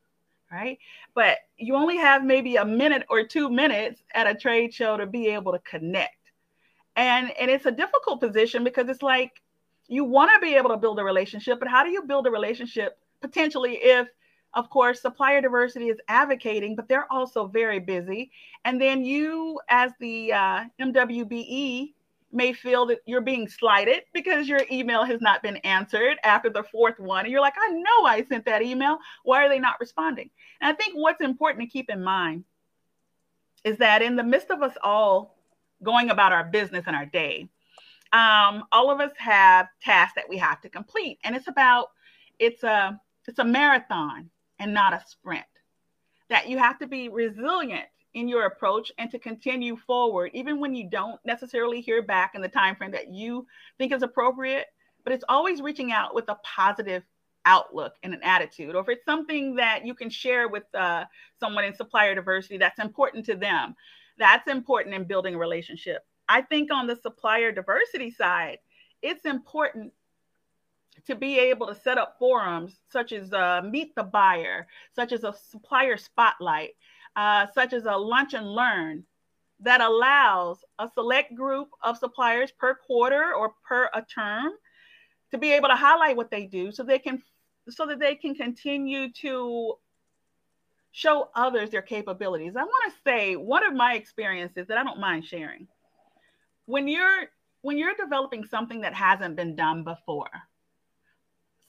right? 0.50 0.78
But 1.14 1.38
you 1.56 1.74
only 1.74 1.96
have 1.96 2.24
maybe 2.24 2.56
a 2.56 2.64
minute 2.64 3.04
or 3.08 3.24
two 3.24 3.50
minutes 3.50 4.02
at 4.14 4.26
a 4.26 4.34
trade 4.34 4.72
show 4.72 4.96
to 4.96 5.06
be 5.06 5.28
able 5.28 5.52
to 5.52 5.58
connect. 5.60 6.12
And, 6.96 7.30
and 7.38 7.50
it's 7.50 7.66
a 7.66 7.70
difficult 7.70 8.20
position 8.20 8.64
because 8.64 8.88
it's 8.88 9.02
like 9.02 9.42
you 9.88 10.04
want 10.04 10.30
to 10.34 10.40
be 10.40 10.54
able 10.54 10.70
to 10.70 10.76
build 10.76 10.98
a 10.98 11.04
relationship, 11.04 11.58
but 11.58 11.68
how 11.68 11.84
do 11.84 11.90
you 11.90 12.02
build 12.02 12.26
a 12.26 12.30
relationship 12.30 12.98
potentially 13.20 13.74
if 13.82 14.08
of 14.56 14.70
course, 14.70 15.02
supplier 15.02 15.42
diversity 15.42 15.88
is 15.90 15.98
advocating, 16.08 16.74
but 16.74 16.88
they're 16.88 17.10
also 17.12 17.46
very 17.46 17.78
busy. 17.78 18.30
And 18.64 18.80
then 18.80 19.04
you, 19.04 19.60
as 19.68 19.92
the 20.00 20.32
uh, 20.32 20.64
MWBE, 20.80 21.92
may 22.32 22.52
feel 22.52 22.86
that 22.86 23.00
you're 23.06 23.20
being 23.20 23.48
slighted 23.48 24.02
because 24.12 24.48
your 24.48 24.60
email 24.70 25.04
has 25.04 25.20
not 25.20 25.42
been 25.42 25.56
answered 25.58 26.18
after 26.24 26.50
the 26.50 26.64
fourth 26.64 26.98
one. 26.98 27.24
And 27.24 27.32
you're 27.32 27.40
like, 27.40 27.54
I 27.56 27.70
know 27.70 28.06
I 28.06 28.24
sent 28.28 28.44
that 28.46 28.62
email. 28.62 28.98
Why 29.22 29.44
are 29.44 29.48
they 29.48 29.58
not 29.58 29.80
responding? 29.80 30.30
And 30.60 30.72
I 30.72 30.76
think 30.76 30.94
what's 30.94 31.20
important 31.20 31.62
to 31.62 31.70
keep 31.70 31.88
in 31.88 32.02
mind 32.02 32.44
is 33.64 33.78
that 33.78 34.02
in 34.02 34.16
the 34.16 34.24
midst 34.24 34.50
of 34.50 34.62
us 34.62 34.74
all 34.82 35.38
going 35.82 36.10
about 36.10 36.32
our 36.32 36.44
business 36.44 36.84
and 36.86 36.96
our 36.96 37.06
day, 37.06 37.48
um, 38.12 38.64
all 38.72 38.90
of 38.90 39.00
us 39.00 39.12
have 39.18 39.66
tasks 39.82 40.14
that 40.16 40.28
we 40.28 40.38
have 40.38 40.60
to 40.62 40.68
complete, 40.68 41.18
and 41.24 41.34
it's 41.34 41.48
about 41.48 41.88
it's 42.38 42.62
a 42.62 42.98
it's 43.26 43.40
a 43.40 43.44
marathon 43.44 44.30
and 44.58 44.72
not 44.72 44.92
a 44.92 45.02
sprint. 45.06 45.44
That 46.28 46.48
you 46.48 46.58
have 46.58 46.78
to 46.78 46.86
be 46.86 47.08
resilient 47.08 47.86
in 48.16 48.28
your 48.28 48.46
approach 48.46 48.90
and 48.96 49.10
to 49.10 49.18
continue 49.18 49.76
forward, 49.76 50.30
even 50.32 50.58
when 50.58 50.74
you 50.74 50.88
don't 50.88 51.20
necessarily 51.26 51.82
hear 51.82 52.00
back 52.02 52.34
in 52.34 52.40
the 52.40 52.48
time 52.48 52.74
frame 52.74 52.90
that 52.90 53.12
you 53.12 53.46
think 53.76 53.92
is 53.92 54.02
appropriate. 54.02 54.68
But 55.04 55.12
it's 55.12 55.24
always 55.28 55.60
reaching 55.60 55.92
out 55.92 56.14
with 56.14 56.28
a 56.30 56.38
positive 56.42 57.02
outlook 57.44 57.92
and 58.02 58.14
an 58.14 58.22
attitude, 58.22 58.74
or 58.74 58.80
if 58.80 58.88
it's 58.88 59.04
something 59.04 59.54
that 59.56 59.84
you 59.84 59.94
can 59.94 60.08
share 60.08 60.48
with 60.48 60.64
uh, 60.74 61.04
someone 61.38 61.64
in 61.64 61.74
supplier 61.74 62.14
diversity 62.14 62.56
that's 62.56 62.78
important 62.78 63.26
to 63.26 63.36
them, 63.36 63.76
that's 64.18 64.48
important 64.48 64.94
in 64.94 65.04
building 65.04 65.34
a 65.34 65.38
relationship. 65.38 66.04
I 66.26 66.40
think 66.40 66.72
on 66.72 66.86
the 66.86 66.96
supplier 66.96 67.52
diversity 67.52 68.10
side, 68.10 68.58
it's 69.02 69.26
important 69.26 69.92
to 71.04 71.14
be 71.14 71.38
able 71.38 71.66
to 71.66 71.74
set 71.74 71.98
up 71.98 72.16
forums 72.18 72.80
such 72.88 73.12
as 73.12 73.30
uh, 73.34 73.60
Meet 73.62 73.94
the 73.94 74.02
Buyer, 74.02 74.66
such 74.94 75.12
as 75.12 75.22
a 75.22 75.34
supplier 75.50 75.98
spotlight, 75.98 76.70
uh, 77.16 77.46
such 77.54 77.72
as 77.72 77.84
a 77.86 77.96
lunch 77.96 78.34
and 78.34 78.46
learn 78.46 79.04
that 79.60 79.80
allows 79.80 80.58
a 80.78 80.88
select 80.94 81.34
group 81.34 81.70
of 81.82 81.96
suppliers 81.96 82.52
per 82.52 82.74
quarter 82.74 83.34
or 83.34 83.54
per 83.66 83.88
a 83.94 84.02
term 84.02 84.52
to 85.30 85.38
be 85.38 85.52
able 85.52 85.68
to 85.68 85.74
highlight 85.74 86.16
what 86.16 86.30
they 86.30 86.44
do 86.44 86.70
so 86.70 86.82
they 86.82 86.98
can 86.98 87.22
so 87.68 87.86
that 87.86 87.98
they 87.98 88.14
can 88.14 88.34
continue 88.34 89.10
to 89.12 89.74
show 90.92 91.28
others 91.34 91.70
their 91.70 91.82
capabilities. 91.82 92.54
I 92.56 92.62
want 92.62 92.92
to 92.92 92.98
say 93.04 93.36
one 93.36 93.66
of 93.66 93.74
my 93.74 93.94
experiences 93.94 94.66
that 94.68 94.78
I 94.78 94.84
don't 94.84 95.00
mind 95.00 95.24
sharing. 95.24 95.66
When 96.66 96.86
you're 96.86 97.26
when 97.62 97.78
you're 97.78 97.94
developing 97.94 98.44
something 98.44 98.82
that 98.82 98.94
hasn't 98.94 99.36
been 99.36 99.56
done 99.56 99.82
before, 99.82 100.30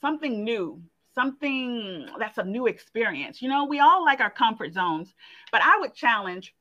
something 0.00 0.44
new, 0.44 0.82
something 1.14 2.08
that's 2.18 2.38
a 2.38 2.44
new 2.44 2.66
experience. 2.66 3.42
You 3.42 3.48
know, 3.48 3.64
we 3.64 3.80
all 3.80 4.04
like 4.04 4.20
our 4.20 4.30
comfort 4.30 4.72
zones, 4.72 5.14
but 5.50 5.62
I 5.62 5.78
would 5.80 5.94
challenge 5.94 6.54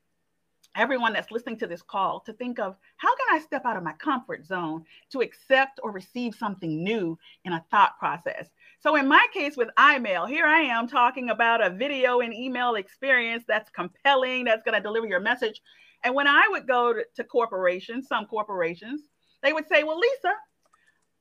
everyone 0.75 1.11
that's 1.11 1.31
listening 1.31 1.57
to 1.57 1.67
this 1.67 1.81
call 1.81 2.19
to 2.21 2.33
think 2.33 2.59
of 2.59 2.75
how 2.97 3.15
can 3.15 3.25
I 3.31 3.39
step 3.39 3.65
out 3.65 3.77
of 3.77 3.83
my 3.83 3.93
comfort 3.93 4.45
zone 4.45 4.85
to 5.11 5.21
accept 5.21 5.79
or 5.81 5.91
receive 5.91 6.35
something 6.35 6.83
new 6.83 7.17
in 7.45 7.53
a 7.53 7.65
thought 7.71 7.97
process. 7.97 8.49
So 8.79 8.95
in 8.95 9.07
my 9.07 9.25
case 9.33 9.57
with 9.57 9.69
EyeMail, 9.77 10.29
here 10.29 10.45
I 10.45 10.59
am 10.59 10.87
talking 10.87 11.31
about 11.31 11.65
a 11.65 11.71
video 11.71 12.19
and 12.19 12.33
email 12.33 12.75
experience 12.75 13.43
that's 13.47 13.71
compelling, 13.71 14.45
that's 14.45 14.63
going 14.63 14.75
to 14.75 14.81
deliver 14.81 15.07
your 15.07 15.19
message. 15.19 15.61
And 16.03 16.13
when 16.13 16.27
I 16.27 16.47
would 16.51 16.67
go 16.67 16.93
to, 16.93 17.03
to 17.15 17.23
corporations, 17.23 18.07
some 18.07 18.27
corporations, 18.27 19.01
they 19.41 19.53
would 19.53 19.67
say, 19.67 19.83
"Well, 19.83 19.99
Lisa, 19.99 20.33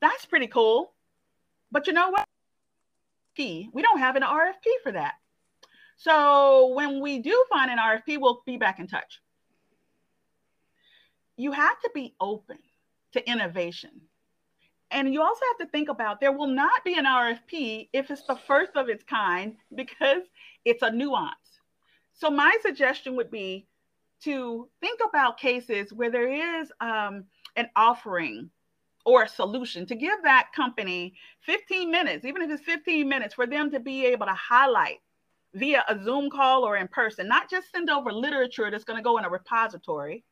that's 0.01 0.27
pretty 0.27 0.49
cool, 0.49 0.93
but 1.73 1.87
you 1.87 1.95
know 1.95 2.11
what? 2.11 2.27
We 3.39 3.83
don't 3.83 3.99
have 3.99 4.17
an 4.17 4.23
RFP 4.23 4.83
for 4.83 4.93
that. 4.93 5.15
So 5.97 6.69
when 6.75 7.01
we 7.01 7.19
do 7.21 7.45
find 7.51 7.71
an 7.71 7.79
RFP, 7.79 8.21
we'll 8.21 8.43
be 8.47 8.57
back 8.57 8.79
in 8.79 8.87
touch. 8.87 9.21
You 11.37 11.53
have 11.53 11.81
to 11.81 11.91
be 11.95 12.15
open 12.21 12.59
to 13.13 13.31
innovation. 13.31 14.03
And 14.91 15.13
you 15.13 15.23
also 15.23 15.41
have 15.51 15.67
to 15.67 15.73
think 15.73 15.89
about 15.89 16.21
there 16.21 16.33
will 16.33 16.47
not 16.47 16.85
be 16.85 16.95
an 16.95 17.07
RFP 17.07 17.89
if 17.93 18.11
it's 18.11 18.25
the 18.27 18.37
first 18.37 18.73
of 18.77 18.89
its 18.89 19.03
kind 19.05 19.57
because 19.75 20.23
it's 20.65 20.83
a 20.83 20.91
nuance. 20.91 21.35
So 22.15 22.31
my 22.31 22.57
suggestion 22.63 23.17
would 23.17 23.31
be 23.31 23.67
to 24.23 24.69
think 24.81 25.01
about 25.07 25.39
cases 25.39 25.93
where 25.93 26.11
there 26.11 26.61
is 26.61 26.73
um, 26.81 27.25
an 27.57 27.69
offering 27.77 28.51
or 29.07 29.23
a 29.23 29.29
solution 29.29 29.87
to 29.87 29.95
give 29.95 30.21
that 30.25 30.51
company 30.55 31.15
15 31.43 31.91
minutes, 31.91 32.25
even 32.27 32.43
if 32.43 32.51
it's 32.51 32.63
15 32.65 33.09
minutes, 33.09 33.35
for 33.35 33.47
them 33.47 33.71
to 33.71 33.79
be 33.79 34.05
able 34.05 34.27
to 34.27 34.35
highlight 34.35 34.99
via 35.55 35.85
a 35.89 35.97
Zoom 36.03 36.29
call 36.29 36.65
or 36.65 36.77
in 36.77 36.89
person, 36.89 37.29
not 37.29 37.49
just 37.49 37.71
send 37.71 37.89
over 37.89 38.13
literature 38.13 38.69
that's 38.71 38.85
going 38.85 38.99
to 38.99 39.05
go 39.05 39.17
in 39.17 39.25
a 39.25 39.31
repository, 39.31 40.25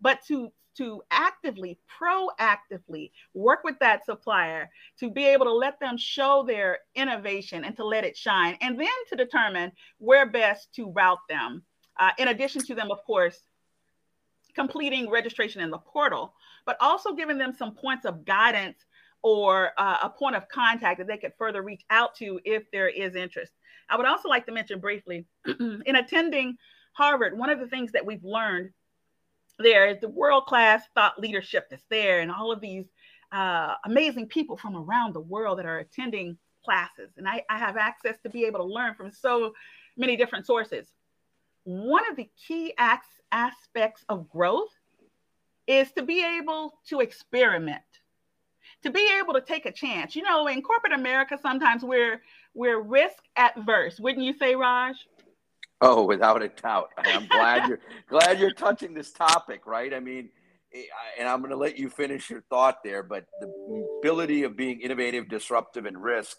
but 0.00 0.24
to 0.28 0.50
to 0.78 1.02
actively, 1.10 1.80
proactively 2.00 3.10
work 3.34 3.64
with 3.64 3.76
that 3.80 4.06
supplier 4.06 4.70
to 5.00 5.10
be 5.10 5.24
able 5.24 5.44
to 5.44 5.52
let 5.52 5.80
them 5.80 5.98
show 5.98 6.44
their 6.46 6.78
innovation 6.94 7.64
and 7.64 7.74
to 7.76 7.84
let 7.84 8.04
it 8.04 8.16
shine, 8.16 8.56
and 8.60 8.78
then 8.78 8.86
to 9.08 9.16
determine 9.16 9.72
where 9.98 10.30
best 10.30 10.72
to 10.76 10.90
route 10.92 11.18
them. 11.28 11.64
Uh, 11.98 12.12
in 12.18 12.28
addition 12.28 12.64
to 12.64 12.74
them, 12.76 12.90
of 12.92 13.04
course, 13.04 13.40
completing 14.54 15.10
registration 15.10 15.60
in 15.60 15.70
the 15.70 15.78
portal, 15.78 16.34
but 16.66 16.76
also 16.80 17.14
giving 17.14 17.38
them 17.38 17.52
some 17.52 17.74
points 17.74 18.04
of 18.04 18.24
guidance 18.24 18.78
or 19.22 19.72
uh, 19.78 19.98
a 20.02 20.10
point 20.10 20.36
of 20.36 20.48
contact 20.48 20.98
that 20.98 21.06
they 21.06 21.18
could 21.18 21.32
further 21.36 21.62
reach 21.62 21.82
out 21.90 22.14
to 22.16 22.40
if 22.44 22.70
there 22.70 22.88
is 22.88 23.14
interest. 23.14 23.52
I 23.88 23.96
would 23.96 24.06
also 24.06 24.28
like 24.28 24.46
to 24.46 24.52
mention 24.52 24.80
briefly 24.80 25.26
in 25.46 25.96
attending 25.96 26.56
Harvard, 26.92 27.36
one 27.36 27.50
of 27.50 27.60
the 27.60 27.66
things 27.66 27.92
that 27.92 28.04
we've 28.04 28.24
learned 28.24 28.70
there 29.58 29.88
is 29.88 30.00
the 30.00 30.08
world 30.08 30.46
class 30.46 30.82
thought 30.94 31.20
leadership 31.20 31.68
that's 31.70 31.84
there 31.90 32.20
and 32.20 32.30
all 32.30 32.50
of 32.50 32.60
these 32.60 32.86
uh, 33.32 33.74
amazing 33.84 34.26
people 34.26 34.56
from 34.56 34.76
around 34.76 35.14
the 35.14 35.20
world 35.20 35.58
that 35.58 35.66
are 35.66 35.78
attending 35.78 36.36
classes. 36.64 37.10
And 37.16 37.28
I, 37.28 37.44
I 37.48 37.58
have 37.58 37.76
access 37.76 38.16
to 38.22 38.30
be 38.30 38.44
able 38.44 38.60
to 38.60 38.64
learn 38.64 38.94
from 38.94 39.10
so 39.12 39.52
many 39.96 40.16
different 40.16 40.46
sources. 40.46 40.88
One 41.64 42.08
of 42.10 42.16
the 42.16 42.28
key 42.46 42.74
acts, 42.78 43.08
aspects 43.32 44.04
of 44.08 44.28
growth 44.30 44.72
is 45.66 45.92
to 45.92 46.02
be 46.02 46.24
able 46.24 46.78
to 46.88 47.00
experiment 47.00 47.82
to 48.82 48.90
be 48.90 49.08
able 49.20 49.34
to 49.34 49.40
take 49.40 49.66
a 49.66 49.72
chance. 49.72 50.16
You 50.16 50.22
know 50.22 50.46
in 50.46 50.62
corporate 50.62 50.92
america 50.92 51.38
sometimes 51.40 51.82
we're 51.82 52.22
we're 52.54 52.80
risk 52.80 53.22
adverse 53.36 54.00
wouldn't 54.00 54.24
you 54.24 54.32
say 54.32 54.54
raj? 54.54 54.96
Oh 55.80 56.04
without 56.04 56.42
a 56.42 56.48
doubt. 56.48 56.90
I'm 56.98 57.26
glad 57.26 57.68
you're 57.68 57.80
glad 58.08 58.38
you're 58.38 58.52
touching 58.52 58.94
this 58.94 59.12
topic 59.12 59.66
right? 59.66 59.92
I 59.92 60.00
mean 60.00 60.30
eh, 60.74 60.82
and 61.18 61.28
i'm 61.28 61.40
going 61.40 61.50
to 61.50 61.56
let 61.56 61.78
you 61.78 61.90
finish 61.90 62.30
your 62.30 62.42
thought 62.50 62.82
there 62.84 63.02
but 63.02 63.26
the 63.40 63.86
ability 64.00 64.44
of 64.44 64.56
being 64.56 64.80
innovative 64.80 65.28
disruptive 65.28 65.86
and 65.86 66.00
risk 66.02 66.36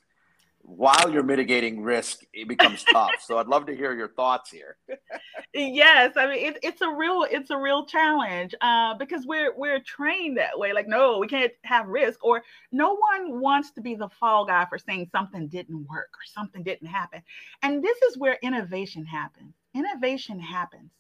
while 0.63 1.11
you're 1.11 1.23
mitigating 1.23 1.81
risk, 1.81 2.21
it 2.33 2.47
becomes 2.47 2.83
tough. 2.83 3.11
So 3.21 3.37
I'd 3.37 3.47
love 3.47 3.65
to 3.65 3.75
hear 3.75 3.93
your 3.93 4.09
thoughts 4.09 4.49
here. 4.49 4.77
yes, 5.53 6.13
I 6.15 6.27
mean 6.27 6.45
it, 6.47 6.59
it's 6.63 6.81
a 6.81 6.89
real 6.89 7.25
it's 7.29 7.49
a 7.49 7.57
real 7.57 7.85
challenge 7.85 8.55
uh, 8.61 8.93
because 8.95 9.25
we're 9.25 9.55
we're 9.55 9.79
trained 9.79 10.37
that 10.37 10.57
way. 10.57 10.73
Like, 10.73 10.87
no, 10.87 11.17
we 11.17 11.27
can't 11.27 11.51
have 11.63 11.87
risk, 11.87 12.23
or 12.23 12.43
no 12.71 12.95
one 12.95 13.41
wants 13.41 13.71
to 13.71 13.81
be 13.81 13.95
the 13.95 14.09
fall 14.09 14.45
guy 14.45 14.65
for 14.65 14.77
saying 14.77 15.09
something 15.11 15.47
didn't 15.47 15.85
work 15.89 16.09
or 16.13 16.25
something 16.25 16.63
didn't 16.63 16.87
happen. 16.87 17.21
And 17.63 17.83
this 17.83 17.97
is 18.03 18.17
where 18.17 18.37
innovation 18.41 19.05
happens. 19.05 19.53
Innovation 19.73 20.39
happens 20.39 20.91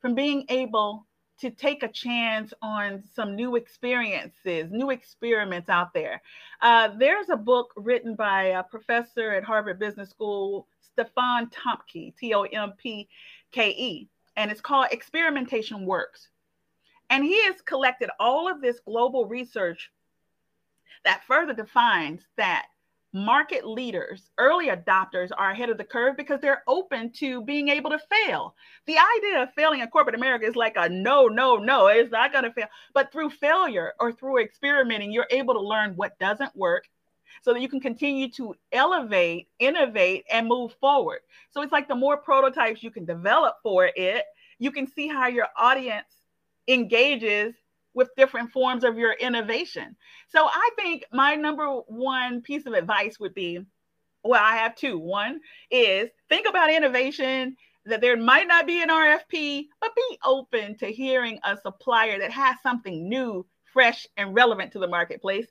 from 0.00 0.14
being 0.14 0.44
able 0.48 1.06
to 1.40 1.50
take 1.50 1.82
a 1.82 1.88
chance 1.88 2.52
on 2.62 3.02
some 3.14 3.36
new 3.36 3.56
experiences, 3.56 4.70
new 4.70 4.90
experiments 4.90 5.68
out 5.68 5.94
there. 5.94 6.20
Uh, 6.60 6.88
there's 6.98 7.28
a 7.28 7.36
book 7.36 7.72
written 7.76 8.14
by 8.14 8.44
a 8.44 8.62
professor 8.62 9.32
at 9.32 9.44
Harvard 9.44 9.78
Business 9.78 10.10
School, 10.10 10.66
Stefan 10.80 11.48
Thomke, 11.50 12.16
T 12.16 12.34
O 12.34 12.42
M 12.42 12.72
P 12.76 13.08
K 13.52 13.70
E, 13.70 14.08
and 14.36 14.50
it's 14.50 14.60
called 14.60 14.86
Experimentation 14.90 15.86
Works. 15.86 16.28
And 17.10 17.24
he 17.24 17.42
has 17.44 17.60
collected 17.62 18.10
all 18.20 18.50
of 18.50 18.60
this 18.60 18.80
global 18.80 19.26
research 19.26 19.90
that 21.04 21.22
further 21.26 21.54
defines 21.54 22.22
that 22.36 22.66
market 23.12 23.66
leaders, 23.66 24.30
early 24.38 24.68
adopters 24.68 25.30
are 25.36 25.50
ahead 25.50 25.70
of 25.70 25.78
the 25.78 25.84
curve 25.84 26.16
because 26.16 26.40
they're 26.40 26.62
open 26.66 27.10
to 27.12 27.42
being 27.42 27.68
able 27.68 27.90
to 27.90 27.98
fail. 27.98 28.54
The 28.86 28.96
idea 29.16 29.42
of 29.42 29.54
failing 29.54 29.80
in 29.80 29.88
corporate 29.88 30.14
America 30.14 30.46
is 30.46 30.56
like 30.56 30.74
a 30.76 30.88
no, 30.88 31.26
no, 31.26 31.56
no, 31.56 31.86
it's 31.86 32.12
not 32.12 32.32
going 32.32 32.44
to 32.44 32.52
fail. 32.52 32.68
But 32.94 33.10
through 33.10 33.30
failure 33.30 33.94
or 33.98 34.12
through 34.12 34.42
experimenting, 34.42 35.12
you're 35.12 35.26
able 35.30 35.54
to 35.54 35.60
learn 35.60 35.96
what 35.96 36.18
doesn't 36.18 36.54
work 36.54 36.84
so 37.42 37.52
that 37.52 37.62
you 37.62 37.68
can 37.68 37.80
continue 37.80 38.30
to 38.32 38.54
elevate, 38.72 39.48
innovate, 39.58 40.24
and 40.30 40.46
move 40.46 40.74
forward. 40.80 41.20
So 41.50 41.62
it's 41.62 41.72
like 41.72 41.88
the 41.88 41.94
more 41.94 42.16
prototypes 42.16 42.82
you 42.82 42.90
can 42.90 43.04
develop 43.04 43.56
for 43.62 43.90
it, 43.94 44.24
you 44.58 44.70
can 44.70 44.86
see 44.86 45.08
how 45.08 45.28
your 45.28 45.46
audience 45.56 46.08
engages 46.66 47.54
with 47.98 48.14
different 48.16 48.52
forms 48.52 48.84
of 48.84 48.96
your 48.96 49.12
innovation. 49.12 49.96
So 50.28 50.46
I 50.46 50.70
think 50.76 51.04
my 51.12 51.34
number 51.34 51.66
one 51.66 52.40
piece 52.40 52.64
of 52.64 52.72
advice 52.72 53.18
would 53.18 53.34
be 53.34 53.60
well, 54.24 54.42
I 54.42 54.56
have 54.56 54.74
two. 54.74 54.98
One 54.98 55.40
is 55.70 56.08
think 56.28 56.48
about 56.48 56.70
innovation, 56.70 57.56
that 57.86 58.00
there 58.00 58.16
might 58.16 58.46
not 58.46 58.66
be 58.66 58.82
an 58.82 58.88
RFP, 58.88 59.66
but 59.80 59.94
be 59.94 60.18
open 60.24 60.76
to 60.78 60.86
hearing 60.86 61.38
a 61.44 61.56
supplier 61.56 62.18
that 62.18 62.30
has 62.30 62.56
something 62.62 63.08
new, 63.08 63.46
fresh, 63.72 64.06
and 64.16 64.34
relevant 64.34 64.72
to 64.72 64.78
the 64.78 64.88
marketplace. 64.88 65.46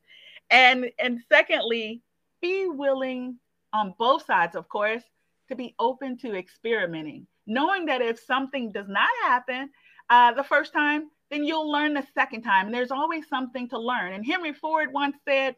And, 0.49 0.91
and 0.99 1.19
secondly, 1.29 2.01
be 2.41 2.67
willing 2.67 3.39
on 3.73 3.95
both 3.97 4.25
sides, 4.25 4.55
of 4.55 4.69
course, 4.69 5.03
to 5.49 5.55
be 5.55 5.73
open 5.79 6.17
to 6.19 6.35
experimenting, 6.35 7.25
knowing 7.45 7.85
that 7.85 8.01
if 8.01 8.19
something 8.19 8.71
does 8.71 8.87
not 8.87 9.09
happen 9.23 9.69
uh, 10.09 10.33
the 10.33 10.43
first 10.43 10.73
time, 10.73 11.09
then 11.29 11.43
you'll 11.43 11.71
learn 11.71 11.93
the 11.93 12.05
second 12.13 12.43
time. 12.43 12.67
And 12.67 12.75
there's 12.75 12.91
always 12.91 13.27
something 13.27 13.67
to 13.69 13.79
learn. 13.79 14.13
And 14.13 14.25
Henry 14.25 14.53
Ford 14.53 14.93
once 14.93 15.17
said, 15.27 15.55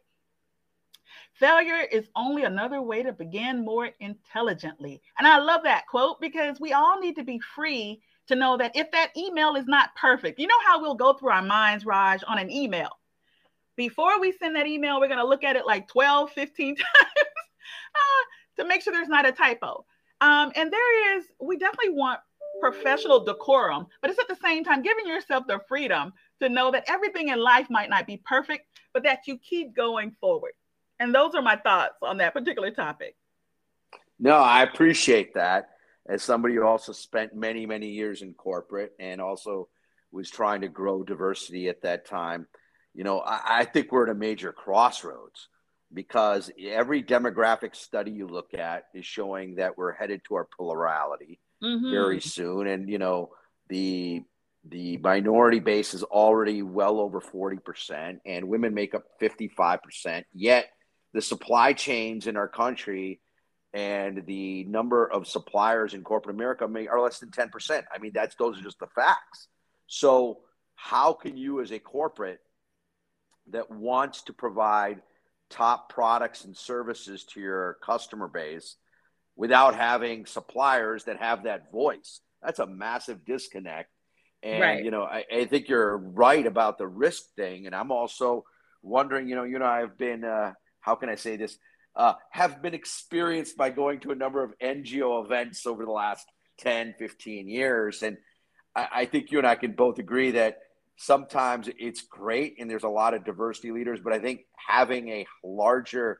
Failure 1.34 1.88
is 1.92 2.10
only 2.16 2.44
another 2.44 2.82
way 2.82 3.02
to 3.04 3.14
begin 3.14 3.64
more 3.64 3.90
intelligently. 4.00 5.02
And 5.18 5.28
I 5.28 5.40
love 5.40 5.64
that 5.64 5.88
quote 5.88 6.20
because 6.22 6.60
we 6.60 6.74
all 6.74 7.00
need 7.00 7.16
to 7.16 7.24
be 7.24 7.40
free 7.40 8.02
to 8.28 8.36
know 8.36 8.58
that 8.58 8.76
if 8.76 8.92
that 8.92 9.16
email 9.18 9.56
is 9.56 9.66
not 9.66 9.96
perfect, 9.96 10.40
you 10.40 10.48
know 10.48 10.60
how 10.66 10.82
we'll 10.82 10.96
go 10.96 11.14
through 11.14 11.32
our 11.32 11.42
minds, 11.42 11.86
Raj, 11.86 12.24
on 12.28 12.38
an 12.38 12.52
email. 12.52 12.90
Before 13.76 14.20
we 14.20 14.34
send 14.34 14.56
that 14.56 14.68
email, 14.68 15.00
we're 15.00 15.08
going 15.08 15.20
to 15.20 15.26
look 15.26 15.44
at 15.44 15.56
it 15.56 15.66
like 15.66 15.88
12, 15.88 16.32
15 16.32 16.76
times 16.76 16.88
uh, 17.96 18.62
to 18.62 18.68
make 18.68 18.82
sure 18.82 18.94
there's 18.94 19.08
not 19.08 19.28
a 19.28 19.32
typo. 19.32 19.86
Um, 20.22 20.52
and 20.56 20.72
there 20.72 21.18
is, 21.18 21.26
we 21.40 21.58
definitely 21.58 21.92
want 21.92 22.20
professional 22.60 23.24
decorum, 23.24 23.88
but 24.02 24.10
it's 24.10 24.20
at 24.20 24.28
the 24.28 24.38
same 24.44 24.64
time 24.64 24.82
giving 24.82 25.08
yourself 25.08 25.46
the 25.48 25.60
freedom 25.68 26.14
to 26.42 26.50
know 26.50 26.72
that 26.72 26.86
everything 26.88 27.30
in 27.30 27.40
life 27.40 27.68
might 27.70 27.90
not 27.90 28.08
be 28.08 28.18
perfect, 28.18 28.66
but 28.94 29.04
that 29.04 29.28
you 29.28 29.38
keep 29.38 29.76
going 29.76 30.16
forward. 30.20 30.52
And 31.00 31.14
those 31.14 31.34
are 31.36 31.42
my 31.42 31.56
thoughts 31.56 31.96
on 32.02 32.18
that 32.18 32.34
particular 32.34 32.72
topic. 32.72 33.16
No, 34.20 34.36
I 34.36 34.64
appreciate 34.64 35.34
that. 35.36 35.70
As 36.08 36.24
somebody 36.24 36.56
who 36.56 36.64
also 36.64 36.92
spent 36.92 37.36
many, 37.36 37.66
many 37.66 37.88
years 37.88 38.22
in 38.22 38.34
corporate 38.34 38.94
and 39.00 39.22
also 39.22 39.70
was 40.12 40.30
trying 40.30 40.62
to 40.62 40.68
grow 40.68 41.04
diversity 41.04 41.70
at 41.70 41.84
that 41.84 42.06
time, 42.06 42.48
you 42.94 43.04
know, 43.04 43.20
I, 43.20 43.60
I 43.60 43.66
think 43.66 43.92
we're 43.92 44.08
at 44.08 44.12
a 44.12 44.16
major 44.16 44.52
crossroads 44.52 45.48
because 45.94 46.52
every 46.60 47.04
demographic 47.04 47.76
study 47.76 48.12
you 48.12 48.28
look 48.28 48.54
at 48.54 48.86
is 48.94 49.06
showing 49.06 49.56
that 49.56 49.78
we're 49.78 49.94
headed 49.94 50.22
to 50.28 50.36
our 50.36 50.48
plurality 50.58 51.40
mm-hmm. 51.64 51.92
very 51.92 52.22
soon. 52.22 52.68
And, 52.68 52.90
you 52.90 52.98
know, 52.98 53.32
the 53.70 54.24
the 54.66 54.98
minority 54.98 55.60
base 55.60 55.94
is 55.94 56.04
already 56.04 56.62
well 56.62 57.00
over 57.00 57.22
40% 57.22 58.20
and 58.26 58.50
women 58.50 58.74
make 58.74 58.94
up 58.94 59.06
55% 59.22 60.26
yet 60.34 60.70
the 61.14 61.22
supply 61.22 61.74
chains 61.74 62.28
in 62.28 62.38
our 62.38 62.48
country 62.48 63.22
and 63.74 64.26
the 64.26 64.64
number 64.66 65.06
of 65.06 65.28
suppliers 65.28 65.94
in 65.94 66.04
corporate 66.04 66.36
America 66.36 66.68
may, 66.68 66.88
are 66.88 67.02
less 67.02 67.20
than 67.20 67.30
10%. 67.30 67.84
I 67.94 67.98
mean, 68.00 68.12
that's 68.14 68.36
those 68.36 68.60
are 68.60 68.64
just 68.64 68.80
the 68.80 68.88
facts. 68.88 69.48
So, 69.88 70.40
how 70.76 71.14
can 71.14 71.36
you, 71.36 71.62
as 71.62 71.72
a 71.72 71.80
corporate 71.80 72.40
that 73.52 73.70
wants 73.70 74.24
to 74.24 74.34
provide 74.34 75.02
top 75.50 75.90
products 75.90 76.46
and 76.46 76.56
services 76.56 77.26
to 77.26 77.42
your 77.42 77.78
customer 77.84 78.28
base 78.28 78.78
without 79.40 79.74
having 79.74 80.26
suppliers 80.26 81.06
that 81.06 81.18
have 81.18 81.46
that 81.46 81.72
voice? 81.72 82.20
That's 82.44 82.60
a 82.60 82.68
massive 82.68 83.24
disconnect. 83.24 83.90
And, 84.44 84.62
right. 84.62 84.84
you 84.84 84.92
know, 84.92 85.04
I, 85.04 85.24
I, 85.34 85.46
think 85.46 85.70
you're 85.70 85.98
right 85.98 86.46
about 86.46 86.78
the 86.78 86.88
risk 86.88 87.24
thing. 87.38 87.66
And 87.66 87.74
I'm 87.74 87.90
also 87.90 88.44
wondering, 88.82 89.30
you 89.30 89.36
know, 89.36 89.44
you 89.44 89.58
know, 89.58 89.66
I've 89.66 89.98
been, 89.98 90.26
uh, 90.26 90.54
how 90.82 90.96
can 90.96 91.08
I 91.08 91.16
say 91.16 91.38
this? 91.38 91.58
Uh, 91.96 92.14
have 92.32 92.62
been 92.62 92.74
experienced 92.74 93.56
by 93.56 93.70
going 93.70 94.02
to 94.02 94.12
a 94.12 94.16
number 94.16 94.44
of 94.44 94.54
NGO 94.60 95.24
events 95.24 95.66
over 95.66 95.86
the 95.86 95.92
last 95.92 96.26
10, 96.60 96.96
15 97.00 97.48
years. 97.48 98.04
And 98.04 98.18
I, 98.76 98.88
I 98.94 99.06
think 99.06 99.32
you 99.32 99.38
and 99.38 99.48
I 99.48 99.56
can 99.56 99.72
both 99.72 100.00
agree 100.00 100.32
that 100.32 100.60
sometimes 100.98 101.70
it's 101.80 102.02
great 102.02 102.58
and 102.60 102.70
there's 102.70 102.84
a 102.84 102.90
lot 102.90 103.14
of 103.14 103.24
diversity 103.24 103.72
leaders, 103.72 104.02
but 104.04 104.12
I 104.12 104.20
think 104.20 104.42
having 104.68 105.08
a 105.10 105.26
larger 105.46 106.20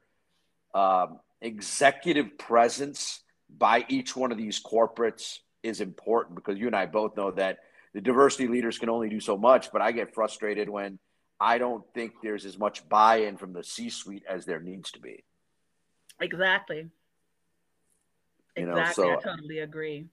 um, 0.74 1.20
executive 1.42 2.38
presence 2.38 3.22
by 3.50 3.86
each 3.88 4.16
one 4.16 4.32
of 4.32 4.38
these 4.38 4.62
corporates 4.62 5.40
is 5.64 5.82
important 5.82 6.36
because 6.36 6.58
you 6.58 6.68
and 6.68 6.76
I 6.76 6.86
both 6.86 7.18
know 7.18 7.32
that 7.32 7.60
the 7.94 8.02
diversity 8.02 8.48
leaders 8.48 8.78
can 8.78 8.90
only 8.90 9.10
do 9.10 9.20
so 9.20 9.38
much, 9.38 9.72
but 9.72 9.82
I 9.82 9.92
get 9.92 10.14
frustrated 10.14 10.70
when 10.70 11.00
I 11.40 11.58
don't 11.58 11.84
think 11.94 12.14
there's 12.22 12.46
as 12.46 12.58
much 12.58 12.88
buy-in 12.88 13.38
from 13.38 13.54
the 13.54 13.64
C-suite 13.64 14.24
as 14.30 14.46
there 14.46 14.60
needs 14.60 14.92
to 14.92 15.00
be. 15.00 15.24
Exactly. 16.20 16.90
You 18.56 18.70
exactly. 18.70 19.06
Know, 19.06 19.20
so, 19.22 19.30
I 19.30 19.32
totally 19.36 19.60
agree. 19.60 20.08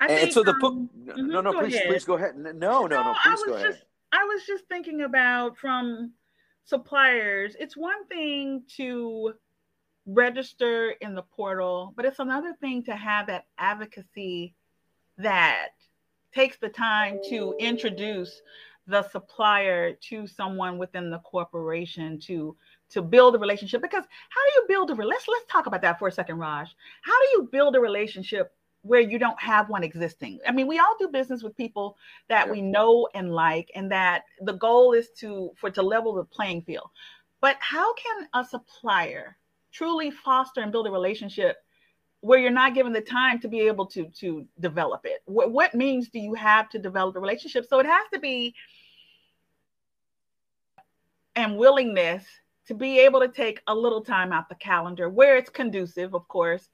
I 0.00 0.06
and 0.06 0.20
think, 0.20 0.32
so 0.32 0.42
the 0.42 0.54
book. 0.54 0.74
Um, 0.74 0.90
no, 0.94 1.14
mm-hmm, 1.14 1.44
no, 1.44 1.52
please, 1.52 1.74
ahead. 1.74 1.88
please 1.88 2.04
go 2.04 2.14
ahead. 2.14 2.36
No, 2.36 2.52
no, 2.52 2.86
no, 2.86 3.02
no 3.02 3.14
please 3.22 3.42
go 3.44 3.54
ahead. 3.54 3.82
I 4.12 4.24
was 4.24 4.44
just 4.46 4.64
thinking 4.68 5.02
about 5.02 5.56
from 5.58 6.12
suppliers. 6.64 7.56
It's 7.58 7.76
one 7.76 8.06
thing 8.06 8.62
to 8.76 9.34
register 10.08 10.94
in 11.02 11.14
the 11.14 11.22
portal, 11.22 11.92
but 11.94 12.04
it's 12.04 12.18
another 12.18 12.54
thing 12.60 12.82
to 12.84 12.96
have 12.96 13.26
that 13.26 13.44
advocacy 13.58 14.54
that 15.18 15.68
takes 16.34 16.56
the 16.58 16.68
time 16.68 17.18
to 17.28 17.54
introduce 17.58 18.40
the 18.86 19.02
supplier 19.10 19.92
to 19.92 20.26
someone 20.26 20.78
within 20.78 21.10
the 21.10 21.18
corporation 21.18 22.18
to 22.18 22.56
to 22.90 23.02
build 23.02 23.34
a 23.34 23.38
relationship. 23.38 23.82
Because 23.82 24.04
how 24.30 24.40
do 24.46 24.52
you 24.54 24.64
build 24.66 24.90
a 24.90 24.94
let's 24.94 25.28
let's 25.28 25.44
talk 25.52 25.66
about 25.66 25.82
that 25.82 25.98
for 25.98 26.08
a 26.08 26.12
second 26.12 26.38
raj. 26.38 26.74
How 27.02 27.20
do 27.20 27.28
you 27.32 27.48
build 27.52 27.76
a 27.76 27.80
relationship 27.80 28.54
where 28.82 29.00
you 29.00 29.18
don't 29.18 29.40
have 29.40 29.68
one 29.68 29.84
existing? 29.84 30.38
I 30.46 30.52
mean 30.52 30.66
we 30.66 30.78
all 30.78 30.96
do 30.98 31.08
business 31.08 31.42
with 31.42 31.54
people 31.54 31.98
that 32.28 32.50
we 32.50 32.62
know 32.62 33.08
and 33.14 33.30
like 33.34 33.70
and 33.74 33.92
that 33.92 34.24
the 34.40 34.54
goal 34.54 34.94
is 34.94 35.10
to 35.18 35.50
for 35.56 35.70
to 35.70 35.82
level 35.82 36.14
the 36.14 36.24
playing 36.24 36.62
field. 36.62 36.88
But 37.42 37.56
how 37.60 37.92
can 37.92 38.26
a 38.32 38.42
supplier 38.42 39.36
truly 39.72 40.10
foster 40.10 40.60
and 40.60 40.72
build 40.72 40.86
a 40.86 40.90
relationship 40.90 41.56
where 42.20 42.38
you're 42.38 42.50
not 42.50 42.74
given 42.74 42.92
the 42.92 43.00
time 43.00 43.38
to 43.40 43.48
be 43.48 43.60
able 43.60 43.86
to 43.86 44.08
to 44.10 44.46
develop 44.58 45.02
it 45.04 45.22
what, 45.26 45.52
what 45.52 45.74
means 45.74 46.08
do 46.08 46.18
you 46.18 46.34
have 46.34 46.68
to 46.68 46.78
develop 46.78 47.14
a 47.16 47.20
relationship 47.20 47.64
so 47.68 47.78
it 47.78 47.86
has 47.86 48.06
to 48.12 48.18
be 48.18 48.54
and 51.38 51.56
willingness 51.56 52.24
to 52.66 52.74
be 52.74 52.98
able 52.98 53.20
to 53.20 53.28
take 53.28 53.62
a 53.68 53.74
little 53.74 54.02
time 54.02 54.32
out 54.32 54.48
the 54.48 54.54
calendar 54.56 55.08
where 55.08 55.36
it's 55.36 55.48
conducive, 55.48 56.14
of 56.14 56.26
course, 56.28 56.68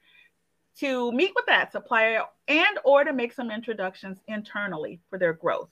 to 0.81 1.13
meet 1.13 1.33
with 1.37 1.47
that 1.47 1.71
supplier 1.71 2.23
and 2.49 2.79
or 2.83 3.05
to 3.05 3.13
make 3.13 3.33
some 3.33 3.51
introductions 3.51 4.19
internally 4.27 5.01
for 5.09 5.19
their 5.19 5.35
growth. 5.35 5.71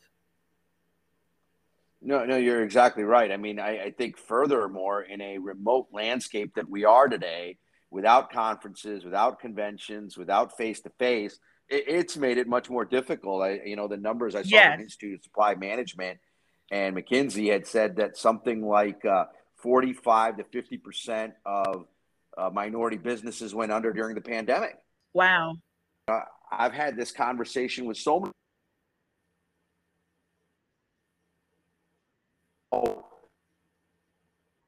No, 2.04 2.24
no, 2.24 2.36
you're 2.36 2.62
exactly 2.62 3.04
right. 3.04 3.30
I 3.30 3.36
mean, 3.36 3.60
I, 3.60 3.84
I 3.84 3.90
think 3.90 4.18
furthermore, 4.18 5.02
in 5.02 5.20
a 5.20 5.38
remote 5.38 5.88
landscape 5.92 6.54
that 6.56 6.68
we 6.68 6.84
are 6.84 7.08
today, 7.08 7.58
without 7.90 8.32
conferences, 8.32 9.04
without 9.04 9.38
conventions, 9.38 10.16
without 10.16 10.56
face 10.56 10.80
to 10.80 10.90
face, 10.98 11.38
it's 11.68 12.16
made 12.16 12.38
it 12.38 12.48
much 12.48 12.68
more 12.68 12.84
difficult. 12.84 13.42
I, 13.42 13.60
you 13.64 13.76
know, 13.76 13.86
the 13.86 13.96
numbers 13.96 14.34
I 14.34 14.42
saw 14.42 14.48
yes. 14.56 14.74
from 14.74 14.82
Institute 14.82 15.14
of 15.14 15.22
Supply 15.22 15.54
Management 15.54 16.18
and 16.70 16.96
McKinsey 16.96 17.52
had 17.52 17.66
said 17.66 17.96
that 17.96 18.16
something 18.16 18.66
like 18.66 19.04
uh, 19.04 19.24
45 19.56 20.38
to 20.38 20.44
50 20.44 20.76
percent 20.78 21.34
of 21.46 21.86
uh, 22.36 22.50
minority 22.50 22.96
businesses 22.96 23.54
went 23.54 23.70
under 23.70 23.92
during 23.92 24.14
the 24.14 24.20
pandemic. 24.20 24.76
Wow. 25.12 25.56
Uh, 26.08 26.20
I've 26.50 26.72
had 26.72 26.96
this 26.96 27.12
conversation 27.12 27.84
with 27.84 27.98
so 27.98 28.20
many. 28.20 28.32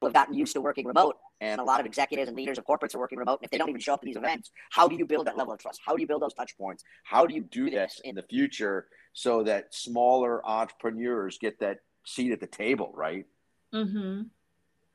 Have 0.03 0.13
gotten 0.13 0.35
used 0.35 0.53
to 0.53 0.61
working 0.61 0.87
remote 0.87 1.17
and 1.41 1.61
a 1.61 1.65
lot 1.65 1.81
of 1.81 1.87
executives 1.87 2.29
and 2.29 2.37
leaders 2.37 2.59
of 2.59 2.65
corporates 2.65 2.95
are 2.95 2.99
working 2.99 3.19
remote. 3.19 3.41
And 3.41 3.45
if 3.45 3.51
they 3.51 3.59
don't 3.59 3.69
even 3.69 3.81
show 3.81 3.95
up 3.95 4.01
to 4.01 4.07
these 4.07 4.17
events, 4.17 4.51
how 4.71 4.89
do 4.89 4.97
you 4.97 5.07
build 5.07 5.27
that 5.27 5.37
level 5.37 5.53
of 5.53 5.61
trust? 5.61 5.81
How 5.85 5.95
do 5.95 6.01
you 6.01 6.07
build 6.07 6.23
those 6.23 6.35
touch 6.35 6.57
points? 6.57 6.85
How 7.05 7.27
do 7.27 7.35
you 7.35 7.43
do 7.43 7.71
this 7.71 8.01
in 8.05 8.15
the 8.15 8.23
future 8.23 8.87
so 9.13 9.43
that 9.45 9.75
smaller 9.75 10.47
entrepreneurs 10.47 11.39
get 11.39 11.61
that 11.61 11.79
seat 12.05 12.33
at 12.33 12.41
the 12.41 12.47
table, 12.47 12.93
right? 12.95 13.27
Mm-hmm. 13.73 14.23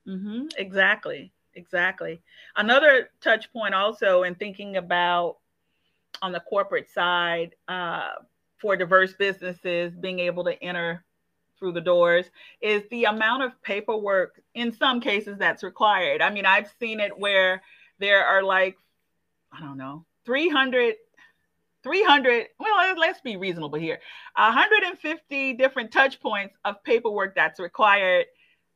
Mm-hmm. 0.07 0.45
Exactly. 0.57 1.33
Exactly. 1.55 2.21
Another 2.55 3.09
touch 3.21 3.51
point 3.51 3.73
also 3.73 4.23
in 4.23 4.35
thinking 4.35 4.77
about 4.77 5.37
on 6.21 6.31
the 6.31 6.39
corporate 6.39 6.89
side 6.89 7.55
uh, 7.67 8.09
for 8.59 8.75
diverse 8.75 9.13
businesses 9.13 9.93
being 9.95 10.19
able 10.19 10.43
to 10.45 10.63
enter 10.63 11.03
through 11.59 11.73
the 11.73 11.81
doors 11.81 12.25
is 12.61 12.83
the 12.89 13.05
amount 13.05 13.43
of 13.43 13.61
paperwork 13.61 14.41
in 14.55 14.71
some 14.71 15.01
cases 15.01 15.37
that's 15.37 15.63
required. 15.63 16.21
I 16.21 16.29
mean, 16.31 16.45
I've 16.45 16.71
seen 16.79 16.99
it 16.99 17.17
where 17.17 17.61
there 17.99 18.25
are 18.25 18.43
like, 18.43 18.77
I 19.51 19.59
don't 19.59 19.77
know, 19.77 20.05
300 20.25 20.95
300 21.83 22.47
well 22.59 22.95
let's 22.97 23.21
be 23.21 23.37
reasonable 23.37 23.79
here 23.79 23.99
150 24.35 25.53
different 25.53 25.91
touch 25.91 26.19
points 26.19 26.55
of 26.65 26.83
paperwork 26.83 27.35
that's 27.35 27.59
required 27.59 28.25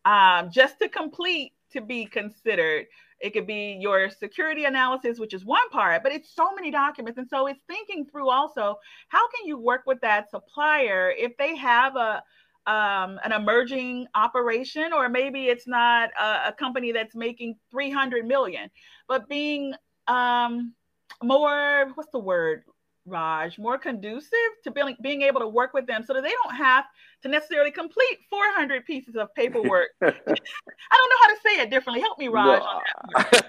um, 0.05 0.49
just 0.51 0.79
to 0.79 0.87
complete 0.87 1.51
to 1.71 1.81
be 1.81 2.05
considered 2.05 2.85
it 3.19 3.31
could 3.31 3.47
be 3.47 3.77
your 3.79 4.09
security 4.09 4.65
analysis 4.65 5.19
which 5.19 5.33
is 5.33 5.43
one 5.43 5.69
part 5.69 6.01
but 6.01 6.11
it's 6.11 6.33
so 6.33 6.53
many 6.53 6.71
documents 6.71 7.17
and 7.17 7.27
so 7.27 7.47
it's 7.47 7.59
thinking 7.67 8.05
through 8.05 8.29
also 8.29 8.77
how 9.09 9.27
can 9.29 9.45
you 9.47 9.57
work 9.57 9.81
with 9.85 9.99
that 10.01 10.29
supplier 10.29 11.13
if 11.17 11.35
they 11.37 11.55
have 11.55 11.95
a 11.95 12.23
um, 12.65 13.19
an 13.23 13.31
emerging 13.31 14.07
operation 14.15 14.93
or 14.93 15.09
maybe 15.09 15.45
it's 15.45 15.67
not 15.67 16.09
a, 16.19 16.49
a, 16.49 16.55
company 16.57 16.91
that's 16.91 17.13
making 17.13 17.55
300 17.71 18.25
million 18.25 18.69
but 19.07 19.27
being 19.27 19.73
um, 20.07 20.73
more 21.21 21.91
what's 21.95 22.09
the 22.11 22.19
word 22.19 22.63
Raj, 23.05 23.57
more 23.57 23.77
conducive 23.77 24.31
to 24.63 24.71
being, 24.71 24.95
being 25.01 25.23
able 25.23 25.41
to 25.41 25.47
work 25.47 25.73
with 25.73 25.85
them 25.85 26.03
so 26.05 26.13
that 26.13 26.23
they 26.23 26.33
don't 26.43 26.55
have 26.55 26.85
to 27.23 27.27
necessarily 27.27 27.71
complete 27.71 28.19
400 28.29 28.85
pieces 28.85 29.15
of 29.15 29.33
paperwork. 29.35 29.89
I 30.01 30.07
don't 30.07 31.09
know 31.09 31.17
how 31.21 31.27
to 31.27 31.37
say 31.43 31.61
it 31.61 31.69
differently. 31.69 32.01
Help 32.01 32.17
me, 32.17 32.29
Raj. 32.29 32.61
No, 32.61 33.23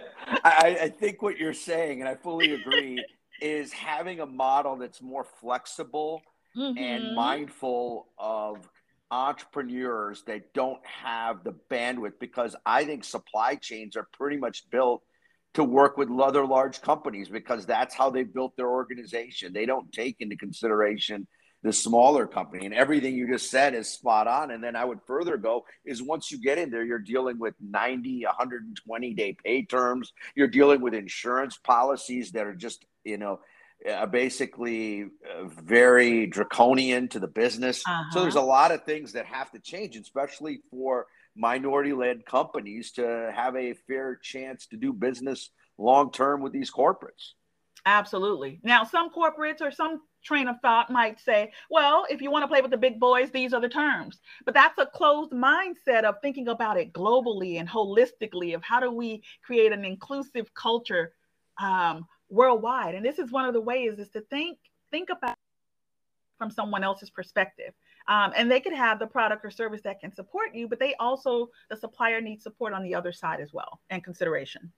I, 0.44 0.78
I 0.82 0.88
think 0.88 1.22
what 1.22 1.38
you're 1.38 1.54
saying, 1.54 2.00
and 2.00 2.08
I 2.08 2.16
fully 2.16 2.54
agree, 2.54 3.04
is 3.40 3.72
having 3.72 4.20
a 4.20 4.26
model 4.26 4.76
that's 4.76 5.00
more 5.00 5.24
flexible 5.24 6.22
mm-hmm. 6.56 6.76
and 6.76 7.14
mindful 7.14 8.08
of 8.18 8.68
entrepreneurs 9.14 10.24
that 10.26 10.52
don't 10.54 10.84
have 10.84 11.44
the 11.44 11.54
bandwidth 11.70 12.18
because 12.18 12.56
I 12.66 12.84
think 12.84 13.04
supply 13.04 13.54
chains 13.54 13.96
are 13.96 14.08
pretty 14.12 14.36
much 14.36 14.68
built 14.70 15.02
to 15.54 15.62
work 15.62 15.96
with 15.96 16.10
other 16.10 16.44
large 16.44 16.80
companies 16.80 17.28
because 17.28 17.64
that's 17.64 17.94
how 17.94 18.10
they 18.10 18.24
built 18.24 18.56
their 18.56 18.68
organization. 18.68 19.52
They 19.52 19.66
don't 19.66 19.92
take 19.92 20.16
into 20.18 20.36
consideration 20.36 21.28
the 21.62 21.72
smaller 21.72 22.26
company 22.26 22.66
and 22.66 22.74
everything 22.74 23.14
you 23.14 23.26
just 23.26 23.50
said 23.50 23.72
is 23.72 23.88
spot 23.88 24.26
on 24.26 24.50
and 24.50 24.62
then 24.62 24.76
i 24.76 24.84
would 24.84 25.00
further 25.06 25.38
go 25.38 25.64
is 25.86 26.02
once 26.02 26.30
you 26.30 26.38
get 26.38 26.58
in 26.58 26.70
there 26.70 26.84
you're 26.84 26.98
dealing 26.98 27.38
with 27.38 27.54
90 27.58 28.22
120 28.26 29.14
day 29.14 29.34
pay 29.42 29.64
terms 29.64 30.12
you're 30.36 30.46
dealing 30.46 30.82
with 30.82 30.92
insurance 30.92 31.56
policies 31.56 32.32
that 32.32 32.46
are 32.46 32.54
just 32.54 32.84
you 33.02 33.16
know 33.16 33.40
uh, 33.90 34.06
basically 34.06 35.04
uh, 35.04 35.44
very 35.44 36.26
draconian 36.26 37.08
to 37.08 37.18
the 37.18 37.28
business. 37.28 37.82
Uh-huh. 37.86 38.10
So 38.12 38.22
there's 38.22 38.34
a 38.34 38.40
lot 38.40 38.72
of 38.72 38.84
things 38.84 39.12
that 39.12 39.26
have 39.26 39.50
to 39.52 39.58
change, 39.58 39.96
especially 39.96 40.60
for 40.70 41.06
minority 41.36 41.92
led 41.92 42.24
companies 42.24 42.92
to 42.92 43.32
have 43.34 43.56
a 43.56 43.74
fair 43.86 44.16
chance 44.16 44.66
to 44.68 44.76
do 44.76 44.92
business 44.92 45.50
long 45.78 46.12
term 46.12 46.40
with 46.40 46.52
these 46.52 46.70
corporates. 46.70 47.32
Absolutely. 47.86 48.60
Now, 48.62 48.84
some 48.84 49.10
corporates 49.10 49.60
or 49.60 49.70
some 49.70 50.00
train 50.24 50.48
of 50.48 50.56
thought 50.62 50.88
might 50.88 51.20
say, 51.20 51.52
well, 51.70 52.06
if 52.08 52.22
you 52.22 52.30
want 52.30 52.42
to 52.44 52.48
play 52.48 52.62
with 52.62 52.70
the 52.70 52.78
big 52.78 52.98
boys, 52.98 53.30
these 53.30 53.52
are 53.52 53.60
the 53.60 53.68
terms. 53.68 54.18
But 54.46 54.54
that's 54.54 54.78
a 54.78 54.86
closed 54.86 55.32
mindset 55.32 56.04
of 56.04 56.14
thinking 56.22 56.48
about 56.48 56.78
it 56.78 56.94
globally 56.94 57.60
and 57.60 57.68
holistically 57.68 58.54
of 58.54 58.62
how 58.62 58.80
do 58.80 58.90
we 58.90 59.22
create 59.44 59.72
an 59.72 59.84
inclusive 59.84 60.54
culture 60.54 61.12
um, 61.60 62.06
worldwide. 62.28 62.94
And 62.94 63.04
this 63.04 63.18
is 63.18 63.30
one 63.30 63.46
of 63.46 63.54
the 63.54 63.60
ways 63.60 63.98
is 63.98 64.08
to 64.10 64.20
think 64.22 64.58
think 64.90 65.08
about 65.10 65.36
from 66.38 66.50
someone 66.50 66.84
else's 66.84 67.10
perspective. 67.10 67.72
Um, 68.06 68.32
and 68.36 68.50
they 68.50 68.60
could 68.60 68.74
have 68.74 68.98
the 68.98 69.06
product 69.06 69.44
or 69.44 69.50
service 69.50 69.80
that 69.82 70.00
can 70.00 70.12
support 70.14 70.54
you, 70.54 70.68
but 70.68 70.78
they 70.78 70.94
also 70.96 71.48
the 71.70 71.76
supplier 71.76 72.20
needs 72.20 72.42
support 72.42 72.72
on 72.72 72.82
the 72.82 72.94
other 72.94 73.12
side 73.12 73.40
as 73.40 73.52
well 73.52 73.80
and 73.90 74.04
consideration. 74.04 74.72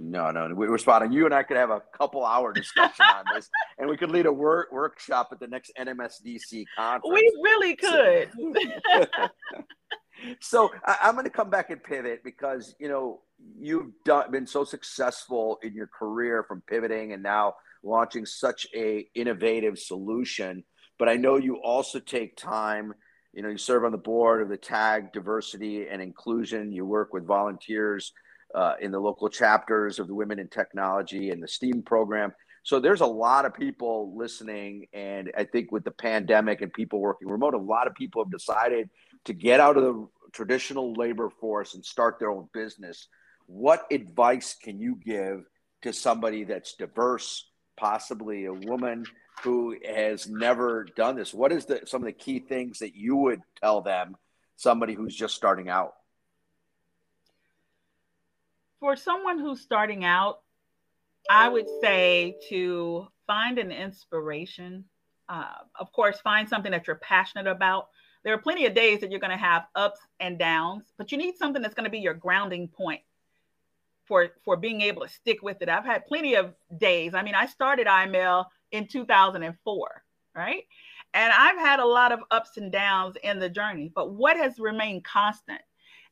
No, 0.00 0.30
no, 0.30 0.54
we 0.54 0.68
were 0.68 0.78
spotting. 0.78 1.10
You 1.10 1.24
and 1.24 1.34
I 1.34 1.42
could 1.42 1.56
have 1.56 1.70
a 1.70 1.82
couple 1.92 2.24
hour 2.24 2.52
discussion 2.52 3.04
on 3.04 3.24
this, 3.34 3.48
and 3.78 3.88
we 3.88 3.96
could 3.96 4.10
lead 4.10 4.26
a 4.26 4.32
work 4.32 4.70
workshop 4.70 5.30
at 5.32 5.40
the 5.40 5.48
next 5.48 5.72
NMSDC 5.78 6.64
conference. 6.76 7.12
We 7.12 7.32
really 7.42 7.74
could. 7.74 8.30
so 10.40 10.70
I, 10.84 10.96
am 11.02 11.14
going 11.14 11.24
to 11.24 11.30
come 11.30 11.50
back 11.50 11.70
and 11.70 11.82
pivot 11.82 12.22
because 12.24 12.74
you 12.78 12.88
know 12.88 13.20
you've 13.58 13.92
done, 14.04 14.30
been 14.30 14.46
so 14.46 14.64
successful 14.64 15.58
in 15.62 15.74
your 15.74 15.86
career 15.86 16.44
from 16.46 16.62
pivoting 16.66 17.12
and 17.12 17.22
now 17.22 17.54
launching 17.82 18.26
such 18.26 18.66
a 18.74 19.08
innovative 19.14 19.78
solution. 19.78 20.64
But 20.98 21.08
I 21.08 21.14
know 21.14 21.36
you 21.36 21.60
also 21.62 22.00
take 22.00 22.36
time. 22.36 22.92
You 23.32 23.42
know, 23.42 23.50
you 23.50 23.58
serve 23.58 23.84
on 23.84 23.92
the 23.92 23.98
board 23.98 24.42
of 24.42 24.48
the 24.48 24.56
TAG 24.56 25.12
Diversity 25.12 25.86
and 25.88 26.02
Inclusion. 26.02 26.72
You 26.72 26.84
work 26.84 27.12
with 27.12 27.26
volunteers 27.26 28.12
uh, 28.54 28.74
in 28.80 28.90
the 28.90 28.98
local 28.98 29.28
chapters 29.28 29.98
of 29.98 30.08
the 30.08 30.14
Women 30.14 30.38
in 30.38 30.48
Technology 30.48 31.30
and 31.30 31.42
the 31.42 31.48
STEAM 31.48 31.82
program. 31.82 32.32
So 32.64 32.80
there's 32.80 33.00
a 33.00 33.06
lot 33.06 33.44
of 33.44 33.54
people 33.54 34.14
listening, 34.16 34.86
and 34.92 35.30
I 35.36 35.44
think 35.44 35.72
with 35.72 35.84
the 35.84 35.90
pandemic 35.90 36.60
and 36.60 36.72
people 36.72 37.00
working 37.00 37.28
remote, 37.28 37.54
a 37.54 37.58
lot 37.58 37.86
of 37.86 37.94
people 37.94 38.22
have 38.22 38.30
decided 38.30 38.90
to 39.28 39.34
get 39.34 39.60
out 39.60 39.76
of 39.76 39.84
the 39.84 40.08
traditional 40.32 40.94
labor 40.94 41.28
force 41.28 41.74
and 41.74 41.84
start 41.84 42.18
their 42.18 42.30
own 42.30 42.48
business. 42.54 43.08
What 43.46 43.86
advice 43.90 44.56
can 44.60 44.80
you 44.80 44.96
give 44.96 45.44
to 45.82 45.92
somebody 45.92 46.44
that's 46.44 46.72
diverse, 46.76 47.46
possibly 47.76 48.46
a 48.46 48.54
woman 48.54 49.04
who 49.42 49.76
has 49.86 50.26
never 50.26 50.86
done 50.96 51.14
this? 51.14 51.34
What 51.34 51.52
is 51.52 51.66
the 51.66 51.82
some 51.84 52.00
of 52.00 52.06
the 52.06 52.12
key 52.12 52.38
things 52.38 52.78
that 52.78 52.96
you 52.96 53.16
would 53.16 53.42
tell 53.60 53.82
them, 53.82 54.16
somebody 54.56 54.94
who's 54.94 55.14
just 55.14 55.34
starting 55.34 55.68
out? 55.68 55.92
For 58.80 58.96
someone 58.96 59.38
who's 59.38 59.60
starting 59.60 60.06
out, 60.06 60.40
I 61.28 61.50
would 61.50 61.66
say 61.82 62.38
to 62.48 63.08
find 63.26 63.58
an 63.58 63.72
inspiration. 63.72 64.86
Uh, 65.28 65.52
of 65.78 65.92
course, 65.92 66.18
find 66.20 66.48
something 66.48 66.72
that 66.72 66.86
you're 66.86 66.96
passionate 66.96 67.46
about 67.46 67.88
there 68.24 68.34
are 68.34 68.38
plenty 68.38 68.66
of 68.66 68.74
days 68.74 69.00
that 69.00 69.10
you're 69.10 69.20
going 69.20 69.30
to 69.30 69.36
have 69.36 69.66
ups 69.74 70.00
and 70.20 70.38
downs, 70.38 70.92
but 70.96 71.12
you 71.12 71.18
need 71.18 71.36
something 71.36 71.62
that's 71.62 71.74
going 71.74 71.84
to 71.84 71.90
be 71.90 71.98
your 71.98 72.14
grounding 72.14 72.68
point 72.68 73.00
for 74.06 74.30
for 74.44 74.56
being 74.56 74.80
able 74.80 75.02
to 75.02 75.08
stick 75.08 75.42
with 75.42 75.62
it. 75.62 75.68
I've 75.68 75.84
had 75.84 76.06
plenty 76.06 76.34
of 76.34 76.54
days. 76.78 77.14
I 77.14 77.22
mean, 77.22 77.34
I 77.34 77.46
started 77.46 77.86
EyeMail 77.86 78.46
in 78.72 78.86
2004, 78.86 80.02
right? 80.34 80.64
And 81.14 81.32
I've 81.32 81.58
had 81.58 81.80
a 81.80 81.86
lot 81.86 82.12
of 82.12 82.20
ups 82.30 82.56
and 82.56 82.70
downs 82.70 83.16
in 83.22 83.38
the 83.38 83.48
journey, 83.48 83.90
but 83.94 84.12
what 84.12 84.36
has 84.36 84.58
remained 84.58 85.04
constant 85.04 85.60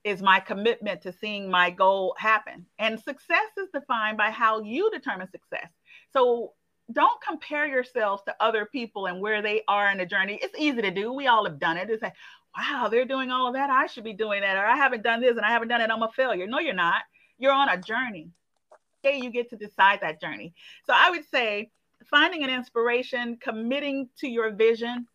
is 0.05 0.23
my 0.23 0.39
commitment 0.39 1.03
to 1.03 1.13
seeing 1.13 1.51
my 1.51 1.69
goal 1.69 2.15
happen. 2.17 2.65
And 2.79 3.01
success 3.01 3.51
is 3.59 3.69
defined 3.75 4.17
by 4.17 4.31
how 4.31 4.63
you 4.63 4.91
determine 4.91 5.29
success. 5.29 5.69
So 6.13 6.53
don't 6.93 7.21
compare 7.21 7.67
yourselves 7.67 8.23
to 8.27 8.37
other 8.41 8.65
people 8.67 9.07
and 9.07 9.21
where 9.21 9.43
they 9.43 9.63
are 9.69 9.91
in 9.91 9.99
the 9.99 10.07
journey. 10.07 10.39
It's 10.41 10.59
easy 10.59 10.83
to 10.83 10.91
do. 10.91 11.13
We 11.13 11.27
all 11.27 11.45
have 11.45 11.59
done 11.59 11.77
it. 11.77 11.91
It's 11.91 12.03
like, 12.03 12.15
wow, 12.57 12.89
they're 12.89 13.05
doing 13.05 13.31
all 13.31 13.49
of 13.49 13.55
that. 13.55 13.71
I 13.71 13.87
should 13.87 14.05
be 14.05 14.13
doing 14.13 14.43
that. 14.43 14.57
Or 14.57 14.65
I 14.65 14.77
haven't 14.77 15.03
done 15.03 15.21
this 15.21 15.37
and 15.37 15.45
I 15.45 15.51
haven't 15.51 15.69
done 15.69 15.81
it. 15.81 15.91
I'm 15.91 16.03
a 16.03 16.11
failure. 16.13 16.47
No, 16.47 16.59
you're 16.59 16.75
not. 16.75 17.03
You're 17.39 17.53
on 17.53 17.69
a 17.69 17.77
journey. 17.77 18.31
Okay, 19.05 19.19
you 19.19 19.31
get 19.31 19.51
to 19.51 19.57
decide 19.57 20.01
that 20.03 20.21
journey. 20.21 20.55
So 20.85 20.93
I 20.95 21.11
would 21.11 21.29
say 21.29 21.71
finding 22.09 22.45
an 22.45 22.51
inspiration, 22.51 23.39
committing 23.41 24.09
to 24.19 24.29
your 24.29 24.53
vision, 24.53 25.07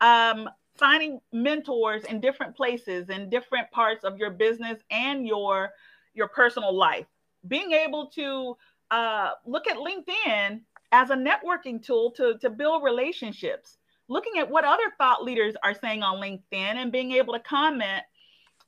um, 0.00 0.48
finding 0.78 1.20
mentors 1.32 2.04
in 2.04 2.20
different 2.20 2.56
places 2.56 3.10
in 3.10 3.28
different 3.28 3.70
parts 3.70 4.04
of 4.04 4.16
your 4.16 4.30
business 4.30 4.80
and 4.90 5.26
your 5.26 5.70
your 6.14 6.28
personal 6.28 6.74
life. 6.74 7.06
Being 7.46 7.72
able 7.72 8.06
to 8.14 8.56
uh, 8.90 9.30
look 9.46 9.66
at 9.68 9.76
LinkedIn 9.76 10.60
as 10.92 11.10
a 11.10 11.16
networking 11.16 11.82
tool 11.82 12.10
to, 12.12 12.38
to 12.38 12.50
build 12.50 12.82
relationships, 12.82 13.78
looking 14.08 14.38
at 14.38 14.50
what 14.50 14.64
other 14.64 14.92
thought 14.98 15.22
leaders 15.22 15.54
are 15.62 15.74
saying 15.74 16.02
on 16.02 16.20
LinkedIn 16.20 16.42
and 16.52 16.92
being 16.92 17.12
able 17.12 17.34
to 17.34 17.40
comment 17.40 18.02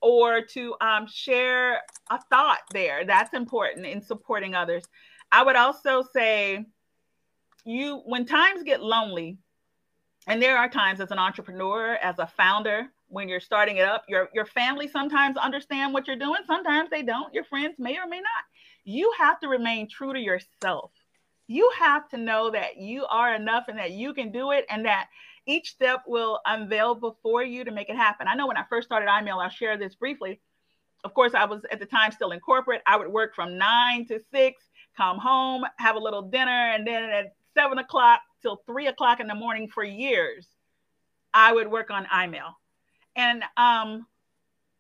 or 0.01 0.43
to 0.43 0.75
um, 0.81 1.07
share 1.07 1.81
a 2.11 2.21
thought 2.31 2.61
there. 2.73 3.05
That's 3.05 3.35
important 3.35 3.87
in 3.87 4.03
supporting 4.03 4.55
others. 4.55 4.85
I 5.31 5.43
would 5.43 5.57
also 5.57 6.03
say, 6.13 6.67
you 7.65 8.03
when 8.05 8.27
times 8.27 8.65
get 8.65 8.83
lonely, 8.83 9.39
and 10.27 10.41
there 10.41 10.59
are 10.59 10.69
times 10.69 11.01
as 11.01 11.11
an 11.11 11.19
entrepreneur, 11.19 11.95
as 11.95 12.19
a 12.19 12.27
founder, 12.27 12.89
when 13.09 13.29
you're 13.29 13.41
starting 13.41 13.77
it 13.77 13.87
up, 13.87 14.05
your 14.09 14.29
your 14.35 14.47
family 14.47 14.89
sometimes 14.89 15.37
understand 15.37 15.93
what 15.93 16.07
you're 16.07 16.17
doing, 16.17 16.41
sometimes 16.47 16.91
they 16.91 17.03
don't. 17.03 17.33
Your 17.33 17.45
friends 17.45 17.77
may 17.79 17.97
or 17.99 18.07
may 18.09 18.19
not. 18.19 18.45
You 18.85 19.13
have 19.19 19.39
to 19.41 19.49
remain 19.49 19.89
true 19.89 20.13
to 20.13 20.19
yourself 20.19 20.91
you 21.53 21.71
have 21.79 22.09
to 22.09 22.17
know 22.17 22.51
that 22.51 22.79
you 22.79 23.05
are 23.07 23.35
enough 23.35 23.65
and 23.69 23.79
that 23.79 23.93
you 23.93 24.15
can 24.15 24.33
do 24.33 24.53
it 24.53 24.65
and 24.71 24.87
that 24.87 25.09
each 25.47 25.71
step 25.71 26.03
will 26.07 26.41
unveil 26.47 26.95
before 26.95 27.43
you 27.43 27.65
to 27.65 27.71
make 27.71 27.89
it 27.89 27.97
happen. 27.97 28.29
I 28.29 28.35
know 28.35 28.47
when 28.47 28.57
I 28.57 28.65
first 28.69 28.89
started 28.89 29.09
EyeMail, 29.09 29.43
I'll 29.43 29.51
share 29.51 29.77
this 29.77 29.95
briefly. 29.95 30.41
Of 31.05 31.15
course, 31.15 31.35
I 31.35 31.45
was 31.45 31.63
at 31.71 31.81
the 31.81 31.87
time 31.87 32.13
still 32.13 32.31
in 32.31 32.41
corporate. 32.41 32.81
I 32.87 32.97
would 32.97 33.09
work 33.09 33.35
from 33.35 33.59
nine 33.59 34.07
to 34.07 34.21
six, 34.33 34.63
come 34.97 35.19
home, 35.19 35.65
have 35.77 35.97
a 35.97 35.99
little 35.99 36.23
dinner, 36.23 36.71
and 36.73 36.87
then 36.87 37.05
at 37.05 37.35
seven 37.55 37.79
o'clock 37.79 38.21
till 38.41 38.63
three 38.67 38.87
o'clock 38.87 39.21
in 39.21 39.27
the 39.27 39.35
morning 39.35 39.69
for 39.69 39.85
years, 39.85 40.47
I 41.35 41.53
would 41.53 41.69
work 41.69 41.91
on 41.91 42.07
EyeMail. 42.07 42.55
And 43.17 43.43
um, 43.57 44.07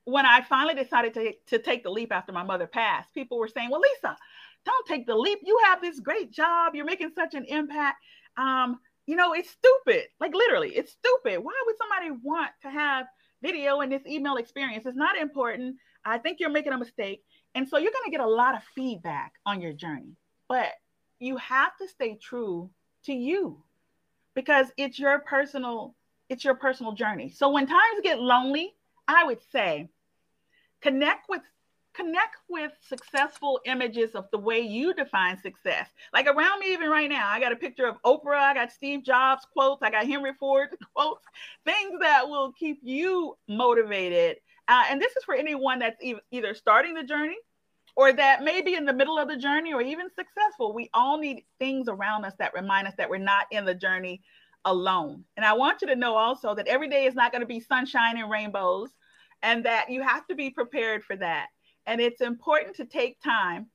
when 0.04 0.26
I 0.26 0.42
finally 0.42 0.74
decided 0.74 1.14
to, 1.14 1.32
to 1.48 1.58
take 1.58 1.82
the 1.82 1.90
leap 1.90 2.12
after 2.12 2.32
my 2.32 2.42
mother 2.44 2.66
passed, 2.66 3.12
people 3.14 3.38
were 3.38 3.48
saying, 3.48 3.70
Well, 3.70 3.80
Lisa, 3.80 4.16
don't 4.64 4.86
take 4.86 5.06
the 5.06 5.16
leap. 5.16 5.40
You 5.42 5.58
have 5.64 5.80
this 5.80 6.00
great 6.00 6.30
job. 6.32 6.74
You're 6.74 6.84
making 6.84 7.10
such 7.14 7.34
an 7.34 7.44
impact. 7.46 7.96
Um, 8.36 8.78
you 9.06 9.16
know, 9.16 9.32
it's 9.32 9.50
stupid. 9.50 10.04
Like 10.20 10.34
literally, 10.34 10.70
it's 10.70 10.92
stupid. 10.92 11.38
Why 11.42 11.62
would 11.66 11.76
somebody 11.78 12.20
want 12.22 12.50
to 12.62 12.70
have 12.70 13.06
video 13.42 13.80
and 13.80 13.90
this 13.90 14.06
email 14.06 14.36
experience? 14.36 14.86
It's 14.86 14.96
not 14.96 15.18
important. 15.18 15.76
I 16.04 16.18
think 16.18 16.38
you're 16.40 16.50
making 16.50 16.72
a 16.72 16.78
mistake. 16.78 17.22
And 17.54 17.68
so 17.68 17.78
you're 17.78 17.92
going 17.92 18.04
to 18.04 18.10
get 18.10 18.20
a 18.20 18.26
lot 18.26 18.54
of 18.54 18.62
feedback 18.74 19.32
on 19.44 19.60
your 19.60 19.72
journey. 19.72 20.16
But 20.48 20.68
you 21.18 21.36
have 21.36 21.76
to 21.78 21.88
stay 21.88 22.18
true 22.20 22.70
to 23.04 23.12
you 23.12 23.62
because 24.34 24.66
it's 24.76 24.98
your 24.98 25.20
personal 25.20 25.94
it's 26.28 26.44
your 26.44 26.54
personal 26.54 26.92
journey. 26.92 27.28
So 27.28 27.50
when 27.50 27.66
times 27.66 28.00
get 28.02 28.18
lonely, 28.18 28.72
I 29.06 29.24
would 29.24 29.40
say 29.50 29.90
connect 30.80 31.28
with 31.28 31.42
connect 31.94 32.36
with 32.48 32.72
successful 32.80 33.60
images 33.66 34.14
of 34.14 34.30
the 34.30 34.38
way 34.38 34.60
you 34.60 34.94
define 34.94 35.38
success. 35.38 35.90
Like 36.12 36.26
around 36.26 36.60
me, 36.60 36.72
even 36.72 36.88
right 36.90 37.08
now, 37.08 37.28
I 37.28 37.40
got 37.40 37.52
a 37.52 37.56
picture 37.56 37.86
of 37.86 38.00
Oprah, 38.02 38.38
I 38.38 38.54
got 38.54 38.72
Steve 38.72 39.04
Jobs 39.04 39.46
quotes, 39.52 39.82
I 39.82 39.90
got 39.90 40.06
Henry 40.06 40.32
Ford 40.38 40.68
quotes, 40.94 41.24
things 41.64 42.00
that 42.00 42.28
will 42.28 42.52
keep 42.52 42.80
you 42.82 43.36
motivated. 43.48 44.38
Uh, 44.68 44.84
and 44.90 45.00
this 45.00 45.14
is 45.16 45.24
for 45.24 45.34
anyone 45.34 45.78
that's 45.78 46.02
e- 46.02 46.14
either 46.30 46.54
starting 46.54 46.94
the 46.94 47.02
journey 47.02 47.36
or 47.96 48.12
that 48.12 48.42
may 48.42 48.62
be 48.62 48.74
in 48.74 48.86
the 48.86 48.92
middle 48.92 49.18
of 49.18 49.28
the 49.28 49.36
journey 49.36 49.72
or 49.74 49.82
even 49.82 50.08
successful. 50.08 50.72
We 50.72 50.88
all 50.94 51.18
need 51.18 51.44
things 51.58 51.88
around 51.88 52.24
us 52.24 52.34
that 52.38 52.54
remind 52.54 52.88
us 52.88 52.94
that 52.96 53.10
we're 53.10 53.18
not 53.18 53.46
in 53.50 53.64
the 53.64 53.74
journey 53.74 54.22
alone. 54.64 55.24
And 55.36 55.44
I 55.44 55.52
want 55.54 55.82
you 55.82 55.88
to 55.88 55.96
know 55.96 56.16
also 56.16 56.54
that 56.54 56.68
every 56.68 56.88
day 56.88 57.06
is 57.06 57.14
not 57.14 57.32
going 57.32 57.40
to 57.40 57.46
be 57.46 57.60
sunshine 57.60 58.16
and 58.16 58.30
rainbows 58.30 58.90
and 59.42 59.64
that 59.64 59.90
you 59.90 60.02
have 60.02 60.26
to 60.28 60.34
be 60.34 60.50
prepared 60.50 61.04
for 61.04 61.16
that. 61.16 61.48
And 61.86 62.00
it's 62.00 62.20
important 62.20 62.76
to 62.76 62.84
take 62.84 63.20
time 63.22 63.66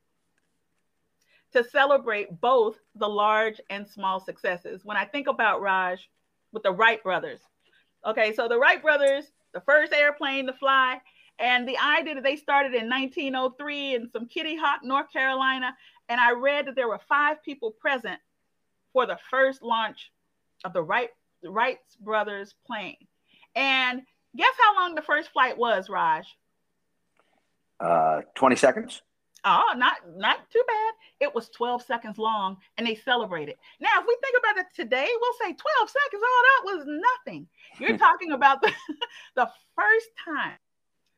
to 1.53 1.64
celebrate 1.64 2.41
both 2.41 2.78
the 2.95 3.08
large 3.08 3.60
and 3.70 3.88
small 3.88 4.20
successes. 4.20 4.84
When 4.84 4.97
I 4.97 5.05
think 5.05 5.28
about 5.28 5.62
Raj 5.62 6.10
with 6.51 6.64
the 6.64 6.72
Wright 6.72 7.01
brothers, 7.03 7.41
okay, 8.05 8.34
so 8.34 8.47
the 8.47 8.60
Wright 8.60 8.82
brothers, 8.82 9.26
the 9.53 9.62
first 9.62 9.93
airplane 9.93 10.47
to 10.47 10.53
fly, 10.53 10.99
and 11.39 11.68
the 11.68 11.78
idea 11.78 12.16
that 12.16 12.24
they 12.24 12.36
started 12.36 12.74
in 12.74 12.89
1903 12.89 13.95
in 13.95 14.10
some 14.10 14.28
Kitty 14.28 14.58
Hawk, 14.58 14.82
North 14.84 15.12
Carolina. 15.12 15.76
And 16.10 16.20
I 16.20 16.32
read 16.32 16.68
that 16.68 16.76
there 16.76 16.88
were 16.88 16.99
five 17.08 17.43
people 17.43 17.72
present 17.72 18.20
for 18.93 19.05
the 19.05 19.20
first 19.30 19.62
launch 19.62 20.12
of 20.66 20.74
the 20.74 20.82
Wright 20.82 21.10
Wright 21.43 21.78
brothers 21.99 22.55
plane. 22.66 22.97
And 23.55 24.01
guess 24.36 24.53
how 24.60 24.76
long 24.82 24.95
the 24.95 25.03
first 25.03 25.30
flight 25.30 25.58
was, 25.58 25.89
Raj? 25.89 26.26
Uh, 27.80 28.21
20 28.36 28.55
seconds. 28.55 29.01
Oh, 29.43 29.73
not 29.78 29.97
not 30.15 30.49
too 30.51 30.63
bad. 30.67 30.93
It 31.19 31.34
was 31.34 31.49
12 31.49 31.84
seconds 31.84 32.17
long 32.17 32.57
and 32.78 32.86
they 32.86 32.95
celebrated. 32.95 33.55
Now, 33.80 33.89
if 33.99 34.05
we 34.07 34.17
think 34.21 34.36
about 34.39 34.57
it 34.57 34.65
today, 34.75 35.07
we'll 35.07 35.34
say 35.34 35.53
12 35.53 35.89
seconds. 35.89 36.23
Oh, 36.25 36.45
that 36.65 36.75
was 36.75 36.86
nothing. 36.88 37.47
You're 37.80 37.97
talking 38.09 38.32
about 38.32 38.61
the, 38.61 38.71
the 39.36 39.49
first 39.75 40.07
time 40.25 40.57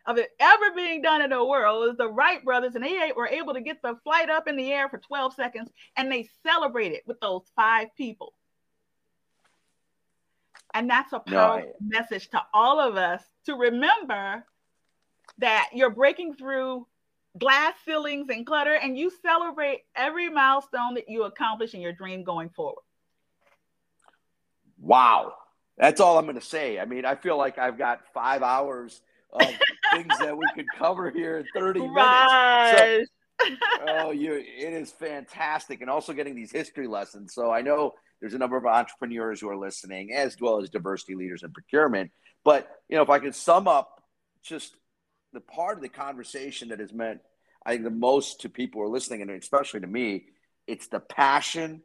of 0.06 0.18
it 0.18 0.30
ever 0.40 0.76
being 0.76 1.02
done 1.02 1.22
in 1.22 1.30
the 1.30 1.44
world 1.44 1.88
was 1.88 1.98
the 1.98 2.08
Wright 2.08 2.44
brothers, 2.44 2.76
and 2.76 2.84
they 2.84 3.12
were 3.16 3.28
able 3.28 3.54
to 3.54 3.62
get 3.62 3.82
the 3.82 3.96
flight 4.04 4.30
up 4.30 4.48
in 4.48 4.56
the 4.56 4.72
air 4.72 4.90
for 4.90 4.98
12 4.98 5.34
seconds, 5.34 5.70
and 5.96 6.12
they 6.12 6.30
celebrated 6.46 7.02
with 7.06 7.20
those 7.20 7.44
five 7.56 7.88
people. 7.96 8.34
And 10.74 10.90
that's 10.90 11.14
a 11.14 11.20
powerful 11.20 11.74
no, 11.82 11.96
I... 11.96 12.00
message 12.00 12.30
to 12.30 12.42
all 12.54 12.80
of 12.80 12.96
us 12.96 13.24
to 13.46 13.56
remember 13.56 14.46
that 15.38 15.70
you're 15.74 15.90
breaking 15.90 16.36
through 16.36 16.88
glass 17.38 17.74
ceilings 17.86 18.28
and 18.30 18.46
clutter, 18.46 18.74
and 18.74 18.98
you 18.98 19.12
celebrate 19.22 19.82
every 19.96 20.30
milestone 20.30 20.96
that 20.96 21.08
you 21.08 21.24
accomplish 21.24 21.74
in 21.74 21.82
your 21.82 21.94
dream 21.94 22.24
going 22.24 22.50
forward. 22.50 22.82
Wow. 24.80 25.34
That's 25.78 26.02
all 26.02 26.18
I'm 26.18 26.26
going 26.26 26.36
to 26.36 26.46
say. 26.46 26.80
I 26.80 26.86
mean, 26.86 27.06
I 27.06 27.16
feel 27.16 27.38
like 27.38 27.58
I've 27.58 27.78
got 27.78 28.02
five 28.14 28.44
hours 28.44 29.02
of 29.32 29.42
things 29.94 30.18
that 30.20 30.38
we 30.38 30.46
could 30.56 30.66
cover 30.78 31.10
here 31.10 31.38
in 31.38 31.46
30 31.54 31.80
minutes. 31.80 33.10
So, 33.40 33.56
oh, 33.88 34.12
you 34.12 34.34
it 34.34 34.74
is 34.74 34.92
fantastic. 34.92 35.82
And 35.82 35.90
also 35.90 36.14
getting 36.14 36.36
these 36.36 36.52
history 36.52 36.88
lessons. 36.88 37.34
So 37.34 37.52
I 37.52 37.62
know 37.62 37.94
there's 38.20 38.34
a 38.34 38.38
number 38.38 38.58
of 38.58 38.66
entrepreneurs 38.66 39.40
who 39.40 39.50
are 39.50 39.58
listening, 39.58 40.14
as 40.14 40.36
well 40.40 40.62
as 40.62 40.70
diversity 40.70 41.16
leaders 41.16 41.44
in 41.44 41.52
procurement. 41.52 42.12
But 42.44 42.70
you 42.90 42.98
know, 42.98 43.04
if 43.04 43.10
I 43.10 43.20
could 43.20 43.36
sum 43.36 43.68
up 43.68 44.04
just 44.42 44.74
the 45.34 45.42
part 45.42 45.78
of 45.78 45.84
the 45.84 45.90
conversation 45.90 46.70
that 46.70 46.80
has 46.80 46.94
meant 46.94 47.22
I 47.66 47.72
think 47.74 47.84
the 47.84 47.90
most 47.90 48.42
to 48.42 48.50
people 48.50 48.82
who 48.82 48.88
are 48.88 48.92
listening, 48.92 49.22
and 49.22 49.32
especially 49.32 49.82
to 49.82 49.88
me, 49.88 50.26
it's 50.68 50.88
the 50.88 51.00
passion, 51.00 51.82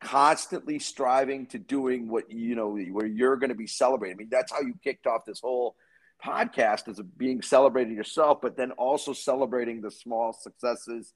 constantly 0.00 0.78
striving 0.78 1.46
to 1.46 1.58
doing 1.58 2.08
what 2.08 2.30
you 2.30 2.54
know 2.54 2.76
where 2.76 3.06
you're 3.06 3.36
going 3.36 3.48
to 3.48 3.56
be 3.56 3.66
celebrating. 3.66 4.16
I 4.16 4.18
mean, 4.18 4.28
that's 4.30 4.52
how 4.52 4.60
you 4.60 4.74
kicked 4.84 5.06
off 5.06 5.24
this 5.26 5.40
whole 5.40 5.76
podcast 6.24 6.88
as 6.88 7.00
being 7.16 7.42
celebrated 7.42 7.94
yourself, 7.94 8.38
but 8.42 8.56
then 8.56 8.72
also 8.72 9.12
celebrating 9.12 9.80
the 9.80 9.90
small 9.90 10.32
successes, 10.32 11.14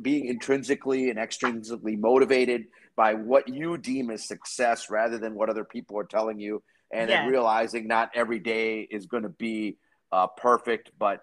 being 0.00 0.26
intrinsically 0.26 1.10
and 1.10 1.18
extrinsically 1.18 1.98
motivated 1.98 2.66
by 2.96 3.14
what 3.14 3.48
you 3.48 3.76
deem 3.78 4.10
as 4.10 4.26
success 4.26 4.90
rather 4.90 5.18
than 5.18 5.34
what 5.34 5.50
other 5.50 5.64
people 5.64 5.98
are 5.98 6.04
telling 6.04 6.38
you. 6.38 6.62
And 6.92 7.10
yes. 7.10 7.28
realizing 7.28 7.88
not 7.88 8.10
every 8.14 8.38
day 8.38 8.82
is 8.82 9.06
going 9.06 9.24
to 9.24 9.28
be 9.28 9.78
uh, 10.12 10.26
perfect, 10.26 10.90
but 10.98 11.22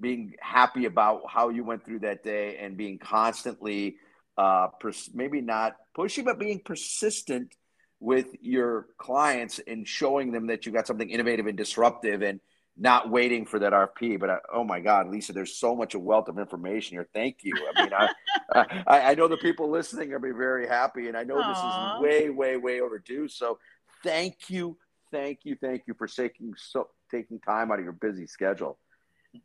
being 0.00 0.34
happy 0.40 0.84
about 0.84 1.22
how 1.28 1.48
you 1.48 1.64
went 1.64 1.84
through 1.84 2.00
that 2.00 2.22
day 2.22 2.58
and 2.58 2.76
being 2.76 2.98
constantly, 2.98 3.96
uh, 4.36 4.68
pers- 4.80 5.10
maybe 5.14 5.40
not 5.40 5.76
pushy, 5.96 6.24
but 6.24 6.38
being 6.38 6.60
persistent 6.64 7.54
with 7.98 8.26
your 8.40 8.88
clients 8.98 9.58
and 9.66 9.88
showing 9.88 10.32
them 10.32 10.48
that 10.48 10.66
you 10.66 10.72
got 10.72 10.86
something 10.86 11.08
innovative 11.08 11.46
and 11.46 11.56
disruptive 11.56 12.22
and 12.22 12.40
not 12.76 13.10
waiting 13.10 13.46
for 13.46 13.58
that 13.58 13.72
RP. 13.72 14.20
But 14.20 14.30
I, 14.30 14.36
oh 14.52 14.64
my 14.64 14.80
God, 14.80 15.08
Lisa, 15.08 15.32
there's 15.32 15.56
so 15.56 15.74
much 15.74 15.94
a 15.94 15.98
wealth 15.98 16.28
of 16.28 16.38
information 16.38 16.96
here. 16.96 17.08
Thank 17.14 17.38
you. 17.42 17.54
I 17.74 17.82
mean, 17.82 17.92
I, 17.94 18.84
I, 18.86 19.00
I, 19.12 19.14
know 19.14 19.28
the 19.28 19.38
people 19.38 19.70
listening 19.70 20.12
are 20.12 20.18
be 20.18 20.32
very 20.32 20.68
happy, 20.68 21.08
and 21.08 21.16
I 21.16 21.24
know 21.24 21.36
Aww. 21.36 21.48
this 21.48 21.58
is 21.58 22.28
way, 22.28 22.30
way, 22.30 22.56
way 22.58 22.80
overdue. 22.82 23.28
So 23.28 23.58
thank 24.02 24.50
you, 24.50 24.76
thank 25.10 25.40
you, 25.44 25.56
thank 25.58 25.84
you 25.86 25.94
for 25.94 26.06
taking 26.06 26.52
so 26.56 26.88
taking 27.10 27.40
time 27.40 27.70
out 27.70 27.78
of 27.78 27.84
your 27.84 27.92
busy 27.92 28.26
schedule. 28.26 28.78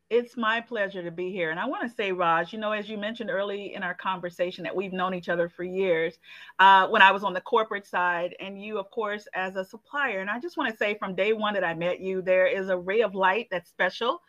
It's 0.09 0.37
my 0.37 0.61
pleasure 0.61 1.03
to 1.03 1.11
be 1.11 1.31
here. 1.31 1.51
And 1.51 1.59
I 1.59 1.65
want 1.65 1.89
to 1.89 1.93
say, 1.93 2.11
Raj, 2.11 2.53
you 2.53 2.59
know, 2.59 2.71
as 2.71 2.89
you 2.89 2.97
mentioned 2.97 3.29
early 3.29 3.73
in 3.73 3.83
our 3.83 3.93
conversation, 3.93 4.63
that 4.63 4.75
we've 4.75 4.93
known 4.93 5.13
each 5.13 5.27
other 5.27 5.49
for 5.49 5.63
years 5.63 6.17
uh, 6.59 6.87
when 6.87 7.01
I 7.01 7.11
was 7.11 7.23
on 7.23 7.33
the 7.33 7.41
corporate 7.41 7.85
side, 7.85 8.35
and 8.39 8.61
you, 8.61 8.79
of 8.79 8.89
course, 8.91 9.27
as 9.33 9.55
a 9.55 9.65
supplier. 9.65 10.19
And 10.19 10.29
I 10.29 10.39
just 10.39 10.55
want 10.55 10.71
to 10.71 10.77
say 10.77 10.97
from 10.97 11.13
day 11.15 11.33
one 11.33 11.53
that 11.55 11.63
I 11.63 11.73
met 11.73 11.99
you, 11.99 12.21
there 12.21 12.47
is 12.47 12.69
a 12.69 12.77
ray 12.77 13.01
of 13.01 13.15
light 13.15 13.47
that's 13.51 13.69
special 13.69 14.21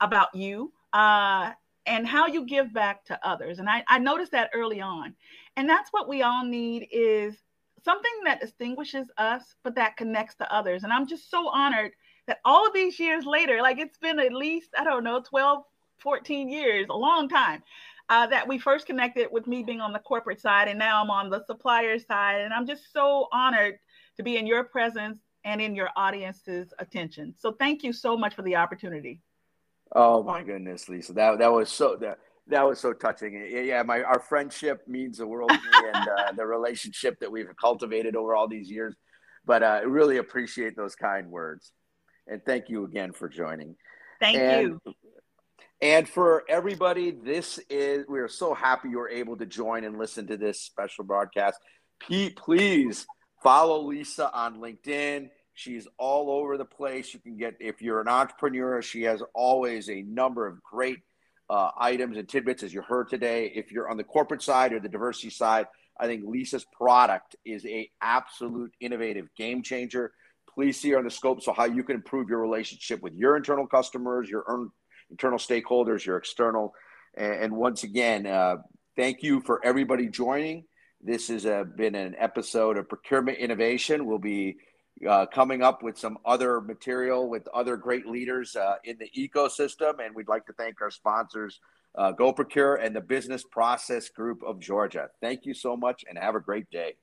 about 0.00 0.34
you. 0.34 0.72
Uh, 0.92 1.52
and 1.86 2.06
how 2.06 2.26
you 2.26 2.44
give 2.44 2.72
back 2.72 3.04
to 3.04 3.18
others. 3.26 3.58
And 3.58 3.68
I, 3.70 3.84
I 3.86 3.98
noticed 3.98 4.32
that 4.32 4.50
early 4.52 4.80
on. 4.80 5.14
And 5.56 5.68
that's 5.68 5.90
what 5.92 6.08
we 6.08 6.22
all 6.22 6.44
need 6.44 6.88
is 6.90 7.36
something 7.84 8.10
that 8.24 8.40
distinguishes 8.40 9.06
us, 9.16 9.54
but 9.62 9.76
that 9.76 9.96
connects 9.96 10.34
to 10.36 10.52
others. 10.52 10.82
And 10.82 10.92
I'm 10.92 11.06
just 11.06 11.30
so 11.30 11.48
honored 11.48 11.92
that 12.26 12.40
all 12.44 12.70
these 12.72 12.98
years 12.98 13.24
later, 13.24 13.60
like 13.62 13.78
it's 13.78 13.98
been 13.98 14.18
at 14.18 14.32
least, 14.32 14.70
I 14.76 14.84
don't 14.84 15.04
know, 15.04 15.20
12, 15.20 15.62
14 15.98 16.48
years, 16.48 16.86
a 16.90 16.96
long 16.96 17.28
time, 17.28 17.62
uh, 18.08 18.26
that 18.26 18.46
we 18.46 18.58
first 18.58 18.86
connected 18.86 19.28
with 19.30 19.46
me 19.46 19.62
being 19.62 19.80
on 19.80 19.92
the 19.92 19.98
corporate 19.98 20.40
side. 20.40 20.68
And 20.68 20.78
now 20.78 21.02
I'm 21.02 21.10
on 21.10 21.30
the 21.30 21.44
supplier 21.46 21.98
side. 21.98 22.40
And 22.40 22.52
I'm 22.52 22.66
just 22.66 22.92
so 22.92 23.28
honored 23.32 23.78
to 24.16 24.22
be 24.22 24.36
in 24.36 24.46
your 24.46 24.64
presence 24.64 25.18
and 25.44 25.60
in 25.60 25.74
your 25.74 25.90
audience's 25.96 26.72
attention. 26.78 27.34
So 27.38 27.52
thank 27.52 27.82
you 27.82 27.92
so 27.92 28.16
much 28.16 28.34
for 28.34 28.42
the 28.42 28.56
opportunity. 28.56 29.20
Oh 29.94 30.22
my 30.22 30.42
goodness, 30.42 30.88
Lisa, 30.88 31.12
that 31.12 31.38
that 31.38 31.52
was 31.52 31.70
so 31.70 31.96
that 32.00 32.18
that 32.48 32.66
was 32.66 32.80
so 32.80 32.92
touching. 32.92 33.40
Yeah, 33.48 33.84
my 33.84 34.02
our 34.02 34.18
friendship 34.18 34.82
means 34.88 35.18
the 35.18 35.26
world 35.26 35.50
to 35.50 35.54
me, 35.54 35.88
and 35.94 36.08
uh, 36.08 36.32
the 36.32 36.44
relationship 36.44 37.20
that 37.20 37.30
we've 37.30 37.48
cultivated 37.60 38.16
over 38.16 38.34
all 38.34 38.48
these 38.48 38.68
years. 38.68 38.96
But 39.44 39.62
uh, 39.62 39.66
I 39.66 39.80
really 39.82 40.16
appreciate 40.16 40.76
those 40.76 40.96
kind 40.96 41.30
words. 41.30 41.70
And 42.26 42.44
thank 42.44 42.68
you 42.68 42.84
again 42.84 43.12
for 43.12 43.28
joining. 43.28 43.76
Thank 44.20 44.38
and, 44.38 44.80
you. 44.84 44.94
And 45.80 46.08
for 46.08 46.44
everybody, 46.48 47.10
this 47.10 47.58
is, 47.68 48.06
we 48.08 48.18
are 48.18 48.28
so 48.28 48.54
happy 48.54 48.88
you 48.88 48.98
were 48.98 49.10
able 49.10 49.36
to 49.36 49.46
join 49.46 49.84
and 49.84 49.98
listen 49.98 50.26
to 50.28 50.36
this 50.36 50.60
special 50.60 51.04
broadcast. 51.04 51.58
Pete, 52.00 52.36
please 52.36 53.06
follow 53.42 53.82
Lisa 53.82 54.32
on 54.32 54.58
LinkedIn. 54.58 55.28
She's 55.54 55.86
all 55.98 56.30
over 56.30 56.56
the 56.56 56.64
place. 56.64 57.14
You 57.14 57.20
can 57.20 57.36
get, 57.36 57.56
if 57.60 57.80
you're 57.80 58.00
an 58.00 58.08
entrepreneur, 58.08 58.82
she 58.82 59.02
has 59.02 59.22
always 59.34 59.88
a 59.88 60.02
number 60.02 60.46
of 60.46 60.62
great 60.62 60.98
uh, 61.48 61.70
items 61.78 62.16
and 62.16 62.28
tidbits, 62.28 62.62
as 62.62 62.74
you 62.74 62.82
heard 62.82 63.08
today. 63.08 63.52
If 63.54 63.70
you're 63.70 63.88
on 63.88 63.96
the 63.96 64.04
corporate 64.04 64.42
side 64.42 64.72
or 64.72 64.80
the 64.80 64.88
diversity 64.88 65.30
side, 65.30 65.66
I 65.98 66.06
think 66.06 66.24
Lisa's 66.26 66.66
product 66.76 67.36
is 67.44 67.64
a 67.64 67.90
absolute 68.02 68.72
innovative 68.80 69.28
game 69.36 69.62
changer 69.62 70.12
please 70.56 70.80
see 70.80 70.94
on 70.94 71.04
the 71.04 71.10
scope 71.10 71.42
so 71.42 71.52
how 71.52 71.66
you 71.66 71.84
can 71.84 71.96
improve 71.96 72.30
your 72.30 72.40
relationship 72.40 73.02
with 73.02 73.14
your 73.14 73.36
internal 73.36 73.66
customers, 73.66 74.28
your 74.28 74.44
internal 75.10 75.38
stakeholders, 75.38 76.04
your 76.04 76.16
external. 76.16 76.72
And, 77.14 77.52
once 77.54 77.84
again, 77.84 78.26
uh, 78.26 78.56
thank 78.96 79.22
you 79.22 79.42
for 79.42 79.64
everybody 79.64 80.08
joining. 80.08 80.64
This 81.00 81.28
has 81.28 81.44
uh, 81.44 81.64
been 81.64 81.94
an 81.94 82.16
episode 82.18 82.78
of 82.78 82.88
Procurement 82.88 83.38
Innovation. 83.38 84.06
We'll 84.06 84.18
be 84.18 84.56
uh, 85.06 85.26
coming 85.26 85.62
up 85.62 85.82
with 85.82 85.98
some 85.98 86.16
other 86.24 86.62
material 86.62 87.28
with 87.28 87.46
other 87.48 87.76
great 87.76 88.06
leaders 88.06 88.56
uh, 88.56 88.76
in 88.84 88.96
the 88.98 89.10
ecosystem. 89.16 90.04
And 90.04 90.14
we'd 90.14 90.28
like 90.28 90.46
to 90.46 90.54
thank 90.54 90.80
our 90.80 90.90
sponsors, 90.90 91.60
uh, 91.96 92.12
Go 92.12 92.32
Procure 92.32 92.76
and 92.76 92.96
the 92.96 93.02
Business 93.02 93.44
Process 93.44 94.08
Group 94.08 94.42
of 94.42 94.58
Georgia. 94.58 95.08
Thank 95.20 95.44
you 95.44 95.52
so 95.52 95.76
much 95.76 96.04
and 96.08 96.18
have 96.18 96.34
a 96.34 96.40
great 96.40 96.70
day. 96.70 96.94